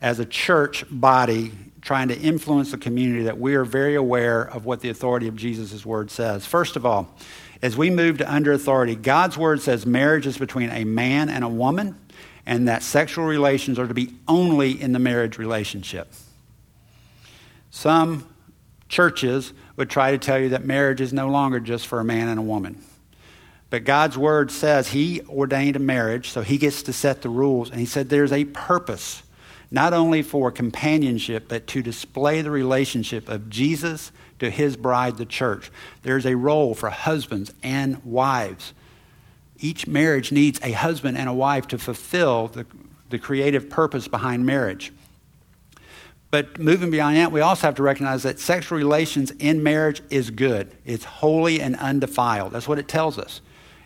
as 0.00 0.18
a 0.18 0.24
church 0.24 0.84
body 0.90 1.52
trying 1.80 2.08
to 2.08 2.18
influence 2.18 2.70
the 2.70 2.78
community 2.78 3.24
that 3.24 3.38
we 3.38 3.54
are 3.54 3.64
very 3.64 3.94
aware 3.94 4.42
of 4.42 4.64
what 4.64 4.80
the 4.80 4.88
authority 4.88 5.28
of 5.28 5.36
Jesus' 5.36 5.84
word 5.84 6.10
says. 6.10 6.46
First 6.46 6.76
of 6.76 6.86
all, 6.86 7.14
as 7.60 7.76
we 7.76 7.90
move 7.90 8.18
to 8.18 8.32
under 8.32 8.52
authority, 8.52 8.96
God's 8.96 9.38
word 9.38 9.60
says 9.60 9.86
marriage 9.86 10.26
is 10.26 10.38
between 10.38 10.70
a 10.70 10.84
man 10.84 11.28
and 11.28 11.44
a 11.44 11.48
woman, 11.48 11.96
and 12.44 12.66
that 12.68 12.82
sexual 12.82 13.24
relations 13.24 13.78
are 13.78 13.86
to 13.86 13.94
be 13.94 14.14
only 14.26 14.80
in 14.80 14.92
the 14.92 14.98
marriage 14.98 15.38
relationship. 15.38 16.12
Some 17.70 18.28
churches 18.88 19.52
would 19.76 19.88
try 19.88 20.10
to 20.10 20.18
tell 20.18 20.38
you 20.38 20.50
that 20.50 20.64
marriage 20.64 21.00
is 21.00 21.12
no 21.12 21.28
longer 21.28 21.60
just 21.60 21.86
for 21.86 22.00
a 22.00 22.04
man 22.04 22.28
and 22.28 22.38
a 22.38 22.42
woman. 22.42 22.82
But 23.72 23.84
God's 23.84 24.18
word 24.18 24.50
says 24.50 24.88
He 24.88 25.22
ordained 25.22 25.76
a 25.76 25.78
marriage, 25.78 26.28
so 26.28 26.42
He 26.42 26.58
gets 26.58 26.82
to 26.82 26.92
set 26.92 27.22
the 27.22 27.30
rules. 27.30 27.70
And 27.70 27.80
He 27.80 27.86
said 27.86 28.10
there's 28.10 28.30
a 28.30 28.44
purpose, 28.44 29.22
not 29.70 29.94
only 29.94 30.20
for 30.20 30.52
companionship, 30.52 31.48
but 31.48 31.66
to 31.68 31.80
display 31.80 32.42
the 32.42 32.50
relationship 32.50 33.30
of 33.30 33.48
Jesus 33.48 34.12
to 34.40 34.50
His 34.50 34.76
bride, 34.76 35.16
the 35.16 35.24
church. 35.24 35.72
There's 36.02 36.26
a 36.26 36.36
role 36.36 36.74
for 36.74 36.90
husbands 36.90 37.54
and 37.62 38.04
wives. 38.04 38.74
Each 39.58 39.86
marriage 39.86 40.32
needs 40.32 40.60
a 40.62 40.72
husband 40.72 41.16
and 41.16 41.30
a 41.30 41.32
wife 41.32 41.66
to 41.68 41.78
fulfill 41.78 42.48
the, 42.48 42.66
the 43.08 43.18
creative 43.18 43.70
purpose 43.70 44.06
behind 44.06 44.44
marriage. 44.44 44.92
But 46.30 46.58
moving 46.58 46.90
beyond 46.90 47.16
that, 47.16 47.32
we 47.32 47.40
also 47.40 47.68
have 47.68 47.76
to 47.76 47.82
recognize 47.82 48.22
that 48.24 48.38
sexual 48.38 48.76
relations 48.76 49.30
in 49.30 49.62
marriage 49.62 50.02
is 50.10 50.30
good. 50.30 50.76
It's 50.84 51.04
holy 51.04 51.62
and 51.62 51.74
undefiled. 51.76 52.52
That's 52.52 52.68
what 52.68 52.78
it 52.78 52.86
tells 52.86 53.18
us. 53.18 53.40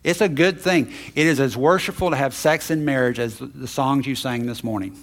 It's 0.06 0.20
a 0.20 0.28
good 0.28 0.60
thing. 0.60 0.92
It 1.16 1.26
is 1.26 1.40
as 1.40 1.56
worshipful 1.56 2.10
to 2.10 2.16
have 2.16 2.32
sex 2.32 2.70
in 2.70 2.84
marriage 2.84 3.18
as 3.18 3.40
the 3.40 3.66
songs 3.66 4.06
you 4.06 4.14
sang 4.14 4.46
this 4.46 4.62
morning. 4.62 4.96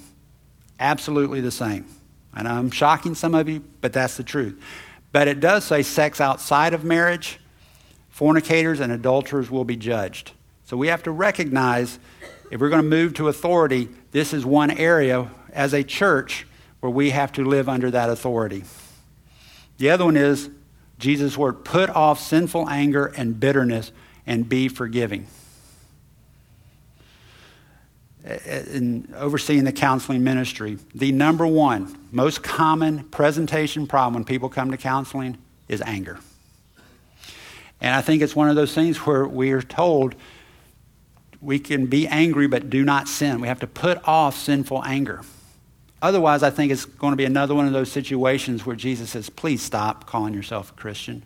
Absolutely 0.80 1.42
the 1.42 1.52
same. 1.52 1.86
And 2.34 2.48
I'm 2.48 2.72
shocking 2.72 3.14
some 3.14 3.36
of 3.36 3.50
you, 3.50 3.62
but 3.82 3.92
that's 3.92 4.16
the 4.16 4.24
truth. 4.24 4.64
But 5.12 5.28
it 5.28 5.42
does 5.42 5.66
say 5.66 5.84
sex 5.84 6.22
outside 6.22 6.74
of 6.74 6.86
marriage, 6.86 7.42
fornicators 8.10 8.80
and 8.80 8.94
adulterers 8.94 9.52
will 9.52 9.66
be 9.66 9.76
judged. 9.76 10.32
So 10.64 10.78
we 10.78 10.88
have 10.88 11.04
to 11.04 11.12
recognize 11.12 12.00
if 12.50 12.62
we're 12.62 12.70
going 12.70 12.82
to 12.82 12.88
move 12.88 13.14
to 13.16 13.28
authority, 13.28 13.90
this 14.12 14.32
is 14.32 14.46
one 14.46 14.72
area 14.72 15.30
as 15.52 15.74
a 15.74 15.84
church 15.84 16.48
where 16.80 16.90
we 16.90 17.10
have 17.10 17.34
to 17.34 17.44
live 17.44 17.68
under 17.68 17.92
that 17.92 18.10
authority. 18.10 18.64
The 19.80 19.90
other 19.90 20.06
one 20.06 20.16
is 20.16 20.50
Jesus' 20.98 21.38
word 21.38 21.66
put 21.66 21.90
off 21.90 22.22
sinful 22.22 22.70
anger 22.70 23.08
and 23.18 23.38
bitterness 23.38 23.92
and 24.26 24.48
be 24.48 24.68
forgiving. 24.68 25.28
In 28.46 29.14
overseeing 29.18 29.66
the 29.66 29.74
counseling 29.74 30.24
ministry, 30.24 30.78
the 30.96 31.12
number 31.12 31.46
one 31.46 31.98
most 32.12 32.42
common 32.42 33.04
presentation 33.06 33.86
problem 33.86 34.14
when 34.14 34.24
people 34.24 34.48
come 34.48 34.72
to 34.72 34.78
counseling 34.78 35.38
is 35.68 35.82
anger. 35.82 36.20
And 37.82 37.94
I 37.94 38.02
think 38.02 38.22
it's 38.22 38.36
one 38.36 38.50
of 38.50 38.56
those 38.56 38.74
things 38.74 38.98
where 39.00 39.28
we 39.28 39.52
are 39.52 39.62
told 39.62 40.16
we 41.42 41.60
can 41.60 41.88
be 41.88 42.08
angry 42.08 42.48
but 42.48 42.70
do 42.70 42.86
not 42.86 43.10
sin. 43.10 43.42
We 43.42 43.50
have 43.50 43.60
to 43.60 43.68
put 43.68 44.00
off 44.08 44.38
sinful 44.38 44.84
anger. 44.86 45.22
Otherwise, 46.02 46.44
I 46.44 46.50
think 46.50 46.72
it's 46.72 46.86
going 46.86 47.12
to 47.12 47.18
be 47.18 47.26
another 47.26 47.56
one 47.56 47.68
of 47.68 47.74
those 47.74 47.92
situations 47.92 48.66
where 48.66 48.76
Jesus 48.76 49.12
says, 49.12 49.30
please 49.30 49.62
stop 49.62 50.06
calling 50.06 50.34
yourself 50.34 50.72
a 50.72 50.74
Christian. 50.74 51.24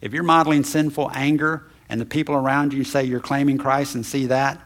If 0.00 0.12
you're 0.12 0.22
modeling 0.22 0.64
sinful 0.64 1.10
anger 1.14 1.66
and 1.88 2.00
the 2.00 2.06
people 2.06 2.34
around 2.34 2.72
you 2.72 2.84
say 2.84 3.04
you're 3.04 3.20
claiming 3.20 3.58
Christ 3.58 3.94
and 3.94 4.04
see 4.04 4.26
that, 4.26 4.60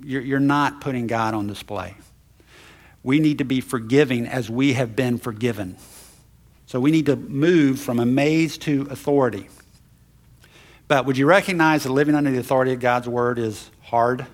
you're, 0.00 0.22
you're 0.22 0.40
not 0.40 0.80
putting 0.80 1.06
God 1.06 1.34
on 1.34 1.46
display. 1.46 1.94
We 3.02 3.20
need 3.20 3.38
to 3.38 3.44
be 3.44 3.60
forgiving 3.60 4.26
as 4.26 4.50
we 4.50 4.74
have 4.74 4.94
been 4.94 5.18
forgiven. 5.18 5.76
So 6.66 6.78
we 6.78 6.90
need 6.90 7.06
to 7.06 7.16
move 7.16 7.80
from 7.80 7.98
amaze 7.98 8.58
to 8.58 8.86
authority. 8.90 9.48
But 10.86 11.06
would 11.06 11.16
you 11.16 11.26
recognize 11.26 11.84
that 11.84 11.92
living 11.92 12.14
under 12.14 12.30
the 12.30 12.38
authority 12.38 12.72
of 12.72 12.80
God's 12.80 13.08
word 13.08 13.38
is 13.38 13.70
hard? 13.82 14.26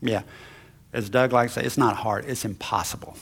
Yeah. 0.00 0.22
As 0.92 1.08
Doug 1.08 1.32
likes 1.32 1.54
to 1.54 1.60
say, 1.60 1.66
it's 1.66 1.78
not 1.78 1.96
hard, 1.96 2.24
it's 2.26 2.44
impossible. 2.44 3.16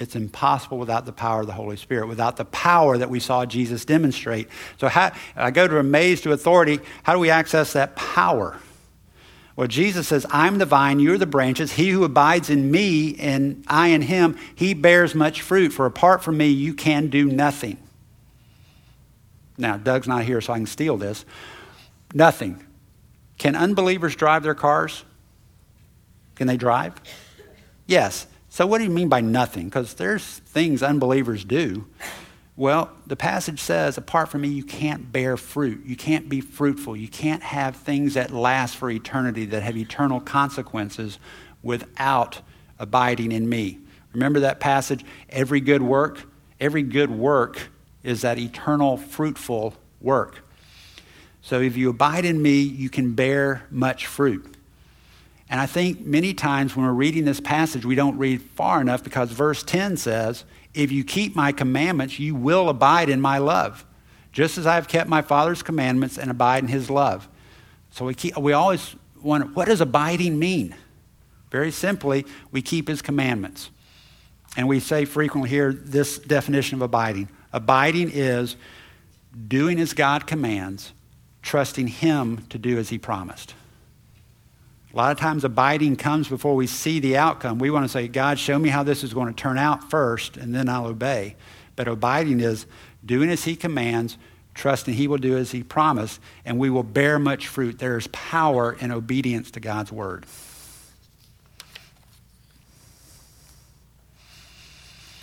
It's 0.00 0.16
impossible 0.16 0.78
without 0.78 1.04
the 1.04 1.12
power 1.12 1.42
of 1.42 1.46
the 1.46 1.52
Holy 1.52 1.76
Spirit, 1.76 2.08
without 2.08 2.38
the 2.38 2.46
power 2.46 2.96
that 2.96 3.10
we 3.10 3.20
saw 3.20 3.44
Jesus 3.44 3.84
demonstrate. 3.84 4.48
So, 4.78 4.88
how, 4.88 5.12
I 5.36 5.50
go 5.50 5.68
to 5.68 5.78
amaze 5.78 6.22
to 6.22 6.32
authority. 6.32 6.80
How 7.02 7.12
do 7.12 7.18
we 7.18 7.28
access 7.28 7.74
that 7.74 7.96
power? 7.96 8.58
Well, 9.56 9.68
Jesus 9.68 10.08
says, 10.08 10.24
I'm 10.30 10.56
the 10.56 10.64
vine, 10.64 11.00
you're 11.00 11.18
the 11.18 11.26
branches. 11.26 11.72
He 11.72 11.90
who 11.90 12.02
abides 12.04 12.48
in 12.48 12.70
me 12.70 13.14
and 13.18 13.62
I 13.68 13.88
in 13.88 14.00
him, 14.00 14.38
he 14.54 14.72
bears 14.72 15.14
much 15.14 15.42
fruit. 15.42 15.70
For 15.70 15.84
apart 15.84 16.24
from 16.24 16.38
me, 16.38 16.48
you 16.48 16.72
can 16.72 17.08
do 17.08 17.26
nothing. 17.26 17.76
Now, 19.58 19.76
Doug's 19.76 20.08
not 20.08 20.24
here, 20.24 20.40
so 20.40 20.54
I 20.54 20.56
can 20.56 20.66
steal 20.66 20.96
this. 20.96 21.26
Nothing. 22.14 22.64
Can 23.36 23.54
unbelievers 23.54 24.16
drive 24.16 24.42
their 24.42 24.54
cars? 24.54 25.04
Can 26.36 26.46
they 26.46 26.56
drive? 26.56 26.94
Yes. 27.86 28.26
So, 28.60 28.66
what 28.66 28.76
do 28.76 28.84
you 28.84 28.90
mean 28.90 29.08
by 29.08 29.22
nothing? 29.22 29.70
Because 29.70 29.94
there's 29.94 30.22
things 30.22 30.82
unbelievers 30.82 31.46
do. 31.46 31.86
Well, 32.56 32.90
the 33.06 33.16
passage 33.16 33.58
says, 33.58 33.96
apart 33.96 34.28
from 34.28 34.42
me, 34.42 34.48
you 34.48 34.64
can't 34.64 35.10
bear 35.10 35.38
fruit. 35.38 35.86
You 35.86 35.96
can't 35.96 36.28
be 36.28 36.42
fruitful. 36.42 36.94
You 36.94 37.08
can't 37.08 37.42
have 37.42 37.74
things 37.74 38.12
that 38.12 38.32
last 38.32 38.76
for 38.76 38.90
eternity, 38.90 39.46
that 39.46 39.62
have 39.62 39.78
eternal 39.78 40.20
consequences 40.20 41.18
without 41.62 42.42
abiding 42.78 43.32
in 43.32 43.48
me. 43.48 43.78
Remember 44.12 44.40
that 44.40 44.60
passage? 44.60 45.06
Every 45.30 45.62
good 45.62 45.80
work, 45.80 46.22
every 46.60 46.82
good 46.82 47.10
work 47.10 47.70
is 48.02 48.20
that 48.20 48.38
eternal, 48.38 48.98
fruitful 48.98 49.72
work. 50.02 50.44
So 51.40 51.62
if 51.62 51.78
you 51.78 51.88
abide 51.88 52.26
in 52.26 52.42
me, 52.42 52.60
you 52.60 52.90
can 52.90 53.14
bear 53.14 53.66
much 53.70 54.06
fruit. 54.06 54.54
And 55.50 55.60
I 55.60 55.66
think 55.66 56.00
many 56.06 56.32
times 56.32 56.76
when 56.76 56.86
we're 56.86 56.92
reading 56.92 57.24
this 57.24 57.40
passage, 57.40 57.84
we 57.84 57.96
don't 57.96 58.16
read 58.16 58.40
far 58.40 58.80
enough 58.80 59.02
because 59.02 59.32
verse 59.32 59.64
10 59.64 59.96
says, 59.96 60.44
If 60.72 60.92
you 60.92 61.02
keep 61.02 61.34
my 61.34 61.50
commandments, 61.50 62.20
you 62.20 62.36
will 62.36 62.68
abide 62.68 63.08
in 63.08 63.20
my 63.20 63.38
love, 63.38 63.84
just 64.32 64.56
as 64.56 64.66
I 64.66 64.76
have 64.76 64.86
kept 64.86 65.10
my 65.10 65.22
Father's 65.22 65.62
commandments 65.62 66.16
and 66.18 66.30
abide 66.30 66.62
in 66.62 66.68
his 66.68 66.88
love. 66.88 67.28
So 67.90 68.04
we, 68.04 68.14
keep, 68.14 68.38
we 68.38 68.52
always 68.52 68.94
wonder, 69.20 69.48
what 69.48 69.66
does 69.66 69.80
abiding 69.80 70.38
mean? 70.38 70.74
Very 71.50 71.72
simply, 71.72 72.24
we 72.52 72.62
keep 72.62 72.86
his 72.86 73.02
commandments. 73.02 73.70
And 74.56 74.68
we 74.68 74.78
say 74.78 75.04
frequently 75.04 75.50
here 75.50 75.72
this 75.72 76.18
definition 76.18 76.76
of 76.76 76.82
abiding 76.82 77.28
abiding 77.52 78.10
is 78.12 78.56
doing 79.48 79.80
as 79.80 79.92
God 79.92 80.26
commands, 80.26 80.92
trusting 81.42 81.88
him 81.88 82.44
to 82.48 82.58
do 82.58 82.78
as 82.78 82.90
he 82.90 82.98
promised. 82.98 83.54
A 84.92 84.96
lot 84.96 85.12
of 85.12 85.18
times, 85.18 85.44
abiding 85.44 85.94
comes 85.94 86.28
before 86.28 86.56
we 86.56 86.66
see 86.66 86.98
the 86.98 87.16
outcome. 87.16 87.60
We 87.60 87.70
want 87.70 87.84
to 87.84 87.88
say, 87.88 88.08
God, 88.08 88.40
show 88.40 88.58
me 88.58 88.70
how 88.70 88.82
this 88.82 89.04
is 89.04 89.14
going 89.14 89.28
to 89.28 89.32
turn 89.32 89.56
out 89.56 89.88
first, 89.88 90.36
and 90.36 90.52
then 90.52 90.68
I'll 90.68 90.86
obey. 90.86 91.36
But 91.76 91.86
abiding 91.86 92.40
is 92.40 92.66
doing 93.04 93.30
as 93.30 93.44
He 93.44 93.54
commands, 93.54 94.18
trusting 94.54 94.94
He 94.94 95.06
will 95.06 95.18
do 95.18 95.36
as 95.36 95.52
He 95.52 95.62
promised, 95.62 96.20
and 96.44 96.58
we 96.58 96.70
will 96.70 96.82
bear 96.82 97.20
much 97.20 97.46
fruit. 97.46 97.78
There 97.78 97.96
is 97.96 98.08
power 98.08 98.72
in 98.80 98.90
obedience 98.90 99.52
to 99.52 99.60
God's 99.60 99.92
word. 99.92 100.26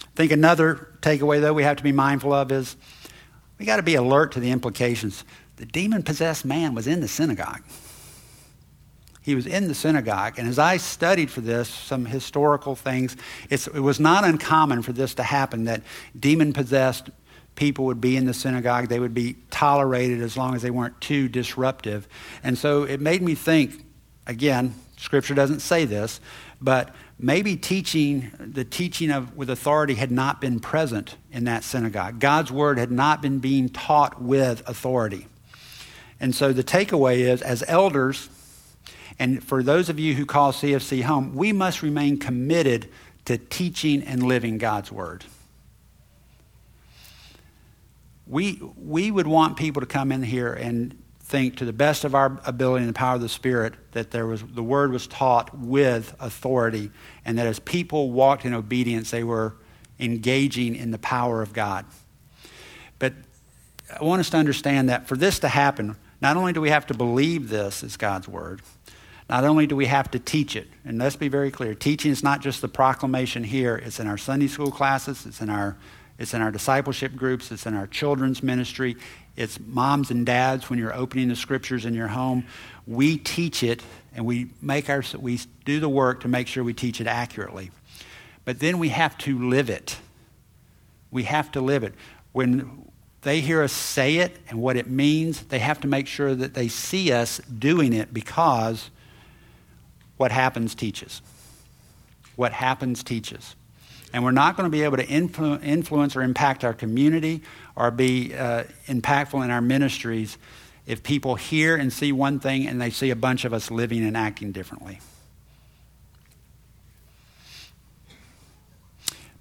I 0.01 0.15
think 0.15 0.31
another 0.31 0.87
takeaway, 1.01 1.41
though, 1.41 1.53
we 1.53 1.63
have 1.63 1.77
to 1.77 1.83
be 1.83 1.91
mindful 1.91 2.31
of 2.31 2.53
is 2.53 2.77
we 3.59 3.65
got 3.65 3.77
to 3.77 3.83
be 3.83 3.95
alert 3.95 4.31
to 4.31 4.39
the 4.39 4.51
implications. 4.51 5.25
The 5.57 5.65
demon 5.65 6.03
possessed 6.03 6.45
man 6.45 6.73
was 6.73 6.87
in 6.87 7.01
the 7.01 7.07
synagogue 7.09 7.63
he 9.27 9.35
was 9.35 9.45
in 9.45 9.67
the 9.67 9.75
synagogue. 9.75 10.39
And 10.39 10.47
as 10.47 10.57
I 10.57 10.77
studied 10.77 11.29
for 11.29 11.41
this, 11.41 11.67
some 11.67 12.05
historical 12.05 12.77
things, 12.77 13.17
it 13.49 13.67
was 13.73 13.99
not 13.99 14.23
uncommon 14.23 14.83
for 14.83 14.93
this 14.93 15.15
to 15.15 15.23
happen 15.23 15.65
that 15.65 15.81
demon 16.17 16.53
possessed 16.53 17.09
people 17.55 17.87
would 17.87 17.99
be 17.99 18.15
in 18.15 18.25
the 18.25 18.33
synagogue. 18.33 18.87
They 18.87 19.01
would 19.01 19.13
be 19.13 19.35
tolerated 19.51 20.21
as 20.21 20.37
long 20.37 20.55
as 20.55 20.61
they 20.61 20.69
weren't 20.69 21.01
too 21.01 21.27
disruptive. 21.27 22.07
And 22.41 22.57
so 22.57 22.83
it 22.83 23.01
made 23.01 23.21
me 23.21 23.35
think 23.35 23.83
again, 24.25 24.73
scripture 24.95 25.33
doesn't 25.33 25.59
say 25.59 25.83
this, 25.83 26.21
but 26.61 26.95
maybe 27.19 27.57
teaching, 27.57 28.31
the 28.39 28.63
teaching 28.63 29.11
of 29.11 29.35
with 29.35 29.49
authority 29.49 29.95
had 29.95 30.09
not 30.09 30.39
been 30.39 30.61
present 30.61 31.17
in 31.33 31.43
that 31.43 31.65
synagogue. 31.65 32.21
God's 32.21 32.49
word 32.49 32.77
had 32.77 32.91
not 32.91 33.21
been 33.21 33.39
being 33.39 33.67
taught 33.67 34.21
with 34.21 34.63
authority. 34.69 35.27
And 36.17 36.33
so 36.33 36.53
the 36.53 36.63
takeaway 36.63 37.17
is 37.17 37.41
as 37.41 37.61
elders, 37.67 38.29
and 39.19 39.43
for 39.43 39.63
those 39.63 39.89
of 39.89 39.99
you 39.99 40.13
who 40.13 40.25
call 40.25 40.51
CFC 40.51 41.03
home, 41.03 41.35
we 41.35 41.51
must 41.51 41.81
remain 41.81 42.17
committed 42.17 42.89
to 43.25 43.37
teaching 43.37 44.03
and 44.03 44.23
living 44.23 44.57
God's 44.57 44.91
Word. 44.91 45.25
We, 48.27 48.61
we 48.77 49.09
would 49.09 49.27
want 49.27 49.57
people 49.57 49.81
to 49.81 49.85
come 49.85 50.11
in 50.11 50.21
here 50.21 50.53
and 50.53 51.01
think 51.21 51.57
to 51.57 51.65
the 51.65 51.73
best 51.73 52.05
of 52.05 52.15
our 52.15 52.39
ability 52.45 52.83
and 52.83 52.89
the 52.89 52.97
power 52.97 53.15
of 53.15 53.21
the 53.21 53.29
Spirit 53.29 53.73
that 53.91 54.11
there 54.11 54.27
was, 54.27 54.43
the 54.43 54.63
Word 54.63 54.91
was 54.91 55.07
taught 55.07 55.57
with 55.57 56.15
authority, 56.19 56.91
and 57.25 57.37
that 57.37 57.47
as 57.47 57.59
people 57.59 58.11
walked 58.11 58.45
in 58.45 58.53
obedience, 58.53 59.11
they 59.11 59.23
were 59.23 59.55
engaging 59.99 60.75
in 60.75 60.91
the 60.91 60.97
power 60.99 61.41
of 61.41 61.53
God. 61.53 61.85
But 62.99 63.13
I 63.99 64.03
want 64.03 64.19
us 64.19 64.29
to 64.29 64.37
understand 64.37 64.89
that 64.89 65.07
for 65.07 65.17
this 65.17 65.39
to 65.39 65.47
happen, 65.47 65.95
not 66.21 66.37
only 66.37 66.53
do 66.53 66.61
we 66.61 66.69
have 66.69 66.85
to 66.87 66.93
believe 66.93 67.49
this 67.49 67.83
is 67.83 67.97
God's 67.97 68.27
Word, 68.27 68.61
not 69.29 69.43
only 69.43 69.67
do 69.67 69.75
we 69.75 69.87
have 69.87 70.09
to 70.11 70.19
teach 70.19 70.55
it, 70.55 70.67
and 70.85 70.97
let's 70.97 71.17
be 71.17 71.27
very 71.27 71.51
clear, 71.51 71.75
teaching 71.75 72.11
is 72.11 72.23
not 72.23 72.41
just 72.41 72.61
the 72.61 72.67
proclamation 72.67 73.43
here, 73.43 73.75
it's 73.75 73.99
in 73.99 74.07
our 74.07 74.17
Sunday 74.17 74.47
school 74.47 74.71
classes, 74.71 75.25
it's 75.25 75.41
in 75.41 75.49
our, 75.49 75.75
it's 76.17 76.33
in 76.33 76.41
our 76.41 76.51
discipleship 76.51 77.15
groups, 77.15 77.51
it's 77.51 77.65
in 77.65 77.73
our 77.73 77.87
children's 77.87 78.41
ministry, 78.41 78.95
it's 79.35 79.59
moms 79.59 80.11
and 80.11 80.25
dads 80.25 80.69
when 80.69 80.79
you're 80.79 80.95
opening 80.95 81.27
the 81.27 81.35
scriptures 81.35 81.85
in 81.85 81.93
your 81.93 82.07
home. 82.07 82.45
We 82.87 83.17
teach 83.17 83.63
it 83.63 83.83
and 84.15 84.25
we 84.25 84.49
make 84.61 84.89
our 84.89 85.03
we 85.19 85.39
do 85.63 85.79
the 85.79 85.89
work 85.89 86.21
to 86.21 86.27
make 86.27 86.47
sure 86.47 86.63
we 86.63 86.73
teach 86.73 86.99
it 86.99 87.05
accurately. 87.05 87.69
But 88.45 88.59
then 88.59 88.79
we 88.79 88.89
have 88.89 89.15
to 89.19 89.37
live 89.37 89.69
it. 89.69 89.97
We 91.11 91.23
have 91.23 91.51
to 91.51 91.61
live 91.61 91.83
it. 91.83 91.93
When 92.31 92.89
they 93.21 93.41
hear 93.41 93.61
us 93.61 93.73
say 93.73 94.17
it 94.17 94.37
and 94.49 94.59
what 94.59 94.75
it 94.75 94.89
means, 94.89 95.41
they 95.43 95.59
have 95.59 95.81
to 95.81 95.87
make 95.87 96.07
sure 96.07 96.33
that 96.33 96.55
they 96.55 96.67
see 96.67 97.11
us 97.11 97.39
doing 97.39 97.93
it 97.93 98.13
because 98.13 98.89
what 100.17 100.31
happens 100.31 100.75
teaches. 100.75 101.21
What 102.35 102.51
happens 102.51 103.03
teaches. 103.03 103.55
And 104.13 104.23
we're 104.23 104.31
not 104.31 104.55
going 104.55 104.65
to 104.65 104.71
be 104.71 104.83
able 104.83 104.97
to 104.97 105.05
influ- 105.05 105.63
influence 105.63 106.15
or 106.15 106.21
impact 106.21 106.63
our 106.63 106.73
community 106.73 107.41
or 107.75 107.91
be 107.91 108.33
uh, 108.33 108.63
impactful 108.87 109.43
in 109.43 109.51
our 109.51 109.61
ministries 109.61 110.37
if 110.85 111.03
people 111.03 111.35
hear 111.35 111.75
and 111.75 111.91
see 111.91 112.11
one 112.11 112.39
thing 112.39 112.65
and 112.65 112.81
they 112.81 112.89
see 112.89 113.09
a 113.09 113.15
bunch 113.15 113.43
of 113.45 113.53
us 113.53 113.69
living 113.69 114.05
and 114.05 114.15
acting 114.15 114.51
differently. 114.51 114.99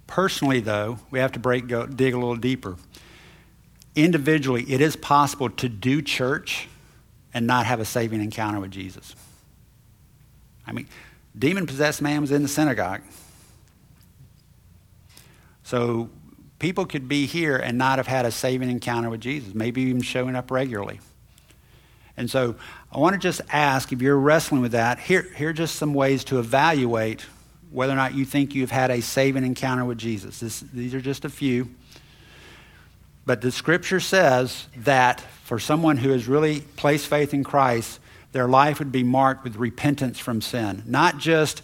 Personally, 0.05 0.59
though, 0.59 0.99
we 1.11 1.19
have 1.19 1.31
to 1.33 1.39
break, 1.39 1.67
go, 1.67 1.85
dig 1.85 2.13
a 2.13 2.17
little 2.17 2.35
deeper. 2.35 2.75
Individually, 3.95 4.63
it 4.67 4.81
is 4.81 4.95
possible 4.95 5.49
to 5.49 5.69
do 5.69 6.01
church 6.01 6.67
and 7.33 7.47
not 7.47 7.65
have 7.65 7.79
a 7.79 7.85
saving 7.85 8.21
encounter 8.21 8.59
with 8.59 8.71
Jesus. 8.71 9.15
I 10.67 10.73
mean, 10.73 10.87
demon 11.37 11.65
possessed 11.65 12.01
man 12.01 12.21
was 12.21 12.31
in 12.31 12.43
the 12.43 12.49
synagogue. 12.49 13.01
So 15.63 16.09
people 16.59 16.85
could 16.85 17.07
be 17.07 17.25
here 17.25 17.57
and 17.57 17.77
not 17.77 17.99
have 17.99 18.07
had 18.07 18.25
a 18.25 18.31
saving 18.31 18.69
encounter 18.69 19.09
with 19.09 19.21
Jesus, 19.21 19.53
maybe 19.53 19.81
even 19.83 20.01
showing 20.01 20.35
up 20.35 20.51
regularly. 20.51 20.99
And 22.15 22.29
so 22.29 22.55
I 22.91 22.97
want 22.97 23.13
to 23.13 23.19
just 23.19 23.41
ask 23.51 23.91
if 23.91 24.01
you're 24.01 24.17
wrestling 24.17 24.61
with 24.61 24.71
that, 24.71 24.99
here, 24.99 25.27
here 25.35 25.49
are 25.49 25.53
just 25.53 25.75
some 25.75 25.93
ways 25.93 26.23
to 26.25 26.39
evaluate 26.39 27.25
whether 27.69 27.93
or 27.93 27.97
not 27.97 28.15
you 28.15 28.25
think 28.25 28.55
you've 28.55 28.71
had 28.71 28.89
a 28.89 29.01
saving 29.01 29.45
encounter 29.45 29.85
with 29.85 29.97
Jesus. 29.97 30.39
This, 30.39 30.61
these 30.61 30.93
are 30.93 31.01
just 31.01 31.25
a 31.25 31.29
few. 31.29 31.69
But 33.25 33.41
the 33.41 33.51
scripture 33.51 33.99
says 33.99 34.67
that 34.77 35.21
for 35.43 35.59
someone 35.59 35.97
who 35.97 36.09
has 36.09 36.27
really 36.27 36.61
placed 36.77 37.07
faith 37.07 37.33
in 37.33 37.43
Christ, 37.43 37.99
their 38.37 38.47
life 38.47 38.77
would 38.77 38.91
be 38.91 39.01
marked 39.01 39.43
with 39.43 39.55
repentance 39.55 40.19
from 40.19 40.41
sin. 40.41 40.83
Not 40.85 41.17
just 41.17 41.63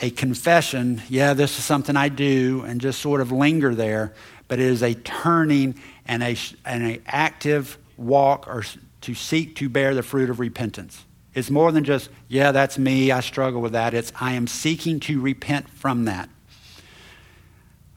a 0.00 0.10
confession, 0.10 1.00
yeah, 1.08 1.32
this 1.32 1.60
is 1.60 1.64
something 1.64 1.96
I 1.96 2.08
do, 2.08 2.64
and 2.66 2.80
just 2.80 3.00
sort 3.00 3.20
of 3.20 3.30
linger 3.30 3.72
there, 3.72 4.12
but 4.48 4.58
it 4.58 4.64
is 4.64 4.82
a 4.82 4.94
turning 4.94 5.80
and 6.04 6.24
a, 6.24 6.36
and 6.64 6.84
a 6.84 7.00
active 7.06 7.78
walk 7.96 8.48
or 8.48 8.64
to 9.02 9.14
seek 9.14 9.54
to 9.56 9.68
bear 9.68 9.94
the 9.94 10.02
fruit 10.02 10.28
of 10.28 10.40
repentance. 10.40 11.04
It's 11.34 11.50
more 11.50 11.70
than 11.70 11.84
just, 11.84 12.10
yeah, 12.26 12.50
that's 12.50 12.78
me, 12.78 13.12
I 13.12 13.20
struggle 13.20 13.60
with 13.60 13.74
that. 13.74 13.94
It's, 13.94 14.12
I 14.20 14.32
am 14.32 14.48
seeking 14.48 14.98
to 15.00 15.20
repent 15.20 15.70
from 15.70 16.06
that. 16.06 16.28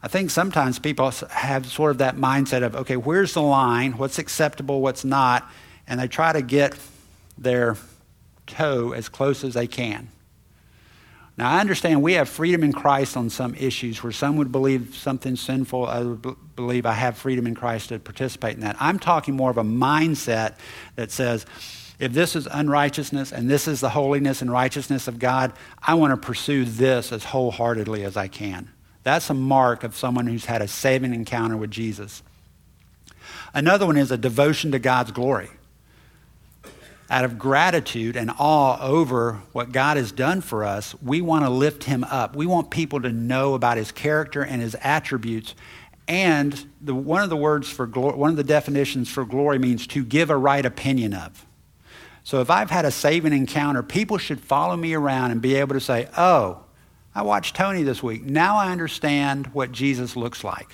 I 0.00 0.06
think 0.06 0.30
sometimes 0.30 0.78
people 0.78 1.10
have 1.30 1.66
sort 1.66 1.90
of 1.90 1.98
that 1.98 2.14
mindset 2.14 2.62
of, 2.62 2.76
okay, 2.76 2.96
where's 2.96 3.34
the 3.34 3.42
line? 3.42 3.98
What's 3.98 4.20
acceptable? 4.20 4.80
What's 4.80 5.04
not? 5.04 5.50
And 5.88 5.98
they 5.98 6.06
try 6.06 6.32
to 6.32 6.42
get 6.42 6.78
their 7.36 7.76
toe 8.46 8.92
as 8.92 9.08
close 9.08 9.44
as 9.44 9.54
they 9.54 9.66
can. 9.66 10.08
Now, 11.38 11.50
I 11.50 11.60
understand 11.60 12.02
we 12.02 12.14
have 12.14 12.30
freedom 12.30 12.62
in 12.62 12.72
Christ 12.72 13.16
on 13.16 13.28
some 13.28 13.54
issues 13.54 14.02
where 14.02 14.12
some 14.12 14.36
would 14.36 14.50
believe 14.50 14.94
something 14.94 15.36
sinful, 15.36 15.84
others 15.84 16.18
would 16.24 16.56
believe 16.56 16.86
I 16.86 16.94
have 16.94 17.18
freedom 17.18 17.46
in 17.46 17.54
Christ 17.54 17.90
to 17.90 17.98
participate 17.98 18.54
in 18.54 18.60
that. 18.60 18.76
I'm 18.80 18.98
talking 18.98 19.36
more 19.36 19.50
of 19.50 19.58
a 19.58 19.62
mindset 19.62 20.54
that 20.94 21.10
says, 21.10 21.44
if 21.98 22.12
this 22.12 22.36
is 22.36 22.46
unrighteousness 22.50 23.32
and 23.32 23.50
this 23.50 23.68
is 23.68 23.80
the 23.80 23.90
holiness 23.90 24.40
and 24.40 24.50
righteousness 24.50 25.08
of 25.08 25.18
God, 25.18 25.52
I 25.82 25.94
want 25.94 26.12
to 26.12 26.26
pursue 26.26 26.64
this 26.64 27.12
as 27.12 27.24
wholeheartedly 27.24 28.04
as 28.04 28.16
I 28.16 28.28
can. 28.28 28.70
That's 29.02 29.28
a 29.28 29.34
mark 29.34 29.84
of 29.84 29.94
someone 29.94 30.26
who's 30.26 30.46
had 30.46 30.62
a 30.62 30.68
saving 30.68 31.14
encounter 31.14 31.56
with 31.56 31.70
Jesus. 31.70 32.22
Another 33.54 33.86
one 33.86 33.96
is 33.96 34.10
a 34.10 34.18
devotion 34.18 34.72
to 34.72 34.78
God's 34.78 35.12
glory. 35.12 35.48
Out 37.08 37.24
of 37.24 37.38
gratitude 37.38 38.16
and 38.16 38.32
awe 38.38 38.78
over 38.80 39.34
what 39.52 39.70
God 39.70 39.96
has 39.96 40.10
done 40.10 40.40
for 40.40 40.64
us, 40.64 40.94
we 41.00 41.20
want 41.20 41.44
to 41.44 41.50
lift 41.50 41.84
him 41.84 42.02
up. 42.04 42.34
We 42.34 42.46
want 42.46 42.70
people 42.70 43.00
to 43.02 43.12
know 43.12 43.54
about 43.54 43.76
his 43.76 43.92
character 43.92 44.42
and 44.42 44.60
his 44.60 44.76
attributes. 44.80 45.54
And 46.08 46.68
the, 46.80 46.94
one 46.94 47.22
of 47.22 47.30
the 47.30 47.36
words 47.36 47.68
for 47.68 47.86
glory, 47.86 48.16
one 48.16 48.30
of 48.30 48.36
the 48.36 48.44
definitions 48.44 49.08
for 49.08 49.24
glory 49.24 49.58
means 49.58 49.86
to 49.88 50.04
give 50.04 50.30
a 50.30 50.36
right 50.36 50.64
opinion 50.64 51.14
of. 51.14 51.46
So 52.24 52.40
if 52.40 52.50
I've 52.50 52.70
had 52.70 52.84
a 52.84 52.90
saving 52.90 53.32
encounter, 53.32 53.84
people 53.84 54.18
should 54.18 54.40
follow 54.40 54.76
me 54.76 54.94
around 54.94 55.30
and 55.30 55.40
be 55.40 55.54
able 55.54 55.74
to 55.74 55.80
say, 55.80 56.08
oh, 56.16 56.64
I 57.14 57.22
watched 57.22 57.54
Tony 57.54 57.84
this 57.84 58.02
week. 58.02 58.24
Now 58.24 58.56
I 58.56 58.72
understand 58.72 59.46
what 59.48 59.70
Jesus 59.70 60.16
looks 60.16 60.42
like. 60.42 60.68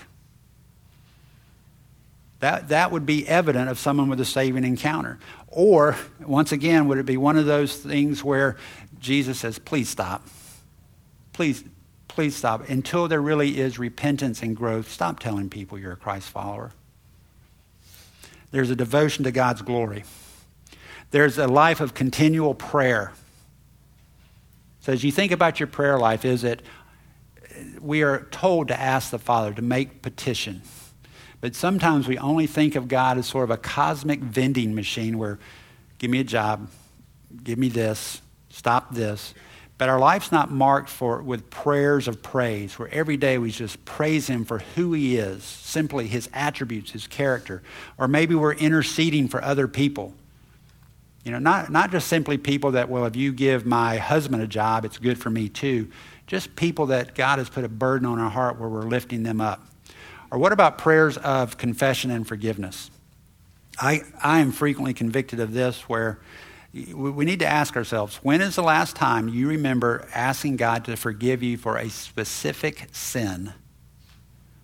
That, 2.42 2.70
that 2.70 2.90
would 2.90 3.06
be 3.06 3.26
evident 3.28 3.70
of 3.70 3.78
someone 3.78 4.08
with 4.08 4.18
a 4.18 4.24
saving 4.24 4.64
encounter. 4.64 5.20
Or, 5.46 5.96
once 6.18 6.50
again, 6.50 6.88
would 6.88 6.98
it 6.98 7.06
be 7.06 7.16
one 7.16 7.36
of 7.36 7.46
those 7.46 7.76
things 7.76 8.24
where 8.24 8.56
Jesus 8.98 9.38
says, 9.38 9.60
please 9.60 9.88
stop. 9.88 10.26
Please, 11.32 11.62
please 12.08 12.34
stop. 12.34 12.68
Until 12.68 13.06
there 13.06 13.22
really 13.22 13.60
is 13.60 13.78
repentance 13.78 14.42
and 14.42 14.56
growth, 14.56 14.90
stop 14.90 15.20
telling 15.20 15.50
people 15.50 15.78
you're 15.78 15.92
a 15.92 15.96
Christ 15.96 16.30
follower. 16.30 16.72
There's 18.50 18.70
a 18.70 18.76
devotion 18.76 19.22
to 19.22 19.30
God's 19.30 19.62
glory. 19.62 20.02
There's 21.12 21.38
a 21.38 21.46
life 21.46 21.80
of 21.80 21.94
continual 21.94 22.56
prayer. 22.56 23.12
So 24.80 24.92
as 24.92 25.04
you 25.04 25.12
think 25.12 25.30
about 25.30 25.60
your 25.60 25.68
prayer 25.68 25.96
life, 25.96 26.24
is 26.24 26.42
it 26.42 26.62
we 27.80 28.02
are 28.02 28.26
told 28.32 28.66
to 28.66 28.80
ask 28.80 29.12
the 29.12 29.20
Father 29.20 29.54
to 29.54 29.62
make 29.62 30.02
petition. 30.02 30.62
But 31.42 31.56
sometimes 31.56 32.06
we 32.06 32.16
only 32.18 32.46
think 32.46 32.76
of 32.76 32.86
God 32.86 33.18
as 33.18 33.26
sort 33.26 33.42
of 33.42 33.50
a 33.50 33.56
cosmic 33.56 34.20
vending 34.20 34.76
machine 34.76 35.18
where 35.18 35.40
give 35.98 36.08
me 36.08 36.20
a 36.20 36.24
job, 36.24 36.68
give 37.42 37.58
me 37.58 37.68
this, 37.68 38.22
stop 38.48 38.94
this. 38.94 39.34
But 39.76 39.88
our 39.88 39.98
life's 39.98 40.30
not 40.30 40.52
marked 40.52 40.88
for 40.88 41.20
with 41.20 41.50
prayers 41.50 42.06
of 42.06 42.22
praise, 42.22 42.78
where 42.78 42.88
every 42.92 43.16
day 43.16 43.38
we 43.38 43.50
just 43.50 43.84
praise 43.84 44.28
him 44.28 44.44
for 44.44 44.60
who 44.76 44.92
he 44.92 45.16
is, 45.16 45.42
simply 45.42 46.06
his 46.06 46.30
attributes, 46.32 46.92
his 46.92 47.08
character. 47.08 47.60
Or 47.98 48.06
maybe 48.06 48.36
we're 48.36 48.54
interceding 48.54 49.26
for 49.26 49.42
other 49.42 49.66
people. 49.66 50.14
You 51.24 51.32
know, 51.32 51.40
not, 51.40 51.72
not 51.72 51.90
just 51.90 52.06
simply 52.06 52.38
people 52.38 52.70
that, 52.72 52.88
well, 52.88 53.04
if 53.06 53.16
you 53.16 53.32
give 53.32 53.66
my 53.66 53.96
husband 53.96 54.44
a 54.44 54.46
job, 54.46 54.84
it's 54.84 54.98
good 54.98 55.18
for 55.18 55.30
me 55.30 55.48
too. 55.48 55.90
Just 56.28 56.54
people 56.54 56.86
that 56.86 57.16
God 57.16 57.40
has 57.40 57.48
put 57.48 57.64
a 57.64 57.68
burden 57.68 58.06
on 58.06 58.20
our 58.20 58.30
heart 58.30 58.60
where 58.60 58.68
we're 58.68 58.82
lifting 58.82 59.24
them 59.24 59.40
up. 59.40 59.66
Or 60.32 60.38
what 60.38 60.50
about 60.50 60.78
prayers 60.78 61.18
of 61.18 61.58
confession 61.58 62.10
and 62.10 62.26
forgiveness? 62.26 62.90
I, 63.78 64.00
I 64.22 64.40
am 64.40 64.50
frequently 64.50 64.94
convicted 64.94 65.40
of 65.40 65.52
this 65.52 65.82
where 65.90 66.20
we 66.72 67.26
need 67.26 67.40
to 67.40 67.46
ask 67.46 67.76
ourselves 67.76 68.16
when 68.22 68.40
is 68.40 68.56
the 68.56 68.62
last 68.62 68.96
time 68.96 69.28
you 69.28 69.46
remember 69.46 70.08
asking 70.14 70.56
God 70.56 70.86
to 70.86 70.96
forgive 70.96 71.42
you 71.42 71.58
for 71.58 71.76
a 71.76 71.90
specific 71.90 72.88
sin 72.92 73.52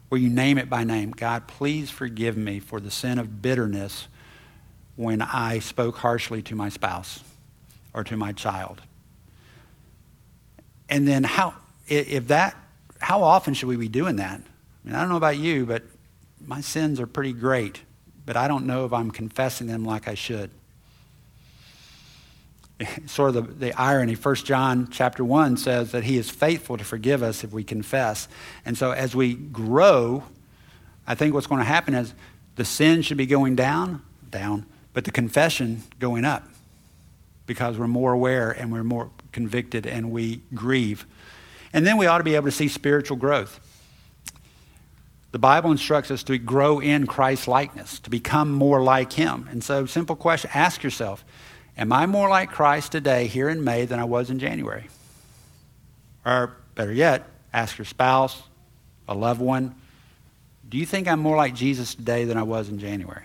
where 0.09 0.19
you 0.19 0.31
name 0.31 0.57
it 0.57 0.71
by 0.71 0.85
name? 0.85 1.11
God, 1.11 1.47
please 1.47 1.91
forgive 1.91 2.35
me 2.35 2.61
for 2.61 2.81
the 2.81 2.91
sin 2.91 3.19
of 3.19 3.43
bitterness 3.43 4.09
when 4.97 5.21
I 5.21 5.59
spoke 5.59 5.99
harshly 5.99 6.41
to 6.43 6.57
my 6.57 6.71
spouse 6.71 7.23
or 7.93 8.05
to 8.05 8.17
my 8.17 8.33
child. 8.33 8.81
And 10.89 11.07
then 11.07 11.25
how 11.25 11.53
if 11.87 12.29
that 12.29 12.57
how 13.01 13.23
often 13.23 13.53
should 13.53 13.69
we 13.69 13.77
be 13.77 13.89
doing 13.89 14.17
that? 14.17 14.41
I 14.85 14.89
mean, 14.89 14.97
I 14.97 15.01
don't 15.01 15.09
know 15.09 15.17
about 15.17 15.39
you, 15.39 15.67
but 15.67 15.83
my 16.47 16.61
sins 16.61 17.01
are 17.01 17.07
pretty 17.07 17.33
great, 17.33 17.83
but 18.25 18.37
I 18.37 18.49
don't 18.49 18.67
know 18.67 18.85
if 18.85 18.93
I'm 18.93 19.11
confessing 19.11 19.67
them 19.67 19.85
like 19.85 20.09
I 20.09 20.15
should. 20.15 20.51
Sort 23.07 23.35
of 23.35 23.59
the, 23.59 23.67
the 23.67 23.73
irony, 23.81 24.15
1 24.15 24.35
John 24.37 24.89
chapter 24.91 25.25
1 25.25 25.57
says 25.57 25.93
that 25.93 26.05
he 26.05 26.17
is 26.17 26.31
faithful 26.31 26.77
to 26.77 26.85
forgive 26.85 27.23
us 27.23 27.45
if 27.45 27.53
we 27.53 27.65
confess. 27.65 28.29
And 28.65 28.79
so 28.79 28.93
as 28.93 29.15
we 29.15 29.35
grow, 29.35 30.25
I 31.07 31.15
think 31.15 31.35
what's 31.35 31.47
going 31.47 31.61
to 31.61 31.65
happen 31.65 31.95
is 31.95 32.15
the 32.57 32.65
sin 32.65 33.03
should 33.03 33.17
be 33.17 33.27
going 33.27 33.57
down, 33.57 34.03
down, 34.31 34.67
but 34.93 35.05
the 35.05 35.11
confession 35.11 35.83
going 35.99 36.25
up 36.25 36.47
because 37.47 37.79
we're 37.79 37.89
more 37.89 38.13
aware 38.13 38.51
and 38.51 38.71
we're 38.71 38.85
more 38.85 39.11
convicted 39.33 39.87
and 39.87 40.11
we 40.11 40.43
grieve. 40.55 41.07
And 41.73 41.87
then 41.87 41.97
we 41.97 42.07
ought 42.07 42.19
to 42.19 42.25
be 42.25 42.35
able 42.35 42.47
to 42.47 42.53
see 42.53 42.69
spiritual 42.69 43.17
growth. 43.17 43.59
The 45.31 45.39
Bible 45.39 45.71
instructs 45.71 46.11
us 46.11 46.23
to 46.25 46.39
grow 46.39 46.81
in 46.81 47.07
Christ's 47.07 47.49
likeness, 47.49 47.99
to 48.01 48.11
become 48.11 48.53
more 48.53 48.83
like 48.83 49.13
Him. 49.13 49.47
And 49.51 49.63
so, 49.63 49.87
simple 49.87 50.17
question 50.17 50.51
ask 50.55 50.83
yourself 50.83 51.25
Am 51.77 51.93
I 51.93 52.07
more 52.07 52.29
like 52.29 52.51
Christ 52.51 52.93
today, 52.93 53.27
here 53.27 53.49
in 53.49 53.63
May, 53.63 53.85
than 53.85 53.99
I 53.99 54.05
was 54.05 54.31
in 54.31 54.39
January? 54.39 54.89
Or 56.25 56.57
better 56.75 56.93
yet, 56.93 57.29
ask 57.53 57.79
your 57.79 57.85
spouse, 57.85 58.43
a 59.07 59.15
loved 59.15 59.41
one, 59.41 59.75
Do 60.69 60.79
you 60.79 60.87
think 60.87 61.07
I'm 61.09 61.21
more 61.21 61.37
like 61.37 61.55
Jesus 61.55 61.95
today 61.95 62.25
than 62.25 62.37
I 62.37 62.43
was 62.43 62.69
in 62.69 62.79
January? 62.79 63.25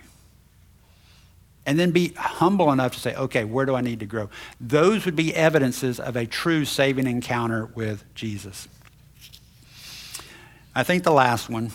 and 1.65 1.79
then 1.79 1.91
be 1.91 2.09
humble 2.17 2.71
enough 2.71 2.93
to 2.93 2.99
say, 2.99 3.15
okay, 3.15 3.45
where 3.45 3.65
do 3.65 3.75
I 3.75 3.81
need 3.81 3.99
to 4.01 4.05
grow? 4.05 4.29
Those 4.59 5.05
would 5.05 5.15
be 5.15 5.33
evidences 5.33 5.99
of 5.99 6.15
a 6.15 6.25
true 6.25 6.65
saving 6.65 7.07
encounter 7.07 7.67
with 7.67 8.03
Jesus. 8.15 8.67
I 10.75 10.83
think 10.83 11.03
the 11.03 11.13
last 11.13 11.49
one, 11.49 11.71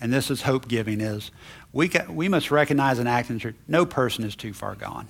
and 0.00 0.12
this 0.12 0.30
is 0.30 0.42
hope 0.42 0.68
giving, 0.68 1.00
is 1.00 1.30
we, 1.72 1.88
ca- 1.88 2.06
we 2.10 2.28
must 2.28 2.50
recognize 2.50 2.98
and 2.98 3.08
act 3.08 3.30
in. 3.30 3.54
No 3.66 3.86
person 3.86 4.24
is 4.24 4.36
too 4.36 4.52
far 4.52 4.74
gone. 4.74 5.06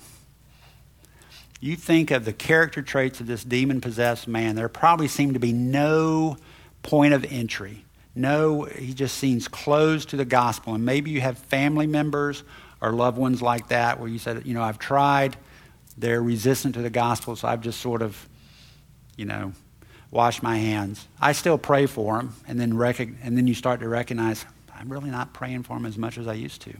You 1.59 1.75
think 1.75 2.11
of 2.11 2.25
the 2.25 2.33
character 2.33 2.81
traits 2.81 3.19
of 3.19 3.27
this 3.27 3.43
demon 3.43 3.81
possessed 3.81 4.27
man, 4.27 4.55
there 4.55 4.69
probably 4.69 5.07
seem 5.07 5.33
to 5.33 5.39
be 5.39 5.53
no 5.53 6.37
point 6.83 7.13
of 7.13 7.25
entry. 7.25 7.83
No, 8.15 8.63
he 8.63 8.93
just 8.93 9.17
seems 9.17 9.47
closed 9.47 10.09
to 10.09 10.17
the 10.17 10.25
gospel. 10.25 10.73
And 10.75 10.85
maybe 10.85 11.11
you 11.11 11.21
have 11.21 11.37
family 11.37 11.87
members 11.87 12.43
or 12.81 12.91
loved 12.91 13.17
ones 13.17 13.41
like 13.41 13.69
that 13.69 13.99
where 13.99 14.09
you 14.09 14.19
said, 14.19 14.45
you 14.45 14.53
know, 14.53 14.61
I've 14.61 14.79
tried, 14.79 15.35
they're 15.97 16.21
resistant 16.21 16.75
to 16.75 16.81
the 16.81 16.89
gospel, 16.89 17.35
so 17.35 17.47
I've 17.47 17.61
just 17.61 17.79
sort 17.81 18.01
of, 18.01 18.27
you 19.15 19.25
know, 19.25 19.53
washed 20.11 20.43
my 20.43 20.57
hands. 20.57 21.07
I 21.19 21.31
still 21.31 21.57
pray 21.57 21.85
for 21.85 22.17
them, 22.17 22.35
and 22.47 22.59
then, 22.59 22.77
rec- 22.77 22.99
and 22.99 23.37
then 23.37 23.47
you 23.47 23.53
start 23.53 23.79
to 23.81 23.87
recognize, 23.87 24.45
I'm 24.79 24.91
really 24.91 25.09
not 25.09 25.33
praying 25.33 25.63
for 25.63 25.75
them 25.75 25.85
as 25.85 25.97
much 25.97 26.17
as 26.17 26.27
I 26.27 26.33
used 26.33 26.61
to. 26.61 26.73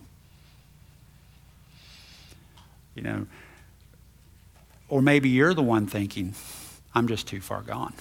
You 2.95 3.03
know, 3.03 3.27
or 4.89 5.01
maybe 5.01 5.29
you're 5.29 5.53
the 5.53 5.63
one 5.63 5.87
thinking, 5.87 6.33
I'm 6.95 7.07
just 7.07 7.27
too 7.27 7.41
far 7.41 7.61
gone. 7.61 7.93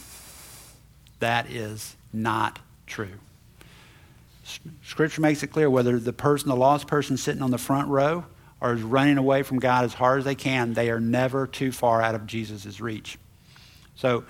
That 1.21 1.51
is 1.51 1.97
not 2.13 2.59
true. 2.87 3.19
Scripture 4.85 5.21
makes 5.21 5.43
it 5.43 5.49
clear 5.49 5.69
whether 5.69 5.99
the 5.99 6.13
person, 6.13 6.49
the 6.49 6.57
lost 6.57 6.87
person 6.87 7.17
sitting 7.17 7.43
on 7.43 7.51
the 7.51 7.59
front 7.59 7.89
row 7.89 8.25
or 8.61 8.73
is 8.73 8.83
running 8.83 9.19
away 9.19 9.43
from 9.43 9.59
God 9.59 9.85
as 9.85 9.95
hard 9.95 10.21
as 10.21 10.25
they 10.25 10.35
can, 10.35 10.73
they 10.73 10.89
are 10.91 11.01
never 11.01 11.47
too 11.47 11.73
far 11.73 12.01
out 12.01 12.15
of 12.15 12.27
Jesus' 12.27 12.81
reach. 12.81 13.19
So 13.97 14.25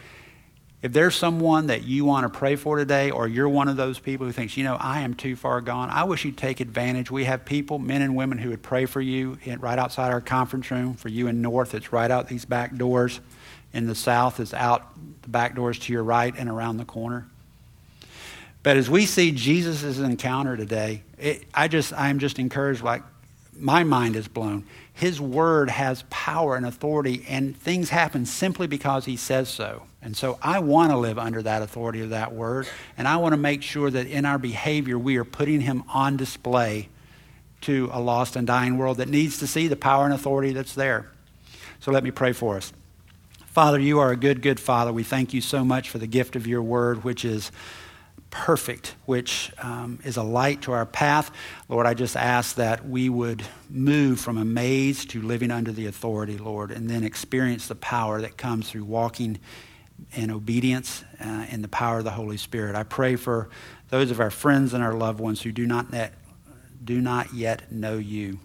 If 0.83 0.93
there's 0.93 1.17
someone 1.17 1.69
that 1.69 1.85
you 1.85 2.05
want 2.05 2.31
to 2.31 2.39
pray 2.39 2.55
for 2.55 2.77
today, 2.77 3.11
or 3.11 3.27
you're 3.27 3.49
one 3.49 3.69
of 3.69 3.77
those 3.77 3.99
people 3.99 4.27
who 4.27 4.33
thinks, 4.33 4.57
you 4.57 4.63
know, 4.63 4.77
I 4.77 5.01
am 5.01 5.15
too 5.15 5.35
far 5.35 5.61
gone, 5.61 5.91
I 5.91 6.05
wish 6.05 6.25
you'd 6.25 6.37
take 6.37 6.61
advantage. 6.61 7.11
We 7.11 7.25
have 7.25 7.45
people, 7.45 7.79
men 7.79 8.03
and 8.03 8.15
women, 8.15 8.39
who 8.39 8.51
would 8.51 8.63
pray 8.63 8.85
for 8.85 9.01
you 9.01 9.39
right 9.59 9.79
outside 9.79 10.13
our 10.13 10.21
conference 10.21 10.71
room. 10.71 10.95
For 10.95 11.09
you 11.09 11.29
in 11.29 11.41
North, 11.41 11.75
it's 11.75 11.93
right 11.93 12.11
out 12.11 12.29
these 12.29 12.45
back 12.45 12.77
doors. 12.77 13.21
In 13.73 13.87
the 13.87 13.95
South, 13.95 14.39
it's 14.39 14.55
out 14.55 14.87
the 15.23 15.29
back 15.29 15.55
doors 15.55 15.79
to 15.81 15.93
your 15.93 16.05
right 16.05 16.35
and 16.37 16.49
around 16.49 16.77
the 16.77 16.85
corner. 16.85 17.27
But 18.63 18.77
as 18.77 18.91
we 18.91 19.07
see 19.07 19.33
Jesus' 19.33 19.99
encounter 19.99 20.57
today, 20.57 21.03
it, 21.19 21.45
I 21.55 21.69
just, 21.69 21.93
I'm 21.95 22.19
just 22.19 22.39
encouraged, 22.39 22.83
like, 22.83 23.03
my 23.59 23.85
mind 23.85 24.17
is 24.17 24.29
blown. 24.29 24.65
His 24.93 25.21
word 25.21 25.71
has 25.71 26.05
power 26.11 26.57
and 26.57 26.67
authority, 26.67 27.25
and 27.29 27.57
things 27.57 27.91
happen 27.91 28.27
simply 28.27 28.67
because 28.67 29.05
he 29.05 29.17
says 29.17 29.49
so. 29.49 29.85
And 30.07 30.17
so 30.17 30.39
I 30.41 30.61
want 30.61 30.93
to 30.93 30.97
live 30.97 31.19
under 31.19 31.43
that 31.43 31.63
authority 31.63 32.01
of 32.01 32.11
that 32.11 32.33
word. 32.33 32.69
And 32.97 33.09
I 33.09 33.17
want 33.17 33.33
to 33.33 33.37
make 33.37 33.61
sure 33.61 33.91
that 33.91 34.07
in 34.07 34.25
our 34.25 34.39
behavior, 34.39 34.97
we 34.97 35.17
are 35.17 35.25
putting 35.25 35.61
him 35.61 35.83
on 35.89 36.17
display 36.17 36.89
to 37.63 37.91
a 37.93 38.01
lost 38.01 38.37
and 38.37 38.47
dying 38.47 38.79
world 38.79 38.99
that 38.99 39.09
needs 39.09 39.39
to 39.39 39.49
see 39.49 39.67
the 39.67 39.75
power 39.75 40.05
and 40.05 40.15
authority 40.15 40.53
that's 40.53 40.77
there. 40.77 41.11
So 41.81 41.91
let 41.91 42.05
me 42.05 42.13
pray 42.13 42.33
for 42.33 42.57
us. 42.57 42.73
Father, 43.49 43.81
you 43.81 43.99
are 43.99 44.13
a 44.13 44.17
good, 44.17 44.43
good 44.43 44.61
Father. 44.61 44.93
We 44.93 45.03
thank 45.03 45.35
you 45.35 45.41
so 45.41 45.65
much 45.65 45.91
for 45.91 45.99
the 45.99 46.07
gift 46.07 46.37
of 46.37 46.47
your 46.47 46.63
word, 46.63 47.03
which 47.03 47.25
is 47.25 47.51
perfect, 48.31 48.95
which 49.07 49.53
um, 49.59 49.99
is 50.05 50.17
a 50.17 50.23
light 50.23 50.63
to 50.63 50.73
our 50.73 50.87
path. 50.87 51.33
Lord, 51.69 51.85
I 51.85 51.95
just 51.95 52.17
ask 52.17 52.55
that 52.55 52.89
we 52.89 53.09
would 53.09 53.43
move 53.69 54.21
from 54.21 54.39
amaze 54.39 55.05
to 55.07 55.21
living 55.21 55.51
under 55.51 55.73
the 55.73 55.87
authority, 55.87 56.39
Lord, 56.39 56.71
and 56.71 56.89
then 56.89 57.03
experience 57.03 57.67
the 57.67 57.75
power 57.75 58.21
that 58.21 58.37
comes 58.37 58.71
through 58.71 58.85
walking 58.85 59.41
in 60.13 60.31
obedience 60.31 61.05
uh, 61.21 61.47
in 61.51 61.63
the 61.63 61.69
power 61.69 61.99
of 61.99 62.05
the 62.05 62.11
Holy 62.11 62.37
Spirit. 62.37 62.75
I 62.75 62.83
pray 62.83 63.17
for 63.17 63.49
those 63.89 64.11
of 64.11 64.21
our 64.21 64.31
friends 64.31 64.75
and 64.75 64.83
our 64.83 64.95
loved 64.95 65.21
ones 65.21 65.43
who 65.43 65.53
do 65.53 65.67
not, 65.67 65.93
net, 65.93 66.15
do 66.85 67.01
not 67.01 67.33
yet 67.33 67.73
know 67.73 67.97
you, 67.97 68.41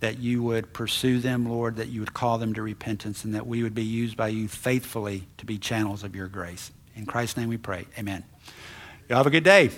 that 0.00 0.18
you 0.18 0.42
would 0.42 0.72
pursue 0.72 1.18
them, 1.18 1.48
Lord, 1.48 1.76
that 1.76 1.88
you 1.88 2.00
would 2.00 2.14
call 2.14 2.38
them 2.38 2.54
to 2.54 2.62
repentance, 2.62 3.24
and 3.24 3.34
that 3.34 3.46
we 3.46 3.62
would 3.62 3.74
be 3.74 3.84
used 3.84 4.16
by 4.16 4.28
you 4.28 4.48
faithfully 4.48 5.26
to 5.38 5.46
be 5.46 5.58
channels 5.58 6.04
of 6.04 6.16
your 6.16 6.28
grace. 6.28 6.70
In 6.96 7.06
Christ's 7.06 7.36
name 7.36 7.48
we 7.48 7.58
pray. 7.58 7.86
Amen. 7.98 8.24
Y'all 9.08 9.18
have 9.18 9.26
a 9.26 9.30
good 9.30 9.44
day. 9.44 9.70